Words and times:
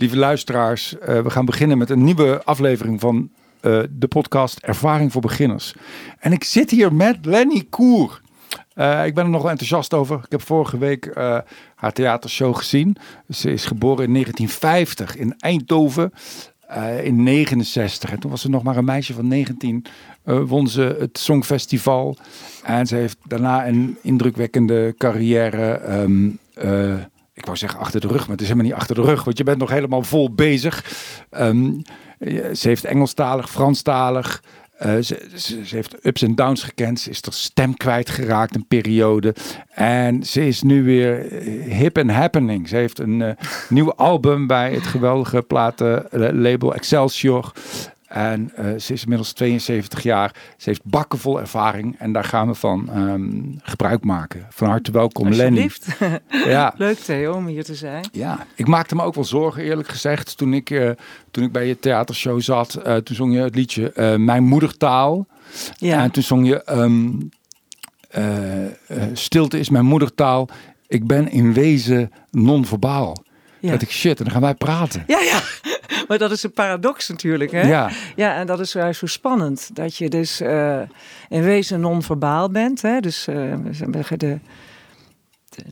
lieve 0.00 0.16
luisteraars. 0.16 0.94
Uh, 0.94 1.20
we 1.20 1.30
gaan 1.30 1.44
beginnen 1.44 1.78
met 1.78 1.90
een 1.90 2.04
nieuwe 2.04 2.44
aflevering 2.44 3.00
van 3.00 3.30
uh, 3.62 3.82
de 3.90 4.08
podcast 4.08 4.58
Ervaring 4.58 5.12
voor 5.12 5.20
Beginners. 5.20 5.74
En 6.18 6.32
ik 6.32 6.44
zit 6.44 6.70
hier 6.70 6.94
met 6.94 7.18
Lenny 7.22 7.66
Koer. 7.70 8.20
Uh, 8.74 9.06
ik 9.06 9.14
ben 9.14 9.24
er 9.24 9.30
nog 9.30 9.42
wel 9.42 9.50
enthousiast 9.50 9.94
over. 9.94 10.16
Ik 10.16 10.30
heb 10.30 10.42
vorige 10.42 10.78
week 10.78 11.14
haar 11.74 11.92
theatershow 11.92 12.56
gezien. 12.56 12.96
Ze 13.28 13.52
is 13.52 13.64
geboren 13.64 14.04
in 14.04 14.12
1950 14.12 15.16
in 15.16 15.34
Eindhoven. 15.38 16.12
in 17.02 17.22
69. 17.22 18.10
En 18.10 18.20
toen 18.20 18.30
was 18.30 18.40
ze 18.40 18.50
nog 18.50 18.62
maar 18.62 18.76
een 18.76 18.84
meisje 18.84 19.14
van 19.14 19.28
19. 19.28 19.84
won 20.24 20.68
ze 20.68 20.96
het 20.98 21.18
Songfestival. 21.18 22.16
En 22.62 22.86
ze 22.86 22.96
heeft 22.96 23.18
daarna 23.26 23.66
een 23.66 23.98
indrukwekkende 24.02 24.94
carrière. 24.98 25.80
Um, 25.88 26.38
ik 27.32 27.44
wou 27.44 27.56
zeggen 27.56 27.80
achter 27.80 28.00
de 28.00 28.08
rug, 28.08 28.20
maar 28.20 28.30
het 28.30 28.40
is 28.40 28.48
helemaal 28.48 28.70
niet 28.70 28.80
achter 28.80 28.94
de 28.94 29.02
rug, 29.02 29.24
want 29.24 29.38
je 29.38 29.44
bent 29.44 29.58
nog 29.58 29.70
helemaal 29.70 30.02
vol 30.02 30.34
bezig. 30.34 30.84
Um, 31.30 31.82
ze 32.54 32.68
heeft 32.68 32.84
Engelstalig, 32.84 33.50
Franstalig. 33.50 34.42
Uh, 34.86 35.02
ze, 35.02 35.60
heeft 35.64 36.06
ups 36.06 36.22
en 36.22 36.34
downs 36.34 36.62
gekend. 36.62 37.00
Ze 37.00 37.10
is 37.10 37.22
er 37.22 37.32
stem 37.32 37.76
kwijtgeraakt 37.76 38.54
een 38.54 38.66
periode. 38.66 39.34
En 39.70 40.24
ze 40.24 40.46
is 40.46 40.62
nu 40.62 40.84
weer 40.84 41.32
eh, 41.32 41.76
hip 41.76 41.98
and 41.98 42.10
happening. 42.10 42.68
Ze 42.68 42.76
heeft 42.76 42.98
een 42.98 43.20
uh, 43.20 43.30
nieuw 43.68 43.94
album 43.94 44.46
bij 44.46 44.72
het 44.72 44.86
geweldige 44.86 45.42
platenlabel 45.42 46.74
Excelsior. 46.74 47.52
En 48.10 48.52
uh, 48.58 48.64
ze 48.78 48.92
is 48.92 49.02
inmiddels 49.02 49.32
72 49.32 50.02
jaar. 50.02 50.34
Ze 50.56 50.68
heeft 50.68 50.84
bakken 50.84 51.18
vol 51.18 51.40
ervaring. 51.40 51.98
En 51.98 52.12
daar 52.12 52.24
gaan 52.24 52.46
we 52.46 52.54
van 52.54 52.88
um, 52.96 53.58
gebruik 53.62 54.04
maken. 54.04 54.46
Van 54.50 54.68
harte 54.68 54.90
welkom, 54.90 55.28
Lenny. 55.28 55.70
ja. 56.28 56.74
Leuk 56.76 56.98
Theo 56.98 57.32
om 57.32 57.46
hier 57.46 57.64
te 57.64 57.74
zijn. 57.74 58.04
Ja, 58.12 58.46
ik 58.54 58.66
maakte 58.66 58.94
me 58.94 59.02
ook 59.02 59.14
wel 59.14 59.24
zorgen 59.24 59.62
eerlijk 59.62 59.88
gezegd. 59.88 60.36
Toen 60.36 60.54
ik, 60.54 60.70
uh, 60.70 60.90
toen 61.30 61.44
ik 61.44 61.52
bij 61.52 61.66
je 61.66 61.78
theatershow 61.78 62.40
zat. 62.40 62.78
Uh, 62.86 62.96
toen 62.96 63.16
zong 63.16 63.34
je 63.34 63.40
het 63.40 63.54
liedje 63.54 64.16
Mijn 64.18 64.44
moedertaal. 64.44 65.26
Ja. 65.76 66.02
En 66.02 66.10
toen 66.10 66.22
zong 66.22 66.46
je 66.46 66.62
um, 66.70 67.28
Stilte 69.12 69.58
is 69.58 69.70
mijn 69.70 69.86
moedertaal. 69.86 70.48
Ik 70.88 71.06
ben 71.06 71.30
in 71.30 71.52
wezen 71.52 72.12
non-verbaal. 72.30 73.16
Ja. 73.60 73.70
Dat 73.70 73.82
ik 73.82 73.90
shit, 73.90 74.18
en 74.18 74.24
dan 74.24 74.32
gaan 74.32 74.42
wij 74.42 74.54
praten. 74.54 75.04
Ja, 75.06 75.20
ja. 75.20 75.40
Maar 76.08 76.18
dat 76.18 76.30
is 76.30 76.42
een 76.42 76.52
paradox 76.52 77.08
natuurlijk. 77.08 77.50
Hè? 77.50 77.60
Ja. 77.60 77.90
ja, 78.16 78.34
en 78.34 78.46
dat 78.46 78.60
is 78.60 78.72
juist 78.72 78.98
zo 78.98 79.06
spannend. 79.06 79.70
Dat 79.72 79.96
je 79.96 80.08
dus 80.08 80.40
uh, 80.40 80.80
in 81.28 81.42
wezen 81.42 81.80
non-verbaal 81.80 82.50
bent. 82.50 82.82
Hè? 82.82 83.00
Dus 83.00 83.28
uh, 83.28 83.54
de, 83.90 84.04
de, 84.16 84.38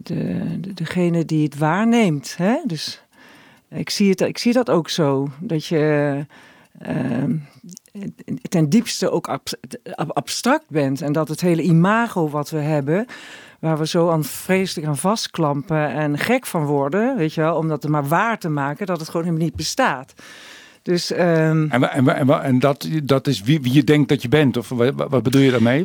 de, 0.02 0.74
degene 0.74 1.24
die 1.24 1.44
het 1.44 1.58
waarneemt. 1.58 2.34
Hè? 2.36 2.56
Dus 2.64 3.02
ik 3.70 3.90
zie, 3.90 4.10
het, 4.10 4.20
ik 4.20 4.38
zie 4.38 4.52
dat 4.52 4.70
ook 4.70 4.88
zo. 4.88 5.30
Dat 5.40 5.66
je 5.66 6.26
uh, 6.88 7.24
ten 8.48 8.68
diepste 8.68 9.10
ook 9.10 9.40
abstract 9.96 10.68
bent. 10.68 11.02
En 11.02 11.12
dat 11.12 11.28
het 11.28 11.40
hele 11.40 11.62
imago 11.62 12.28
wat 12.28 12.50
we 12.50 12.58
hebben 12.58 13.06
waar 13.58 13.78
we 13.78 13.86
zo 13.86 14.10
aan 14.10 14.24
vreselijk 14.24 14.88
aan 14.88 14.96
vastklampen 14.96 15.88
en 15.90 16.18
gek 16.18 16.46
van 16.46 16.64
worden, 16.64 17.16
weet 17.16 17.34
je 17.34 17.40
wel, 17.40 17.56
om 17.56 17.68
dat 17.68 17.84
er 17.84 17.90
maar 17.90 18.08
waar 18.08 18.38
te 18.38 18.48
maken 18.48 18.86
dat 18.86 18.98
het 18.98 19.08
gewoon 19.08 19.26
helemaal 19.26 19.44
niet 19.46 19.56
bestaat. 19.56 20.14
Dus, 20.82 21.10
um... 21.10 21.18
En, 21.70 21.90
en, 21.90 22.08
en, 22.08 22.42
en, 22.42 22.58
dat, 22.58 22.88
dat 23.02 23.26
is 23.26 23.42
wie, 23.42 23.60
wie 23.60 23.72
je 23.72 23.84
denkt 23.84 24.08
dat 24.08 24.22
je 24.22 24.28
bent, 24.28 24.56
of 24.56 24.68
wat, 24.68 24.92
wat 24.94 25.22
bedoel 25.22 25.40
je 25.40 25.50
daarmee? 25.50 25.84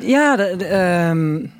Ja, 0.00 0.36
de, 0.36 0.54
de, 0.56 0.76
um... 1.10 1.52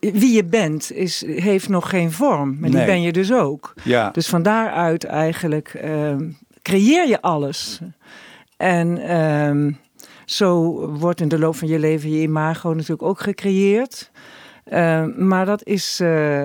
wie 0.00 0.32
je 0.32 0.44
bent 0.44 0.92
is, 0.92 1.24
heeft 1.26 1.68
nog 1.68 1.90
geen 1.90 2.12
vorm. 2.12 2.56
Maar 2.60 2.70
die 2.70 2.84
ben 2.84 3.02
je 3.02 3.12
dus 3.12 3.32
ook. 3.32 3.74
Ja. 3.82 4.10
Dus 4.10 4.28
van 4.28 4.42
daaruit 4.42 5.04
eigenlijk 5.04 5.80
um, 5.84 6.38
creëer 6.62 7.08
je 7.08 7.22
alles. 7.22 7.80
En 8.56 9.08
zo 10.26 10.72
wordt 10.98 11.20
in 11.20 11.28
de 11.28 11.38
loop 11.38 11.56
van 11.56 11.68
je 11.68 11.78
leven 11.78 12.10
je 12.10 12.20
imago 12.20 12.72
natuurlijk 12.72 13.02
ook 13.02 13.20
gecreëerd. 13.20 14.10
Uh, 14.72 15.04
maar 15.16 15.46
dat 15.46 15.64
is 15.64 16.00
uh, 16.00 16.44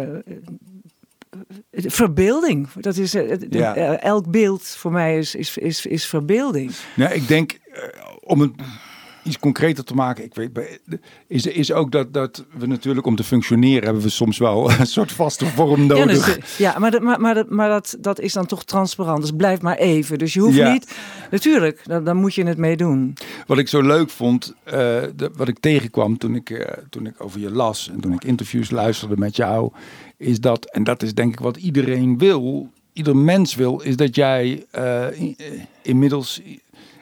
verbeelding. 1.71 2.71
Dat 2.71 2.97
is, 2.97 3.15
uh, 3.15 3.35
ja. 3.49 3.75
elk 3.99 4.31
beeld 4.31 4.63
voor 4.67 4.91
mij 4.91 5.17
is, 5.17 5.35
is, 5.35 5.57
is, 5.57 5.85
is 5.85 6.05
verbeelding. 6.05 6.71
Nou, 6.95 7.13
ik 7.13 7.27
denk 7.27 7.59
om 8.19 8.41
het 8.41 8.51
iets 9.23 9.39
concreter 9.39 9.83
te 9.83 9.93
maken. 9.93 10.23
Ik 10.23 10.33
weet, 10.33 10.79
is, 11.27 11.45
is 11.45 11.71
ook 11.71 11.91
dat, 11.91 12.13
dat 12.13 12.45
we 12.57 12.65
natuurlijk 12.65 13.05
om 13.05 13.15
te 13.15 13.23
functioneren 13.23 13.83
hebben 13.83 14.03
we 14.03 14.09
soms 14.09 14.37
wel 14.37 14.71
een 14.79 14.85
soort 14.85 15.11
vaste 15.11 15.45
vorm 15.45 15.85
nodig. 15.85 16.27
Ja, 16.27 16.35
dus, 16.35 16.57
ja 16.57 16.79
maar, 16.79 17.03
maar, 17.03 17.21
maar, 17.21 17.45
maar 17.47 17.69
dat, 17.69 17.97
dat 17.99 18.19
is 18.19 18.33
dan 18.33 18.45
toch 18.45 18.63
transparant. 18.63 19.21
Dus 19.21 19.31
blijf 19.31 19.61
maar 19.61 19.77
even. 19.77 20.19
Dus 20.19 20.33
je 20.33 20.39
hoeft 20.39 20.63
niet. 20.63 20.93
Natuurlijk, 21.31 21.81
dan, 21.83 22.03
dan 22.03 22.17
moet 22.17 22.33
je 22.33 22.43
het 22.43 22.57
mee 22.57 22.77
doen. 22.77 23.13
Wat 23.47 23.57
ik 23.57 23.67
zo 23.67 23.81
leuk 23.81 24.09
vond, 24.09 24.53
uh, 24.65 24.73
de, 24.73 25.31
wat 25.35 25.47
ik 25.47 25.59
tegenkwam 25.59 26.17
toen 26.17 26.35
ik, 26.35 26.49
uh, 26.49 26.65
toen 26.89 27.05
ik 27.05 27.13
over 27.17 27.39
je 27.39 27.51
las 27.51 27.89
en 27.93 27.99
toen 27.99 28.13
ik 28.13 28.23
interviews 28.23 28.69
luisterde 28.69 29.17
met 29.17 29.35
jou, 29.35 29.71
is 30.17 30.39
dat, 30.39 30.65
en 30.65 30.83
dat 30.83 31.03
is 31.03 31.13
denk 31.13 31.33
ik 31.33 31.39
wat 31.39 31.57
iedereen 31.57 32.17
wil, 32.17 32.69
ieder 32.93 33.17
mens 33.17 33.55
wil, 33.55 33.79
is 33.79 33.95
dat 33.95 34.15
jij 34.15 34.65
uh, 34.75 35.05
inmiddels 35.81 36.41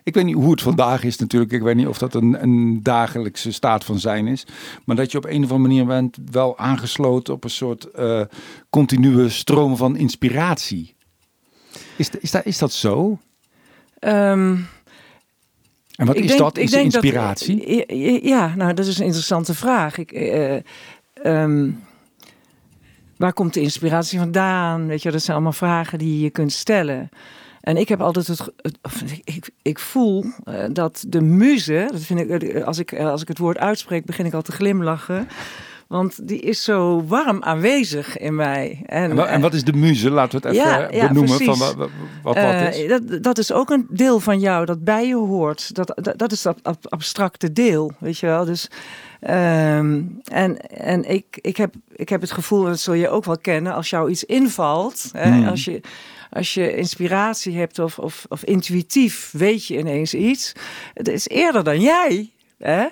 ik 0.09 0.15
weet 0.15 0.25
niet 0.25 0.35
hoe 0.35 0.51
het 0.51 0.61
vandaag 0.61 1.03
is 1.03 1.17
natuurlijk. 1.17 1.51
Ik 1.51 1.61
weet 1.61 1.75
niet 1.75 1.87
of 1.87 1.97
dat 1.97 2.13
een, 2.13 2.43
een 2.43 2.83
dagelijkse 2.83 3.51
staat 3.51 3.83
van 3.83 3.99
zijn 3.99 4.27
is. 4.27 4.45
Maar 4.85 4.95
dat 4.95 5.11
je 5.11 5.17
op 5.17 5.25
een 5.25 5.43
of 5.43 5.51
andere 5.51 5.59
manier 5.59 5.85
bent 5.85 6.17
wel 6.31 6.57
aangesloten 6.57 7.33
op 7.33 7.43
een 7.43 7.49
soort 7.49 7.87
uh, 7.99 8.21
continue 8.69 9.29
stroom 9.29 9.77
van 9.77 9.95
inspiratie. 9.95 10.95
Is, 11.95 12.09
is, 12.19 12.31
dat, 12.31 12.45
is 12.45 12.57
dat 12.57 12.71
zo? 12.71 13.19
Um, 13.99 14.67
en 15.95 16.05
wat 16.05 16.15
is 16.15 16.27
denk, 16.27 16.39
dat? 16.39 16.57
Is 16.57 16.73
inspiratie? 16.73 17.85
Dat, 17.87 18.23
ja, 18.23 18.55
nou 18.55 18.73
dat 18.73 18.85
is 18.85 18.97
een 18.97 19.05
interessante 19.05 19.53
vraag. 19.53 19.97
Ik, 19.97 20.11
uh, 20.11 20.59
um, 21.23 21.83
waar 23.17 23.33
komt 23.33 23.53
de 23.53 23.61
inspiratie 23.61 24.19
vandaan? 24.19 24.87
Weet 24.87 25.01
je, 25.01 25.11
dat 25.11 25.21
zijn 25.21 25.35
allemaal 25.35 25.53
vragen 25.53 25.97
die 25.97 26.19
je 26.19 26.29
kunt 26.29 26.51
stellen. 26.51 27.09
En 27.69 27.77
ik 27.77 27.89
heb 27.89 28.01
altijd 28.01 28.27
het, 28.27 28.51
ik, 29.23 29.49
ik 29.61 29.79
voel 29.79 30.23
uh, 30.23 30.63
dat 30.71 31.03
de 31.07 31.21
muze, 31.21 31.89
dat 31.91 32.01
vind 32.01 32.19
ik, 32.19 32.29
eh, 32.29 32.63
als 32.63 32.79
ik, 32.79 32.99
als 32.99 33.21
ik 33.21 33.27
het 33.27 33.37
woord 33.37 33.57
uitspreek, 33.57 34.05
begin 34.05 34.25
ik 34.25 34.33
al 34.33 34.41
te 34.41 34.51
glimlachen. 34.51 35.27
Want 35.87 36.27
die 36.27 36.39
is 36.39 36.63
zo 36.63 37.03
warm 37.07 37.43
aanwezig 37.43 38.17
in 38.17 38.35
mij. 38.35 38.81
En, 38.85 39.11
en, 39.11 39.27
en 39.27 39.41
wat 39.41 39.53
is 39.53 39.63
de 39.63 39.73
muze? 39.73 40.09
Laten 40.09 40.41
we 40.41 40.47
het 40.47 40.57
even 40.57 40.95
ja, 40.95 41.07
benoemen. 41.07 41.43
van 41.43 41.57
wat, 41.57 41.89
wat, 42.23 42.35
uh, 42.35 42.77
is. 42.77 42.89
Dat, 42.89 43.23
dat 43.23 43.37
is 43.37 43.51
ook 43.51 43.69
een 43.69 43.87
deel 43.89 44.19
van 44.19 44.39
jou 44.39 44.65
dat 44.65 44.83
bij 44.83 45.07
je 45.07 45.15
hoort. 45.15 45.75
Dat, 45.75 45.93
dat, 45.95 46.19
dat 46.19 46.31
is 46.31 46.41
dat 46.41 46.59
abstracte 46.81 47.51
deel, 47.51 47.91
weet 47.99 48.17
je 48.17 48.25
wel. 48.25 48.45
Dus, 48.45 48.69
um, 49.21 50.19
en 50.23 50.57
en 50.69 51.09
ik, 51.09 51.39
ik, 51.41 51.57
heb, 51.57 51.73
ik 51.95 52.09
heb 52.09 52.21
het 52.21 52.31
gevoel, 52.31 52.63
dat 52.63 52.79
zul 52.79 52.93
je 52.93 53.09
ook 53.09 53.25
wel 53.25 53.37
kennen, 53.37 53.73
als 53.73 53.89
jou 53.89 54.09
iets 54.09 54.23
invalt. 54.23 55.09
Hè, 55.11 55.31
hmm. 55.31 55.47
Als 55.47 55.65
je 55.65 55.81
als 56.29 56.53
je 56.53 56.75
inspiratie 56.75 57.57
hebt 57.57 57.79
of, 57.79 57.99
of, 57.99 58.25
of 58.29 58.43
intuïtief 58.43 59.31
weet 59.31 59.65
je 59.65 59.77
ineens 59.77 60.13
iets. 60.13 60.53
Het 60.93 61.07
is 61.07 61.27
eerder 61.27 61.63
dan 61.63 61.81
jij. 61.81 62.29
Hè? 62.57 62.85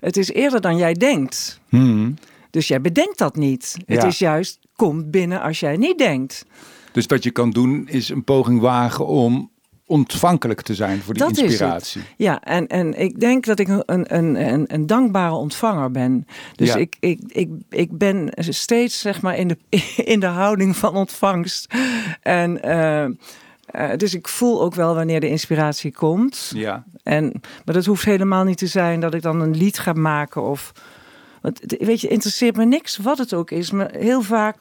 Het 0.00 0.16
is 0.16 0.28
eerder 0.28 0.60
dan 0.60 0.76
jij 0.76 0.92
denkt. 0.92 1.60
Hmm. 1.68 2.14
Dus 2.50 2.68
jij 2.68 2.80
bedenkt 2.80 3.18
dat 3.18 3.36
niet. 3.36 3.76
Het 3.86 4.04
is 4.04 4.18
juist, 4.18 4.58
komt 4.76 5.10
binnen 5.10 5.40
als 5.40 5.60
jij 5.60 5.76
niet 5.76 5.98
denkt. 5.98 6.44
Dus 6.92 7.06
wat 7.06 7.22
je 7.22 7.30
kan 7.30 7.50
doen 7.50 7.88
is 7.88 8.08
een 8.08 8.24
poging 8.24 8.60
wagen 8.60 9.06
om 9.06 9.50
ontvankelijk 9.92 10.60
te 10.60 10.74
zijn 10.74 11.02
voor 11.02 11.14
die 11.14 11.26
inspiratie. 11.26 12.02
Ja, 12.16 12.42
en, 12.42 12.66
en 12.66 13.00
ik 13.00 13.20
denk 13.20 13.44
dat 13.44 13.58
ik 13.58 13.68
een, 13.68 13.82
een, 13.86 14.46
een, 14.52 14.64
een 14.74 14.86
dankbare 14.86 15.34
ontvanger 15.34 15.90
ben. 15.90 16.26
Dus 16.56 16.74
ik, 16.74 16.96
ik, 17.00 17.20
ik, 17.26 17.50
ik 17.68 17.98
ben 17.98 18.32
steeds 18.36 19.00
zeg 19.00 19.22
maar 19.22 19.36
in 19.36 19.48
de, 19.48 19.58
in 20.12 20.20
de 20.20 20.26
houding 20.26 20.76
van 20.76 20.96
ontvangst. 20.96 21.74
En 22.22 22.60
uh, 22.64 23.90
dus 23.96 24.14
ik 24.14 24.28
voel 24.28 24.62
ook 24.62 24.74
wel 24.74 24.94
wanneer 24.94 25.20
de 25.20 25.28
inspiratie 25.28 25.92
komt. 25.92 26.50
Ja. 26.54 26.84
En, 27.02 27.32
maar 27.64 27.74
dat 27.74 27.84
hoeft 27.84 28.04
helemaal 28.04 28.44
niet 28.44 28.58
te 28.58 28.66
zijn 28.66 29.00
dat 29.00 29.14
ik 29.14 29.22
dan 29.22 29.40
een 29.40 29.56
lied 29.56 29.78
ga 29.78 29.92
maken 29.92 30.42
of. 30.42 30.72
Want 31.40 31.60
weet 31.78 32.00
je, 32.00 32.08
interesseert 32.08 32.56
me 32.56 32.64
niks 32.64 32.96
wat 32.96 33.18
het 33.18 33.34
ook 33.34 33.50
is. 33.50 33.70
Maar 33.70 33.90
heel 33.90 34.22
vaak. 34.22 34.56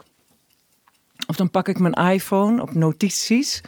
Of 1.27 1.35
dan 1.35 1.49
pak 1.49 1.67
ik 1.67 1.79
mijn 1.79 2.13
iPhone 2.13 2.61
op 2.61 2.73
notities. 2.73 3.61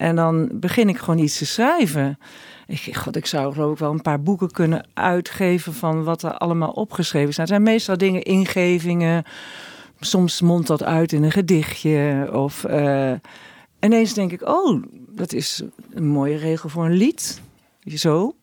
En 0.00 0.16
dan 0.16 0.48
begin 0.52 0.88
ik 0.88 0.98
gewoon 0.98 1.18
iets 1.18 1.38
te 1.38 1.46
schrijven. 1.46 2.18
Ik, 2.66 2.96
God, 2.96 3.16
ik 3.16 3.26
zou 3.26 3.52
geloof 3.52 3.72
ik 3.72 3.78
wel 3.78 3.90
een 3.90 4.02
paar 4.02 4.22
boeken 4.22 4.50
kunnen 4.50 4.86
uitgeven 4.94 5.72
van 5.72 6.04
wat 6.04 6.22
er 6.22 6.32
allemaal 6.32 6.70
opgeschreven 6.70 7.32
staat. 7.32 7.48
Het 7.48 7.56
zijn 7.56 7.62
meestal 7.62 7.96
dingen, 7.96 8.22
ingevingen. 8.22 9.24
Soms 10.00 10.40
mondt 10.40 10.66
dat 10.66 10.82
uit 10.82 11.12
in 11.12 11.22
een 11.22 11.30
gedichtje. 11.30 12.28
Of 12.32 12.64
uh, 12.68 13.12
ineens 13.80 14.14
denk 14.14 14.32
ik, 14.32 14.48
oh, 14.48 14.82
dat 15.08 15.32
is 15.32 15.62
een 15.94 16.06
mooie 16.06 16.36
regel 16.36 16.68
voor 16.68 16.84
een 16.84 16.96
lied. 16.96 17.40
Zo. 17.84 18.34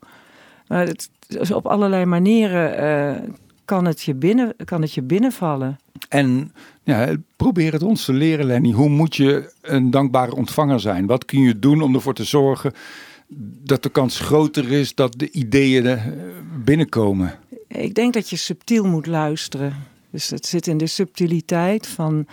Maar 0.68 0.86
het, 0.86 1.10
op 1.54 1.68
allerlei 1.68 2.06
manieren 2.06 2.84
uh, 2.84 3.30
kan, 3.68 3.86
het 3.86 4.02
je 4.02 4.16
binnen, 4.16 4.56
kan 4.66 4.82
het 4.82 4.94
je 4.94 5.02
binnenvallen. 5.02 5.80
En 6.10 6.52
Ja, 6.84 7.16
probeer 7.36 7.74
het 7.74 7.84
ons 7.84 8.06
te 8.06 8.14
leren, 8.14 8.46
Lenny. 8.46 8.72
Hoe 8.72 8.90
moet 8.90 9.16
je 9.16 9.54
een 9.62 9.92
dankbare 9.92 10.36
ontvanger 10.36 10.80
zijn? 10.80 11.06
Wat 11.06 11.26
kun 11.26 11.42
je 11.42 11.60
doen 11.60 11.82
om 11.82 11.96
ervoor 11.96 12.14
te 12.14 12.24
zorgen 12.24 12.74
dat 13.64 13.84
de 13.84 13.90
kans 13.90 14.20
groter 14.20 14.72
is 14.72 14.96
dat 14.96 15.14
de 15.18 15.32
ideeën 15.32 15.86
eh, 15.86 16.06
binnenkomen? 16.64 17.40
Ik 17.68 17.94
denk 17.94 18.14
dat 18.14 18.30
je 18.30 18.36
subtiel 18.36 18.86
moet 18.86 19.06
luisteren. 19.06 19.74
Dus 20.10 20.30
het 20.30 20.46
zit 20.46 20.68
in 20.68 20.78
de 20.78 20.88
subtiliteit 20.88 21.88
van, 21.88 22.28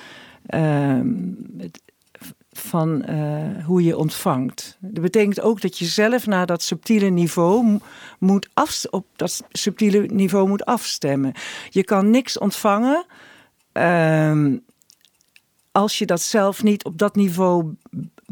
ehm, 0.46 1.06
van 2.58 3.02
eh, 3.02 3.64
hoe 3.64 3.82
je 3.82 3.96
ontvangt. 3.96 4.76
Dat 4.80 5.02
betekent 5.02 5.40
ook 5.40 5.60
dat 5.60 5.78
je 5.78 5.84
zelf 5.84 6.26
naar 6.26 6.46
dat 6.46 6.62
subtiele 6.62 7.08
niveau 7.08 7.78
moet 8.18 8.48
af, 8.54 8.84
op 8.90 9.06
dat 9.16 9.42
subtiele 9.50 10.00
niveau 10.00 10.48
moet 10.48 10.64
afstemmen. 10.64 11.32
Je 11.70 11.84
kan 11.84 12.10
niks 12.10 12.38
ontvangen 12.38 13.06
ehm, 13.72 14.56
als 15.72 15.98
je 15.98 16.06
dat 16.06 16.20
zelf 16.20 16.62
niet 16.62 16.84
op 16.84 16.98
dat 16.98 17.14
niveau 17.14 17.74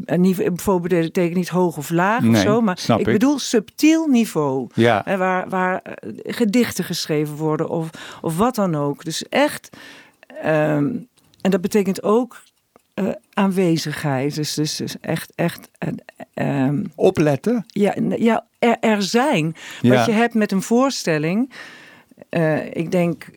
een 0.05 0.21
niveau 0.21 0.79
betekent 0.79 1.35
niet 1.35 1.49
hoog 1.49 1.77
of 1.77 1.89
laag 1.89 2.25
of 2.25 2.37
zo, 2.37 2.61
maar 2.61 2.79
ik, 2.87 2.97
ik, 2.97 3.05
bedoel 3.05 3.39
subtiel 3.39 4.07
niveau. 4.07 4.67
Ja. 4.73 5.17
waar, 5.17 5.49
waar 5.49 5.81
eh, 5.81 6.09
gedichten 6.23 6.83
geschreven 6.83 7.35
worden 7.35 7.69
of, 7.69 7.89
of 8.21 8.37
wat 8.37 8.55
dan 8.55 8.75
ook. 8.75 9.03
Dus 9.03 9.27
echt, 9.29 9.77
ehm, 10.41 10.95
en 11.41 11.51
dat 11.51 11.61
betekent 11.61 12.03
ook 12.03 12.41
uh, 12.95 13.09
aanwezigheid. 13.33 14.35
Dus, 14.35 14.53
dus, 14.53 14.75
dus 14.75 14.99
echt, 14.99 15.31
echt. 15.35 15.69
Uh, 16.35 16.69
Opletten? 16.95 17.63
Ja, 17.67 17.95
ja 18.17 18.45
er, 18.59 18.77
er 18.79 19.03
zijn. 19.03 19.55
Ja. 19.81 19.95
Wat 19.95 20.05
je 20.05 20.11
hebt 20.11 20.33
met 20.33 20.51
een 20.51 20.61
voorstelling. 20.61 21.53
Uh, 22.29 22.75
ik 22.75 22.91
denk, 22.91 23.29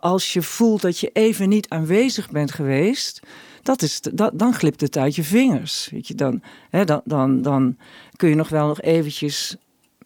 als 0.00 0.32
je 0.32 0.42
voelt 0.42 0.82
dat 0.82 0.98
je 0.98 1.10
even 1.12 1.48
niet 1.48 1.68
aanwezig 1.68 2.30
bent 2.30 2.52
geweest 2.52 3.20
dat 3.62 3.82
is, 3.82 4.00
dat, 4.00 4.38
dan 4.38 4.54
glipt 4.54 4.80
het 4.80 4.96
uit 4.96 5.14
je 5.14 5.24
vingers. 5.24 5.88
Weet 5.92 6.08
je, 6.08 6.14
dan, 6.14 6.42
hè, 6.70 6.84
dan, 6.84 7.00
dan, 7.04 7.42
dan 7.42 7.76
kun 8.16 8.28
je 8.28 8.34
nog 8.34 8.48
wel 8.48 8.66
nog 8.66 8.80
eventjes 8.80 9.56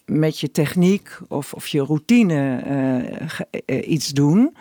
met 0.04 0.38
je 0.38 0.50
techniek 0.50 1.18
of, 1.28 1.54
of 1.54 1.66
je 1.66 1.84
routine 1.84 2.62
iets 3.66 4.08
doen. 4.08 4.56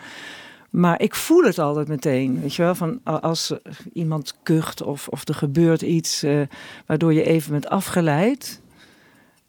Maar 0.74 1.00
ik 1.00 1.14
voel 1.14 1.42
het 1.42 1.58
altijd 1.58 1.88
meteen. 1.88 2.40
Weet 2.40 2.54
je 2.54 2.62
wel, 2.62 2.74
van 2.74 3.00
als 3.04 3.52
iemand 3.92 4.34
kucht 4.42 4.82
of, 4.82 5.08
of 5.08 5.28
er 5.28 5.34
gebeurt 5.34 5.82
iets 5.82 6.24
uh, 6.24 6.42
waardoor 6.86 7.12
je 7.12 7.22
even 7.22 7.50
bent 7.50 7.68
afgeleid. 7.68 8.60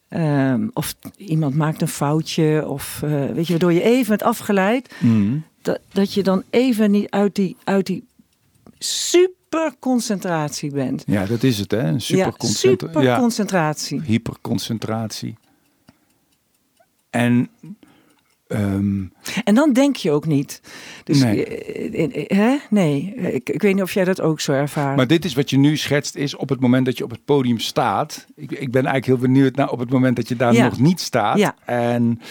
Um, 0.10 0.72
of 0.74 0.96
iemand 1.18 1.56
maakt 1.56 1.82
een 1.82 1.88
foutje, 1.88 2.68
of 2.68 3.02
uh, 3.04 3.26
weet 3.26 3.46
je, 3.46 3.52
waardoor 3.52 3.74
je 3.74 3.82
even 3.82 4.10
bent 4.10 4.24
afgeleid. 4.24 4.94
Mm. 5.00 5.44
Dat, 5.62 5.80
dat 5.92 6.14
je 6.14 6.24
dan 6.24 6.44
even 6.50 6.92
niet 6.92 7.10
uit 7.10 7.36
die, 7.36 7.56
uit 7.64 7.86
die 7.86 8.04
super 8.80 9.76
concentratie 9.80 10.72
bent. 10.72 11.04
Ja, 11.06 11.26
dat 11.26 11.44
is 11.44 11.60
het, 11.60 11.72
hè? 11.72 11.84
Een 11.84 12.02
super, 12.02 12.26
ja, 12.26 12.42
super 12.50 13.18
concentratie. 13.20 14.02
Hyperconcentratie. 14.02 15.36
En. 17.10 17.50
Um... 18.48 19.14
En 19.44 19.56
dan 19.56 19.74
denk 19.74 19.96
je 19.96 20.12
ook 20.12 20.26
niet. 20.26 20.62
Dus, 21.04 21.24
nee. 21.24 21.46
Eh, 21.46 22.04
eh, 22.04 22.38
hè? 22.38 22.58
nee. 22.70 23.14
Ik, 23.16 23.50
ik 23.50 23.62
weet 23.62 23.74
niet 23.74 23.84
of 23.84 23.92
jij 23.92 24.04
dat 24.04 24.22
ook 24.22 24.40
zo 24.40 24.52
ervaart. 24.52 24.96
Maar 24.96 25.08
dit 25.08 25.26
is 25.26 25.34
wat 25.34 25.50
je 25.50 25.58
nu 25.58 25.78
schetst, 25.78 26.16
is 26.16 26.36
op 26.36 26.50
het 26.50 26.60
moment 26.60 26.86
dat 26.86 26.98
je 26.98 27.04
op 27.04 27.12
het 27.12 27.26
podium 27.26 27.60
staat. 27.60 28.26
Ik, 28.36 28.52
ik 28.52 28.72
ben 28.72 28.86
eigenlijk 28.86 29.06
heel 29.06 29.32
benieuwd 29.32 29.56
naar 29.56 29.70
op 29.70 29.80
het 29.80 29.90
moment 29.90 30.16
dat 30.16 30.28
je 30.28 30.36
daar 30.36 30.54
nog 30.54 30.80
niet 30.80 31.00
staat. 31.00 31.38
Ja. 31.38 31.56
En 31.66 32.22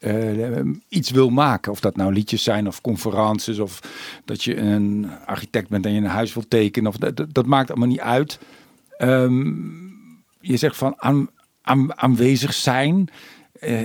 uh, 0.00 0.60
iets 0.88 1.10
wil 1.10 1.30
maken. 1.30 1.72
Of 1.72 1.80
dat 1.80 1.96
nou 1.96 2.12
liedjes 2.12 2.42
zijn 2.42 2.66
of 2.66 2.80
conferences 2.80 3.58
of 3.58 3.80
dat 4.24 4.44
je 4.44 4.56
een 4.56 5.10
architect 5.26 5.68
bent 5.68 5.86
en 5.86 5.92
je 5.92 6.00
een 6.00 6.06
huis 6.06 6.34
wil 6.34 6.48
tekenen. 6.48 6.90
Of 6.90 6.96
dat, 6.96 7.26
dat 7.32 7.46
maakt 7.46 7.70
allemaal 7.70 7.88
niet 7.88 8.00
uit. 8.00 8.38
Um, 8.98 9.94
je 10.40 10.56
zegt 10.56 10.76
van 10.76 10.94
aan, 10.96 11.28
aan, 11.62 11.98
aanwezig 11.98 12.54
zijn. 12.54 13.08
Uh, 13.66 13.80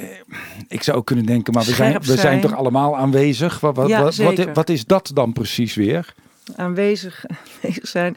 ik 0.68 0.84
zou 0.84 0.98
ook 0.98 1.06
kunnen 1.06 1.26
denken, 1.26 1.54
maar 1.54 1.64
we 1.64 1.74
zijn, 1.74 2.02
we 2.02 2.18
zijn 2.18 2.42
toch 2.42 2.56
allemaal 2.56 2.98
aanwezig? 2.98 3.60
Wat, 3.60 3.76
wat, 3.76 3.88
ja, 3.88 4.02
wat, 4.02 4.16
wat, 4.16 4.54
wat, 4.54 4.70
is 4.70 4.86
dat 4.86 5.12
dan 5.14 5.34
precies 5.34 5.76
weer? 5.76 6.14
Aanwezig, 6.56 7.26
aanwezig 7.62 7.88
zijn 7.88 8.16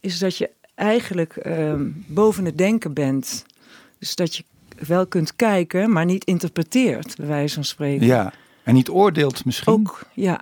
is 0.00 0.18
dat 0.18 0.36
je 0.36 0.50
eigenlijk 0.74 1.36
um, 1.46 2.04
boven 2.06 2.44
het 2.44 2.58
denken 2.58 2.92
bent. 2.92 3.44
Dus 3.98 4.14
dat 4.14 4.36
je 4.36 4.44
wel 4.86 5.06
kunt 5.06 5.36
kijken, 5.36 5.92
maar 5.92 6.04
niet 6.04 6.24
interpreteert, 6.24 7.16
bij 7.16 7.26
wijze 7.26 7.54
van 7.54 7.64
spreken. 7.64 8.06
Ja, 8.06 8.32
en 8.62 8.74
niet 8.74 8.90
oordeelt 8.90 9.44
misschien. 9.44 9.72
Ook, 9.72 10.02
ja. 10.14 10.40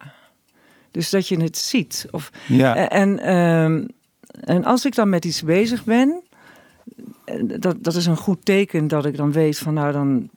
Dus 0.90 1.10
dat 1.10 1.28
je 1.28 1.42
het 1.42 1.58
ziet. 1.58 2.06
Of, 2.10 2.30
ja. 2.46 2.88
En, 2.88 3.20
en, 3.20 3.88
en 4.40 4.64
als 4.64 4.84
ik 4.84 4.94
dan 4.94 5.08
met 5.08 5.24
iets 5.24 5.42
bezig 5.42 5.84
ben, 5.84 6.22
dat, 7.60 7.84
dat 7.84 7.94
is 7.94 8.06
een 8.06 8.16
goed 8.16 8.44
teken 8.44 8.88
dat 8.88 9.06
ik 9.06 9.16
dan 9.16 9.32
weet 9.32 9.58
van 9.58 9.74
nou 9.74 9.92
dan, 9.92 10.28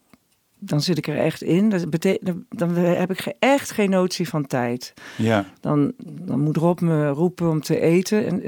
dan 0.59 0.81
zit 0.81 0.97
ik 0.97 1.07
er 1.07 1.17
echt 1.17 1.41
in. 1.41 1.69
Dat 1.69 1.89
betekent, 1.89 2.43
dan 2.49 2.75
heb 2.75 3.11
ik 3.11 3.35
echt 3.39 3.71
geen 3.71 3.89
notie 3.89 4.29
van 4.29 4.47
tijd. 4.47 4.93
Ja. 5.15 5.45
Dan, 5.59 5.93
dan 6.03 6.39
moet 6.39 6.57
Rob 6.57 6.79
me 6.79 7.07
roepen 7.07 7.49
om 7.49 7.61
te 7.61 7.79
eten. 7.79 8.25
En 8.25 8.41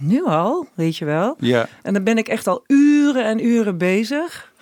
nu 0.00 0.24
al, 0.24 0.66
weet 0.74 0.96
je 0.96 1.04
wel. 1.04 1.36
Ja. 1.38 1.68
En 1.82 1.92
dan 1.92 2.04
ben 2.04 2.18
ik 2.18 2.28
echt 2.28 2.46
al 2.46 2.64
uren 2.66 3.24
en 3.24 3.46
uren 3.46 3.78
bezig. 3.78 4.52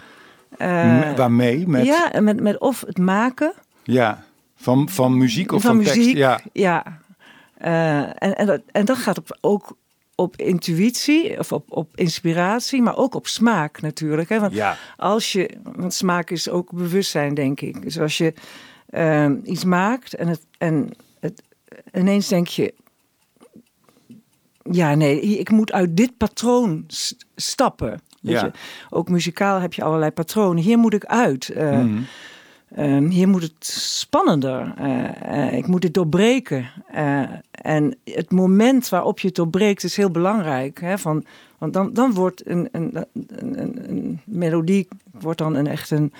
Uh, 0.58 1.12
Waarmee? 1.16 1.68
Met... 1.68 1.84
Ja, 1.84 2.20
met, 2.20 2.40
met 2.40 2.58
of 2.58 2.80
het 2.86 2.98
maken. 2.98 3.52
Ja, 3.82 4.24
van, 4.54 4.88
van 4.88 5.18
muziek 5.18 5.52
of 5.52 5.62
van, 5.62 5.70
van 5.70 5.78
muziek, 5.78 5.94
tekst? 5.94 6.16
Ja. 6.16 6.40
ja. 6.52 7.02
Uh, 7.64 7.98
en, 8.00 8.36
en, 8.36 8.46
dat, 8.46 8.60
en 8.72 8.84
dat 8.84 8.96
gaat 8.96 9.18
op, 9.18 9.38
ook 9.40 9.76
op 10.14 10.36
intuïtie 10.36 11.38
of 11.38 11.52
op, 11.52 11.72
op 11.72 11.96
inspiratie, 11.96 12.82
maar 12.82 12.96
ook 12.96 13.14
op 13.14 13.26
smaak 13.26 13.80
natuurlijk. 13.80 14.28
Hè? 14.28 14.40
Want 14.40 14.52
ja. 14.52 14.76
als 14.96 15.32
je, 15.32 15.50
want 15.62 15.94
smaak 15.94 16.30
is 16.30 16.48
ook 16.48 16.72
bewustzijn, 16.72 17.34
denk 17.34 17.60
ik. 17.60 17.82
Dus 17.82 17.98
als 17.98 18.18
je 18.18 18.34
uh, 18.90 19.30
iets 19.42 19.64
maakt 19.64 20.14
en, 20.14 20.28
het, 20.28 20.46
en 20.58 20.90
het, 21.20 21.42
ineens 21.92 22.28
denk 22.28 22.46
je, 22.46 22.74
ja, 24.70 24.94
nee, 24.94 25.20
ik 25.20 25.50
moet 25.50 25.72
uit 25.72 25.96
dit 25.96 26.16
patroon 26.16 26.86
stappen. 27.36 28.00
Ja. 28.20 28.44
je? 28.44 28.50
Ook 28.90 29.08
muzikaal 29.08 29.60
heb 29.60 29.72
je 29.72 29.82
allerlei 29.82 30.10
patronen. 30.10 30.62
Hier 30.62 30.78
moet 30.78 30.94
ik 30.94 31.04
uit. 31.04 31.50
Uh, 31.56 31.78
mm. 31.78 32.06
Uh, 32.78 33.10
hier 33.10 33.28
moet 33.28 33.42
het 33.42 33.66
spannender. 33.66 34.74
Uh, 34.80 35.52
ik 35.52 35.66
moet 35.66 35.82
het 35.82 35.94
doorbreken. 35.94 36.70
en 37.50 37.96
het 38.04 38.30
moment 38.30 38.88
waarop 38.88 39.20
je 39.20 39.26
het 39.26 39.36
doorbreekt 39.36 39.84
is 39.84 39.96
heel 39.96 40.10
belangrijk. 40.10 40.80
Hè? 40.80 40.98
Van, 40.98 41.24
want 41.58 41.72
dan, 41.72 41.92
dan 41.92 42.12
wordt 42.12 42.48
een, 42.48 42.68
een, 42.72 43.06
een, 43.26 43.90
een 43.90 44.20
melodie 44.24 44.88
wordt 45.10 45.38
dan 45.38 45.54
een 45.54 45.66
echt 45.66 45.90
een, 45.90 46.12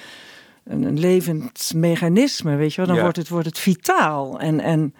een, 0.64 0.82
een 0.82 0.98
levend 0.98 1.72
mechanisme. 1.76 2.56
Weet 2.56 2.70
je 2.70 2.76
wel? 2.76 2.86
Dan 2.86 2.96
ja. 2.96 3.02
wordt, 3.02 3.16
het, 3.16 3.28
wordt 3.28 3.46
het 3.46 3.58
vitaal. 3.58 4.40
En, 4.40 4.60
en 4.60 4.94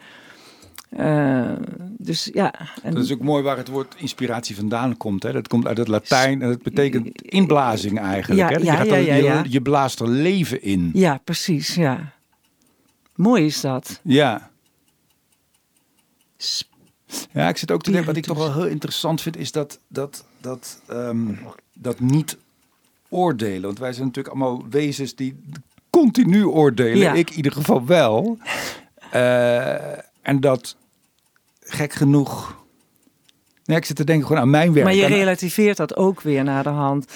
uh, 0.98 1.52
dus 1.98 2.30
ja. 2.32 2.54
En... 2.82 2.94
Dat 2.94 3.04
is 3.04 3.12
ook 3.12 3.20
mooi 3.20 3.42
waar 3.42 3.56
het 3.56 3.68
woord 3.68 3.94
inspiratie 3.96 4.56
vandaan 4.56 4.96
komt. 4.96 5.22
Hè? 5.22 5.32
Dat 5.32 5.48
komt 5.48 5.66
uit 5.66 5.78
het 5.78 5.88
Latijn 5.88 6.42
en 6.42 6.48
dat 6.48 6.62
betekent 6.62 7.22
inblazing 7.22 8.00
eigenlijk. 8.00 8.40
Ja, 8.40 8.48
hè? 8.48 8.64
Ja, 8.64 8.82
ja, 8.82 8.96
ja, 8.96 9.14
ja, 9.14 9.42
Je, 9.42 9.50
je, 9.50 9.62
blaast 9.62 10.00
er 10.00 10.08
leven 10.08 10.62
in. 10.62 10.90
Ja, 10.92 11.20
precies. 11.24 11.74
Ja. 11.74 12.12
Mooi 13.14 13.44
is 13.44 13.60
dat. 13.60 14.00
Ja. 14.02 14.50
Ja, 17.32 17.48
ik 17.48 17.56
zit 17.56 17.70
ook 17.70 17.82
te 17.82 17.90
denken, 17.90 18.08
wat 18.08 18.16
ik 18.16 18.24
toch 18.24 18.38
wel 18.38 18.52
heel 18.52 18.66
interessant 18.66 19.20
vind, 19.20 19.36
is 19.36 19.52
dat, 19.52 19.78
dat, 19.88 20.24
dat, 20.40 20.80
um, 20.90 21.38
dat 21.72 22.00
niet 22.00 22.36
oordelen. 23.08 23.62
Want 23.62 23.78
wij 23.78 23.92
zijn 23.92 24.06
natuurlijk 24.06 24.34
allemaal 24.34 24.68
wezens 24.70 25.14
die 25.14 25.36
continu 25.90 26.44
oordelen. 26.44 26.98
Ja. 26.98 27.12
Ik 27.12 27.30
in 27.30 27.36
ieder 27.36 27.52
geval 27.52 27.86
wel. 27.86 28.38
Uh, 29.14 29.92
en 30.22 30.40
dat 30.40 30.76
gek 31.64 31.92
genoeg. 31.92 32.62
Nee, 33.64 33.76
ik 33.76 33.85
zit 33.85 33.97
te 33.97 34.04
denken 34.04 34.26
gewoon 34.26 34.42
aan 34.42 34.50
mijn 34.50 34.73
werk. 34.73 34.85
Maar 34.85 34.94
je 34.94 35.06
relativeert 35.06 35.76
dat 35.76 35.97
ook 35.97 36.21
weer 36.21 36.44
naar 36.44 36.62
de 36.62 36.68
hand. 36.68 37.06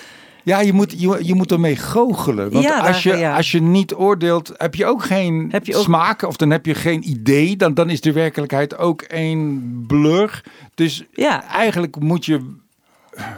Ja, 0.43 0.61
je 0.61 0.73
moet, 0.73 1.01
je, 1.01 1.19
je 1.23 1.35
moet 1.35 1.53
ermee 1.53 1.77
goochelen. 1.77 2.51
Want 2.51 2.65
ja, 2.65 2.79
als, 2.79 3.03
je, 3.03 3.17
ja. 3.17 3.37
als 3.37 3.51
je 3.51 3.63
niet 3.63 3.95
oordeelt, 3.95 4.53
heb 4.57 4.75
je 4.75 4.87
ook 4.87 5.05
geen 5.05 5.49
heb 5.51 5.67
je 5.67 5.77
ook... 5.77 5.83
smaak 5.83 6.23
of 6.23 6.37
dan 6.37 6.51
heb 6.51 6.67
je 6.67 6.75
geen 6.75 7.09
idee. 7.09 7.57
Dan, 7.57 7.75
dan 7.75 7.91
is 7.91 8.01
de 8.01 8.13
werkelijkheid 8.13 8.79
ook 8.79 9.03
één 9.03 9.85
blur. 9.87 10.43
Dus 10.75 11.05
ja. 11.13 11.45
eigenlijk 11.45 12.01
moet 12.01 12.25
je 12.25 12.55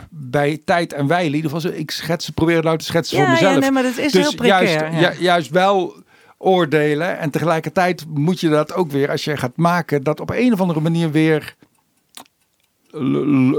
bij 0.08 0.60
tijd 0.64 0.92
en 0.92 1.06
wijle, 1.06 1.28
in 1.28 1.34
ieder 1.34 1.50
geval, 1.50 1.70
ik 1.72 1.90
schets, 1.90 2.30
probeer 2.30 2.56
het 2.56 2.64
nou 2.64 2.78
te 2.78 2.84
schetsen 2.84 3.18
ja, 3.18 3.22
voor 3.22 3.32
mezelf. 3.32 3.54
Ja, 3.54 3.60
nee, 3.60 3.70
maar 3.70 3.82
dat 3.82 3.98
is 3.98 4.12
dus 4.12 4.22
heel 4.22 4.34
precair. 4.34 4.92
Juist, 4.92 5.18
ju 5.18 5.24
juist 5.24 5.50
wel 5.50 6.02
oordelen. 6.42 7.18
En 7.18 7.30
tegelijkertijd 7.30 8.04
moet 8.08 8.40
je 8.40 8.48
dat 8.48 8.74
ook 8.74 8.90
weer, 8.90 9.10
als 9.10 9.24
je 9.24 9.36
gaat 9.36 9.56
maken, 9.56 10.02
dat 10.02 10.20
op 10.20 10.30
een 10.30 10.52
of 10.52 10.60
andere 10.60 10.80
manier 10.80 11.10
weer 11.10 11.56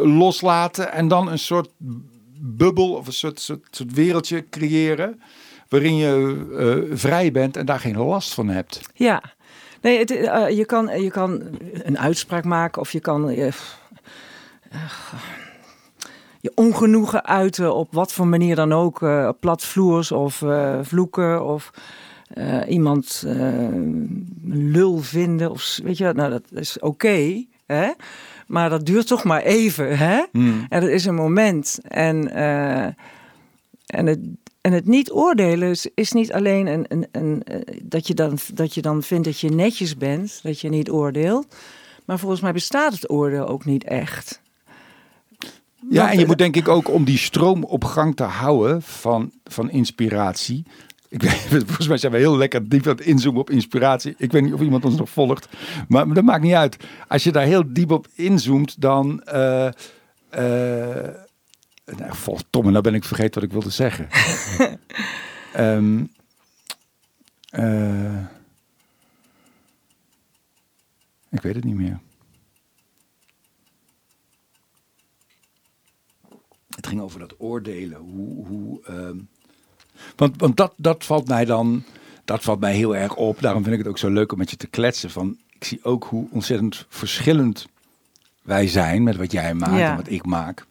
loslaten. 0.03 0.91
En 0.91 1.07
dan 1.07 1.31
een 1.31 1.39
soort 1.39 1.69
bubbel 2.39 2.93
of 2.93 3.07
een 3.07 3.13
soort, 3.13 3.39
soort, 3.39 3.93
wereldje 3.93 4.49
creëren. 4.49 5.21
Waarin 5.69 5.95
je 5.95 6.45
uh, 6.89 6.97
vrij 6.97 7.31
bent 7.31 7.57
en 7.57 7.65
daar 7.65 7.79
geen 7.79 7.97
last 7.97 8.33
van 8.33 8.47
hebt. 8.47 8.81
Ja, 8.93 9.23
Nee, 9.81 9.99
het, 9.99 10.11
uh, 10.11 10.49
je, 10.49 10.65
kan, 10.65 11.01
je 11.01 11.11
kan 11.11 11.41
een 11.73 11.99
uitspraak 11.99 12.43
maken 12.43 12.81
of 12.81 12.91
je 12.91 12.99
kan 12.99 13.29
uh, 13.29 13.51
je 16.39 16.51
ongenoegen 16.55 17.25
uiten 17.25 17.75
op 17.75 17.93
wat 17.93 18.13
voor 18.13 18.27
manier 18.27 18.55
dan 18.55 18.73
ook. 18.73 18.99
Platvloers 19.39 20.11
of 20.11 20.43
vloeken 20.81 21.45
of 21.45 21.71
iemand 22.67 23.25
lul 24.45 24.97
vinden. 24.97 25.51
Of, 25.51 25.79
weet 25.83 25.97
je, 25.97 26.13
nou 26.13 26.29
dat 26.29 26.43
is 26.51 26.79
oké. 26.79 27.45
hè? 27.65 27.91
Maar 28.47 28.69
dat 28.69 28.85
duurt 28.85 29.07
toch 29.07 29.23
maar 29.23 29.41
even. 29.41 29.97
Hè? 29.97 30.23
Hmm. 30.31 30.65
En 30.69 30.81
dat 30.81 30.89
is 30.89 31.05
een 31.05 31.15
moment. 31.15 31.79
En, 31.83 32.33
en 33.85 34.05
het 34.05 34.19
en 34.61 34.71
het 34.71 34.85
niet 34.85 35.11
oordelen 35.11 35.69
is, 35.69 35.87
is 35.93 36.11
niet 36.11 36.33
alleen 36.33 36.67
een, 36.67 36.85
een, 36.87 37.07
een, 37.11 37.43
eh, 37.43 37.79
dat, 37.83 38.07
je 38.07 38.13
dan, 38.13 38.37
dat 38.53 38.73
je 38.73 38.81
dan 38.81 39.03
vindt 39.03 39.25
dat 39.25 39.39
je 39.39 39.49
netjes 39.49 39.97
bent, 39.97 40.39
dat 40.43 40.59
je 40.59 40.69
niet 40.69 40.89
oordeelt. 40.89 41.55
Maar 42.05 42.19
volgens 42.19 42.41
mij 42.41 42.53
bestaat 42.53 42.93
het 42.93 43.09
oordeel 43.09 43.47
ook 43.47 43.65
niet 43.65 43.83
echt. 43.83 44.41
Ja, 45.89 46.11
en 46.11 46.19
je 46.19 46.25
moet 46.25 46.37
denk 46.37 46.55
ik 46.55 46.67
ook 46.67 46.89
om 46.89 47.03
die 47.03 47.17
stroom 47.17 47.63
op 47.63 47.83
gang 47.83 48.15
te 48.15 48.23
houden 48.23 48.81
van, 48.81 49.31
van 49.43 49.69
inspiratie. 49.69 50.65
Ik 51.11 51.21
weet, 51.21 51.63
volgens 51.67 51.87
mij 51.87 51.97
zijn 51.97 52.11
we 52.11 52.17
heel 52.17 52.37
lekker 52.37 52.69
diep 52.69 52.87
aan 52.87 52.95
het 52.95 53.05
inzoomen 53.05 53.41
op 53.41 53.49
inspiratie. 53.49 54.13
Ik 54.17 54.31
weet 54.31 54.41
niet 54.43 54.53
of 54.53 54.61
iemand 54.61 54.85
ons 54.85 54.95
nog 54.95 55.09
volgt, 55.09 55.47
maar, 55.87 56.05
maar 56.05 56.15
dat 56.15 56.23
maakt 56.23 56.43
niet 56.43 56.53
uit. 56.53 56.77
Als 57.07 57.23
je 57.23 57.31
daar 57.31 57.45
heel 57.45 57.73
diep 57.73 57.91
op 57.91 58.07
inzoomt, 58.13 58.81
dan. 58.81 59.21
Uh, 59.27 59.69
nou, 61.85 62.39
Tomme, 62.49 62.71
nou 62.71 62.83
ben 62.83 62.93
ik 62.93 63.03
vergeten 63.03 63.33
wat 63.33 63.43
ik 63.43 63.51
wilde 63.51 63.69
zeggen. 63.69 64.07
um, 65.57 65.99
uh, 67.55 68.23
ik 71.29 71.41
weet 71.41 71.55
het 71.55 71.63
niet 71.63 71.75
meer. 71.75 71.99
Het 76.75 76.87
ging 76.87 77.01
over 77.01 77.19
dat 77.19 77.35
oordelen. 77.37 77.97
Hoe, 77.99 78.45
hoe, 78.45 78.81
um, 78.89 79.29
want 80.15 80.33
want 80.37 80.57
dat, 80.57 80.73
dat 80.77 81.03
valt 81.05 81.27
mij 81.27 81.45
dan 81.45 81.83
dat 82.25 82.43
valt 82.43 82.59
mij 82.59 82.73
heel 82.73 82.95
erg 82.95 83.15
op. 83.15 83.41
Daarom 83.41 83.63
vind 83.63 83.73
ik 83.73 83.81
het 83.81 83.89
ook 83.89 83.97
zo 83.97 84.09
leuk 84.09 84.31
om 84.31 84.37
met 84.37 84.49
je 84.49 84.57
te 84.57 84.67
kletsen. 84.67 85.11
Van, 85.11 85.37
ik 85.49 85.63
zie 85.63 85.79
ook 85.83 86.03
hoe 86.03 86.27
ontzettend 86.31 86.85
verschillend 86.89 87.67
wij 88.41 88.67
zijn 88.67 89.03
met 89.03 89.15
wat 89.15 89.31
jij 89.31 89.53
maakt 89.53 89.81
en 89.81 89.95
wat 89.95 90.09
ik 90.09 90.25
maak. 90.25 90.65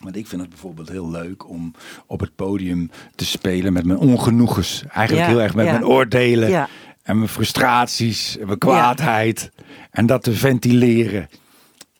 Want 0.00 0.16
ik 0.16 0.26
vind 0.26 0.40
het 0.40 0.50
bijvoorbeeld 0.50 0.88
heel 0.88 1.10
leuk 1.10 1.48
om 1.48 1.74
op 2.06 2.20
het 2.20 2.34
podium 2.36 2.90
te 3.14 3.24
spelen 3.24 3.72
met 3.72 3.84
mijn 3.84 3.98
ongenoegens. 3.98 4.84
Eigenlijk 4.88 5.28
heel 5.28 5.40
erg 5.40 5.54
met 5.54 5.64
mijn 5.64 5.86
oordelen 5.86 6.68
en 7.02 7.16
mijn 7.16 7.28
frustraties 7.28 8.38
en 8.38 8.46
mijn 8.46 8.58
kwaadheid. 8.58 9.50
En 9.90 10.06
dat 10.06 10.22
te 10.22 10.32
ventileren. 10.32 11.28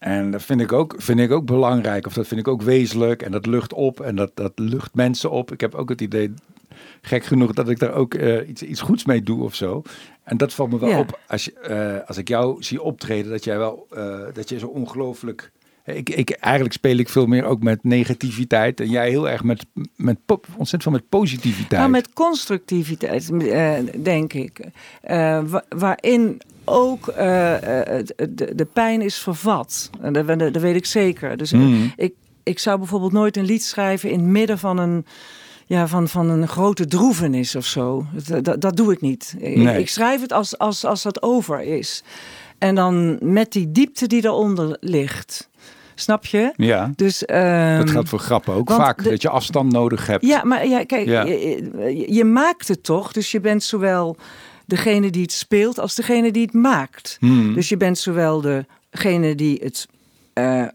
En 0.02 0.30
dat 0.30 0.42
vind 0.42 0.60
ik, 0.60 0.72
ook, 0.72 0.94
vind 0.98 1.20
ik 1.20 1.30
ook 1.30 1.46
belangrijk, 1.46 2.06
of 2.06 2.12
dat 2.12 2.26
vind 2.26 2.40
ik 2.40 2.48
ook 2.48 2.62
wezenlijk. 2.62 3.22
En 3.22 3.32
dat 3.32 3.46
lucht 3.46 3.72
op 3.72 4.00
en 4.00 4.16
dat, 4.16 4.30
dat 4.34 4.52
lucht 4.54 4.94
mensen 4.94 5.30
op. 5.30 5.52
Ik 5.52 5.60
heb 5.60 5.74
ook 5.74 5.88
het 5.88 6.00
idee, 6.00 6.34
gek 7.00 7.24
genoeg, 7.24 7.52
dat 7.52 7.68
ik 7.68 7.78
daar 7.78 7.92
ook 7.92 8.14
uh, 8.14 8.48
iets, 8.48 8.62
iets 8.62 8.80
goeds 8.80 9.04
mee 9.04 9.22
doe 9.22 9.42
of 9.42 9.54
zo. 9.54 9.82
En 10.22 10.36
dat 10.36 10.54
valt 10.54 10.70
me 10.70 10.78
wel 10.78 10.98
op 10.98 11.20
als, 11.26 11.44
je, 11.44 11.54
uh, 12.02 12.08
als 12.08 12.16
ik 12.16 12.28
jou 12.28 12.62
zie 12.62 12.82
optreden, 12.82 13.30
dat 13.30 13.44
jij 13.44 13.58
wel, 13.58 13.86
uh, 13.92 14.18
dat 14.32 14.48
je 14.48 14.58
zo 14.58 14.66
ongelooflijk 14.66 15.52
ik, 15.84 16.10
ik, 16.10 16.30
eigenlijk 16.30 16.74
speel 16.74 16.96
ik 16.96 17.08
veel 17.08 17.26
meer 17.26 17.44
ook 17.44 17.62
met 17.62 17.84
negativiteit. 17.84 18.80
En 18.80 18.88
jij 18.88 19.08
heel 19.08 19.28
erg 19.28 19.42
met, 19.42 19.66
met 19.96 20.18
ontzettend 20.26 20.82
veel 20.82 20.92
met 20.92 21.08
positiviteit. 21.08 21.80
Nou, 21.80 21.90
met 21.90 22.12
constructiviteit, 22.12 23.30
denk 24.04 24.32
ik. 24.32 24.60
Uh, 25.10 25.42
waarin 25.68 26.40
ook 26.64 27.08
uh, 27.08 27.16
de, 27.16 28.52
de, 28.54 28.66
pijn 28.72 29.00
is 29.00 29.18
vervat. 29.18 29.90
En 30.00 30.12
dat, 30.12 30.38
dat, 30.38 30.56
weet 30.56 30.76
ik 30.76 30.86
zeker. 30.86 31.36
Dus 31.36 31.52
mm. 31.52 31.92
ik, 31.96 32.14
ik 32.42 32.58
zou 32.58 32.78
bijvoorbeeld 32.78 33.12
nooit 33.12 33.36
een 33.36 33.44
lied 33.44 33.64
schrijven 33.64 34.10
in 34.10 34.18
het 34.18 34.28
midden 34.28 34.58
van 34.58 34.78
een 34.78 35.06
ja, 35.66 35.86
van, 35.86 36.08
van 36.08 36.28
een 36.28 36.48
grote 36.48 36.86
droevenis 36.86 37.56
of 37.56 37.66
zo. 37.66 38.06
Dat, 38.42 38.60
dat, 38.60 38.76
doe 38.76 38.92
ik 38.92 39.00
niet. 39.00 39.34
Nee. 39.38 39.54
Ik, 39.54 39.78
ik, 39.78 39.88
schrijf 39.88 40.20
het 40.20 40.32
als, 40.32 40.58
als, 40.58 40.84
als 40.84 41.02
dat 41.02 41.22
over 41.22 41.60
is. 41.60 42.02
En 42.58 42.74
dan 42.74 43.18
met 43.20 43.52
die 43.52 43.72
diepte 43.72 44.06
die 44.06 44.24
eronder 44.24 44.76
ligt. 44.80 45.48
Snap 45.94 46.26
je? 46.26 46.52
Ja. 46.56 46.92
Dus, 46.96 47.18
dat 47.18 47.28
ehm, 47.28 47.86
geldt 47.86 48.08
voor 48.08 48.18
grappen 48.18 48.54
ook 48.54 48.70
vaak, 48.70 49.04
dat 49.04 49.22
je 49.22 49.28
afstand 49.28 49.72
nodig 49.72 50.06
hebt. 50.06 50.26
Ja, 50.26 50.44
maar 50.44 50.66
ja, 50.66 50.84
kijk, 50.84 51.06
Je, 51.06 52.04
je, 52.08 52.24
maakt 52.24 52.68
het 52.68 52.84
toch? 52.84 53.12
Dus 53.12 53.30
je 53.30 53.40
bent 53.40 53.62
zowel 53.62 54.16
degene 54.76 55.10
die 55.10 55.22
het 55.22 55.32
speelt 55.32 55.78
als 55.78 55.94
degene 55.94 56.30
die 56.30 56.42
het 56.42 56.54
maakt. 56.54 57.16
Hmm. 57.20 57.54
Dus 57.54 57.68
je 57.68 57.76
bent 57.76 57.98
zowel 57.98 58.64
degene 58.90 59.34
die 59.34 59.58
het 59.62 59.86
uh, 60.34 60.66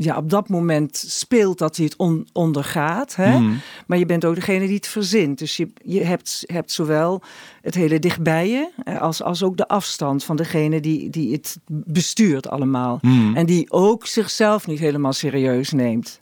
ja, 0.00 0.16
op 0.16 0.30
dat 0.30 0.48
moment 0.48 0.96
speelt 0.96 1.58
dat 1.58 1.76
hij 1.76 1.84
het 1.84 2.22
ondergaat. 2.32 3.16
Hè? 3.16 3.36
Hmm. 3.36 3.60
Maar 3.86 3.98
je 3.98 4.06
bent 4.06 4.24
ook 4.24 4.34
degene 4.34 4.66
die 4.66 4.76
het 4.76 4.86
verzint. 4.86 5.38
Dus 5.38 5.56
je, 5.56 5.72
je 5.84 6.04
hebt, 6.04 6.44
hebt 6.46 6.72
zowel 6.72 7.22
het 7.62 7.74
hele 7.74 7.98
dichtbij 7.98 8.48
je 8.48 8.70
eh, 8.84 9.00
als, 9.00 9.22
als 9.22 9.42
ook 9.42 9.56
de 9.56 9.68
afstand 9.68 10.24
van 10.24 10.36
degene 10.36 10.80
die, 10.80 11.10
die 11.10 11.32
het 11.32 11.58
bestuurt 11.66 12.48
allemaal. 12.48 12.98
Hmm. 13.00 13.36
En 13.36 13.46
die 13.46 13.70
ook 13.70 14.06
zichzelf 14.06 14.66
niet 14.66 14.78
helemaal 14.78 15.12
serieus 15.12 15.70
neemt. 15.70 16.20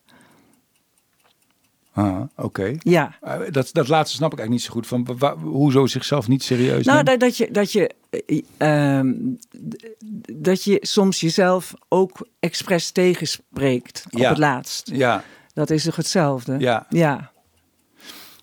Ah, 1.97 2.23
oké. 2.37 2.77
Ja. 2.79 3.17
Uh, 3.25 3.39
dat, 3.51 3.69
dat 3.73 3.89
laatste 3.89 4.17
snap 4.17 4.33
ik 4.33 4.39
eigenlijk 4.39 4.51
niet 4.51 4.63
zo 4.63 4.73
goed. 4.73 4.87
Van, 4.87 5.19
waar, 5.19 5.37
hoezo 5.37 5.87
zichzelf 5.87 6.29
niet 6.29 6.43
serieus 6.43 6.85
Nou, 6.85 7.03
dat, 7.03 7.21
dat, 7.21 7.37
je, 7.37 7.49
dat, 7.51 7.73
je, 7.73 7.95
uh, 8.59 9.01
dat 10.33 10.65
je 10.65 10.79
soms 10.81 11.21
jezelf 11.21 11.75
ook 11.89 12.29
expres 12.41 12.91
tegenspreekt 12.91 14.05
op 14.11 14.21
het 14.21 14.39
laatst. 14.39 14.91
Ja. 14.93 15.25
Dat 15.55 15.71
is 15.71 15.85
toch 15.85 15.97
hetzelfde? 15.97 16.59
Ja. 16.59 16.87
ja. 16.89 17.31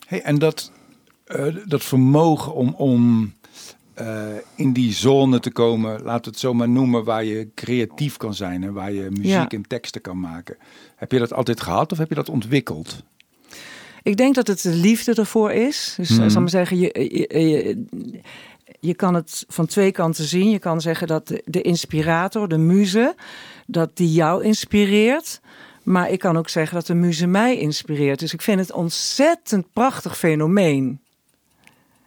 Hey, 0.08 0.22
en 0.22 0.40
dat, 0.40 0.72
uh, 1.28 1.56
dat 1.66 1.84
vermogen 1.84 2.54
om, 2.54 2.74
om 2.78 3.34
in 4.56 4.74
die 4.74 4.94
zone 4.94 5.40
te 5.40 5.52
komen, 5.52 6.02
laten 6.04 6.24
we 6.24 6.30
het 6.30 6.40
zo 6.40 6.54
maar 6.54 6.70
noemen, 6.70 7.04
waar 7.04 7.24
je 7.24 7.52
creatief 7.56 8.18
kan 8.18 8.34
zijn 8.34 8.64
en 8.64 8.74
waar 8.74 8.92
je 8.92 9.08
muziek 9.10 9.26
ja. 9.26 9.48
en 9.48 9.68
teksten 9.68 10.02
kan 10.02 10.20
maken. 10.20 10.58
Heb 10.96 11.12
je 11.12 11.20
dat 11.20 11.34
altijd 11.34 11.62
gehad 11.62 11.92
of 11.92 11.98
heb 11.98 12.10
je 12.10 12.16
dat 12.16 12.30
ontwikkeld? 12.30 13.04
Ik 14.04 14.18
denk 14.18 14.36
dat 14.36 14.48
het 14.48 14.62
de 14.62 14.76
liefde 14.76 15.14
ervoor 15.14 15.52
is. 15.52 15.94
Dus 15.98 16.10
mm. 16.10 16.30
zal 16.30 16.42
maar 16.42 16.50
zeggen, 16.50 16.80
je, 16.80 16.90
je, 17.30 17.86
je, 18.80 18.94
kan 18.94 19.14
het 19.14 19.46
van 19.48 19.66
twee 19.66 19.92
kanten 19.92 20.24
zien. 20.24 20.50
Je 20.50 20.60
kan 20.60 20.82
zeggen 20.82 21.08
dat 21.08 21.28
de, 21.28 21.42
de 21.46 21.62
inspirator, 21.62 22.48
de 22.48 22.58
muze, 22.58 23.16
dat 23.66 23.98
die 23.98 24.12
jou 24.12 24.44
inspireert. 24.44 25.42
Maar 25.84 26.10
ik 26.10 26.20
kan 26.20 26.38
ook 26.38 26.50
zeggen 26.50 26.76
dat 26.76 26.86
de 26.86 26.94
muze 26.94 27.28
mij 27.28 27.58
inspireert. 27.58 28.20
Dus 28.20 28.34
ik 28.34 28.42
vind 28.42 28.60
het 28.60 28.72
ontzettend 28.72 29.66
prachtig 29.74 30.18
fenomeen. 30.18 31.00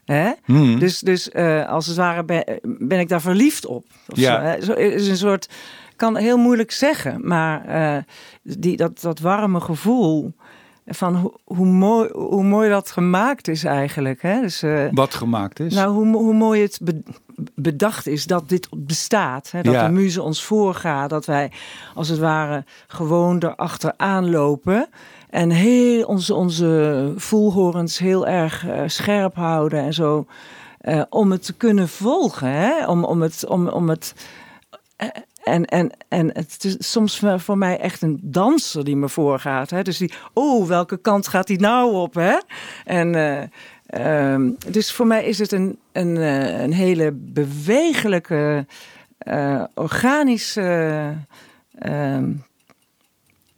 Hè? 0.05 0.33
Hmm. 0.45 0.79
Dus, 0.79 0.99
dus 0.99 1.31
uh, 1.33 1.69
als 1.69 1.87
het 1.87 1.97
ware 1.97 2.25
ben, 2.25 2.45
ben, 2.63 2.99
ik 3.01 3.09
daar 3.09 3.21
verliefd 3.21 3.67
op. 3.67 3.85
Of 4.09 4.19
ja. 4.19 4.61
Zo, 4.61 4.73
is 4.73 5.09
een 5.09 5.17
soort, 5.17 5.49
kan 5.97 6.17
heel 6.17 6.37
moeilijk 6.39 6.71
zeggen, 6.71 7.27
maar 7.27 7.69
uh, 7.69 8.03
die, 8.43 8.77
dat, 8.77 9.01
dat 9.01 9.19
warme 9.19 9.61
gevoel 9.61 10.35
van 10.87 11.17
hoe, 11.17 11.33
hoe, 11.45 11.67
mooi, 11.67 12.11
hoe 12.13 12.45
mooi 12.45 12.71
dat 12.71 12.91
gemaakt 12.91 13.49
is 13.49 13.65
eigenlijk. 13.65 14.23
Hè? 14.23 14.41
Dus, 14.41 14.63
uh, 14.63 14.89
Wat 14.91 15.15
gemaakt 15.15 15.61
is? 15.61 15.75
Nou, 15.75 15.93
hoe, 15.93 16.17
hoe 16.17 16.35
mooi 16.35 16.63
het 16.63 16.81
bedacht 17.55 18.07
is 18.07 18.27
dat 18.27 18.49
dit 18.49 18.69
bestaat. 18.77 19.51
Hè? 19.51 19.63
Dat 19.63 19.87
de 19.87 19.93
muze 19.93 20.23
ons 20.23 20.45
voorgaat. 20.45 21.11
Dat 21.11 21.27
wij 21.27 21.53
als 21.95 22.09
het 22.09 22.19
ware 22.19 22.65
gewoon 22.87 23.43
erachteraan 23.43 24.31
lopen. 24.31 24.89
En 25.31 25.51
heel 25.51 26.07
onze, 26.07 26.35
onze 26.35 27.13
voelhorens 27.17 27.99
heel 27.99 28.27
erg 28.27 28.67
uh, 28.67 28.83
scherp 28.87 29.35
houden 29.35 29.81
en 29.81 29.95
zo. 29.95 30.27
Uh, 30.83 31.03
om 31.09 31.31
het 31.31 31.45
te 31.45 31.53
kunnen 31.53 31.89
volgen. 31.89 32.51
Hè? 32.51 32.87
Om, 32.87 33.05
om 33.05 33.23
het. 33.23 33.47
Om, 33.47 33.69
om 33.69 33.89
het 33.89 34.15
en, 35.47 35.65
en, 35.65 35.91
en 36.09 36.31
het 36.33 36.65
is 36.65 36.77
soms 36.79 37.25
voor 37.37 37.59
mij 37.59 37.79
echt 37.79 38.03
een 38.03 38.19
danser 38.23 38.85
die 38.85 38.97
me 38.97 39.09
voorgaat. 39.09 39.71
Hè? 39.71 39.83
Dus 39.83 39.99
die, 39.99 40.13
oh, 40.33 40.67
welke 40.67 40.97
kant 40.97 41.29
gaat 41.29 41.49
hij 41.49 41.57
nou 41.57 41.95
op? 41.95 42.15
Hè? 42.15 42.39
En 42.85 43.15
uh, 43.15 44.33
um, 44.33 44.57
dus 44.69 44.93
voor 44.93 45.07
mij 45.07 45.25
is 45.25 45.39
het 45.39 45.53
een, 45.53 45.79
een, 45.93 46.17
uh, 46.17 46.61
een 46.61 46.73
hele 46.73 47.13
bewegelijke, 47.13 48.67
uh, 49.29 49.65
organische 49.75 51.15
uh, 51.83 52.23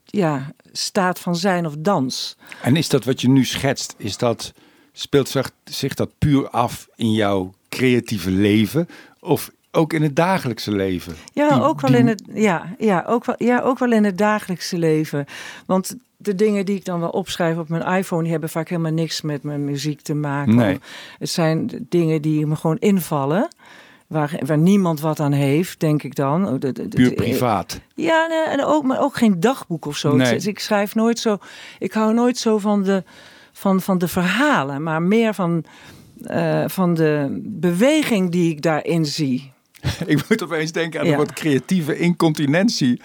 ja, 0.04 0.52
staat 0.72 1.18
van 1.18 1.36
zijn 1.36 1.66
of 1.66 1.74
dans. 1.78 2.36
En 2.62 2.76
is 2.76 2.88
dat 2.88 3.04
wat 3.04 3.20
je 3.20 3.28
nu 3.28 3.44
schetst, 3.44 3.94
is 3.96 4.16
dat, 4.16 4.52
speelt 4.92 5.34
zich 5.64 5.94
dat 5.94 6.10
puur 6.18 6.48
af 6.48 6.88
in 6.96 7.12
jouw 7.12 7.54
creatieve 7.68 8.30
leven? 8.30 8.88
Of 9.20 9.50
ook 9.72 9.92
in 9.92 10.02
het 10.02 10.16
dagelijkse 10.16 10.72
leven. 10.72 11.14
Ja, 11.32 11.58
ook 11.58 11.80
wel 11.80 11.94
in 11.94 12.06
het, 12.06 12.22
ja, 12.32 12.74
ja, 12.78 13.04
ook 13.06 13.24
wel, 13.24 13.34
ja, 13.38 13.60
ook 13.60 13.78
wel 13.78 13.92
in 13.92 14.04
het 14.04 14.18
dagelijkse 14.18 14.78
leven. 14.78 15.24
Want 15.66 15.96
de 16.16 16.34
dingen 16.34 16.66
die 16.66 16.76
ik 16.76 16.84
dan 16.84 17.00
wel 17.00 17.08
opschrijf 17.08 17.56
op 17.56 17.68
mijn 17.68 17.98
iPhone, 17.98 18.22
die 18.22 18.30
hebben 18.30 18.48
vaak 18.48 18.68
helemaal 18.68 18.92
niks 18.92 19.20
met 19.20 19.42
mijn 19.42 19.64
muziek 19.64 20.00
te 20.00 20.14
maken. 20.14 20.54
Nee. 20.54 20.78
Het 21.18 21.30
zijn 21.30 21.86
dingen 21.88 22.22
die 22.22 22.46
me 22.46 22.56
gewoon 22.56 22.78
invallen. 22.78 23.48
waar, 24.06 24.40
waar 24.46 24.58
niemand 24.58 25.00
wat 25.00 25.20
aan 25.20 25.32
heeft, 25.32 25.80
denk 25.80 26.02
ik 26.02 26.14
dan. 26.14 26.48
Oh, 26.48 26.58
Puur 26.88 27.12
privaat. 27.14 27.80
Ja, 27.94 28.26
nee, 28.26 28.42
en 28.42 28.64
ook, 28.64 28.84
maar 28.84 29.00
ook 29.00 29.16
geen 29.16 29.40
dagboek 29.40 29.86
of 29.86 29.96
zo. 29.96 30.16
Nee. 30.16 30.32
Dus 30.32 30.46
ik 30.46 30.58
schrijf 30.58 30.94
nooit 30.94 31.18
zo. 31.18 31.38
Ik 31.78 31.92
hou 31.92 32.14
nooit 32.14 32.38
zo 32.38 32.58
van 32.58 32.82
de, 32.82 33.04
van, 33.52 33.80
van 33.80 33.98
de 33.98 34.08
verhalen, 34.08 34.82
maar 34.82 35.02
meer 35.02 35.34
van, 35.34 35.64
eh, 36.22 36.64
van 36.66 36.94
de 36.94 37.40
beweging 37.44 38.30
die 38.30 38.50
ik 38.50 38.62
daarin 38.62 39.06
zie. 39.06 39.52
Ik 40.06 40.28
moet 40.28 40.42
opeens 40.42 40.72
denken 40.72 41.00
aan 41.00 41.06
Ja. 41.06 41.16
wat 41.16 41.32
creatieve 41.32 41.98
incontinentie. 41.98 42.96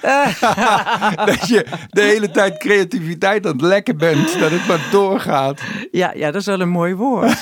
dat 1.30 1.48
je 1.48 1.66
de 1.90 2.02
hele 2.02 2.32
tijd 2.32 2.58
creativiteit 2.58 3.46
aan 3.46 3.52
het 3.52 3.62
lekken 3.62 3.98
bent. 3.98 4.40
Dat 4.40 4.52
het 4.52 4.68
maar 4.68 4.88
doorgaat. 4.92 5.62
Ja, 5.92 6.14
ja, 6.16 6.32
dat 6.32 6.42
is 6.42 6.48
wel 6.48 6.60
een 6.62 6.70
mooi 6.70 6.96
woord. 6.96 7.38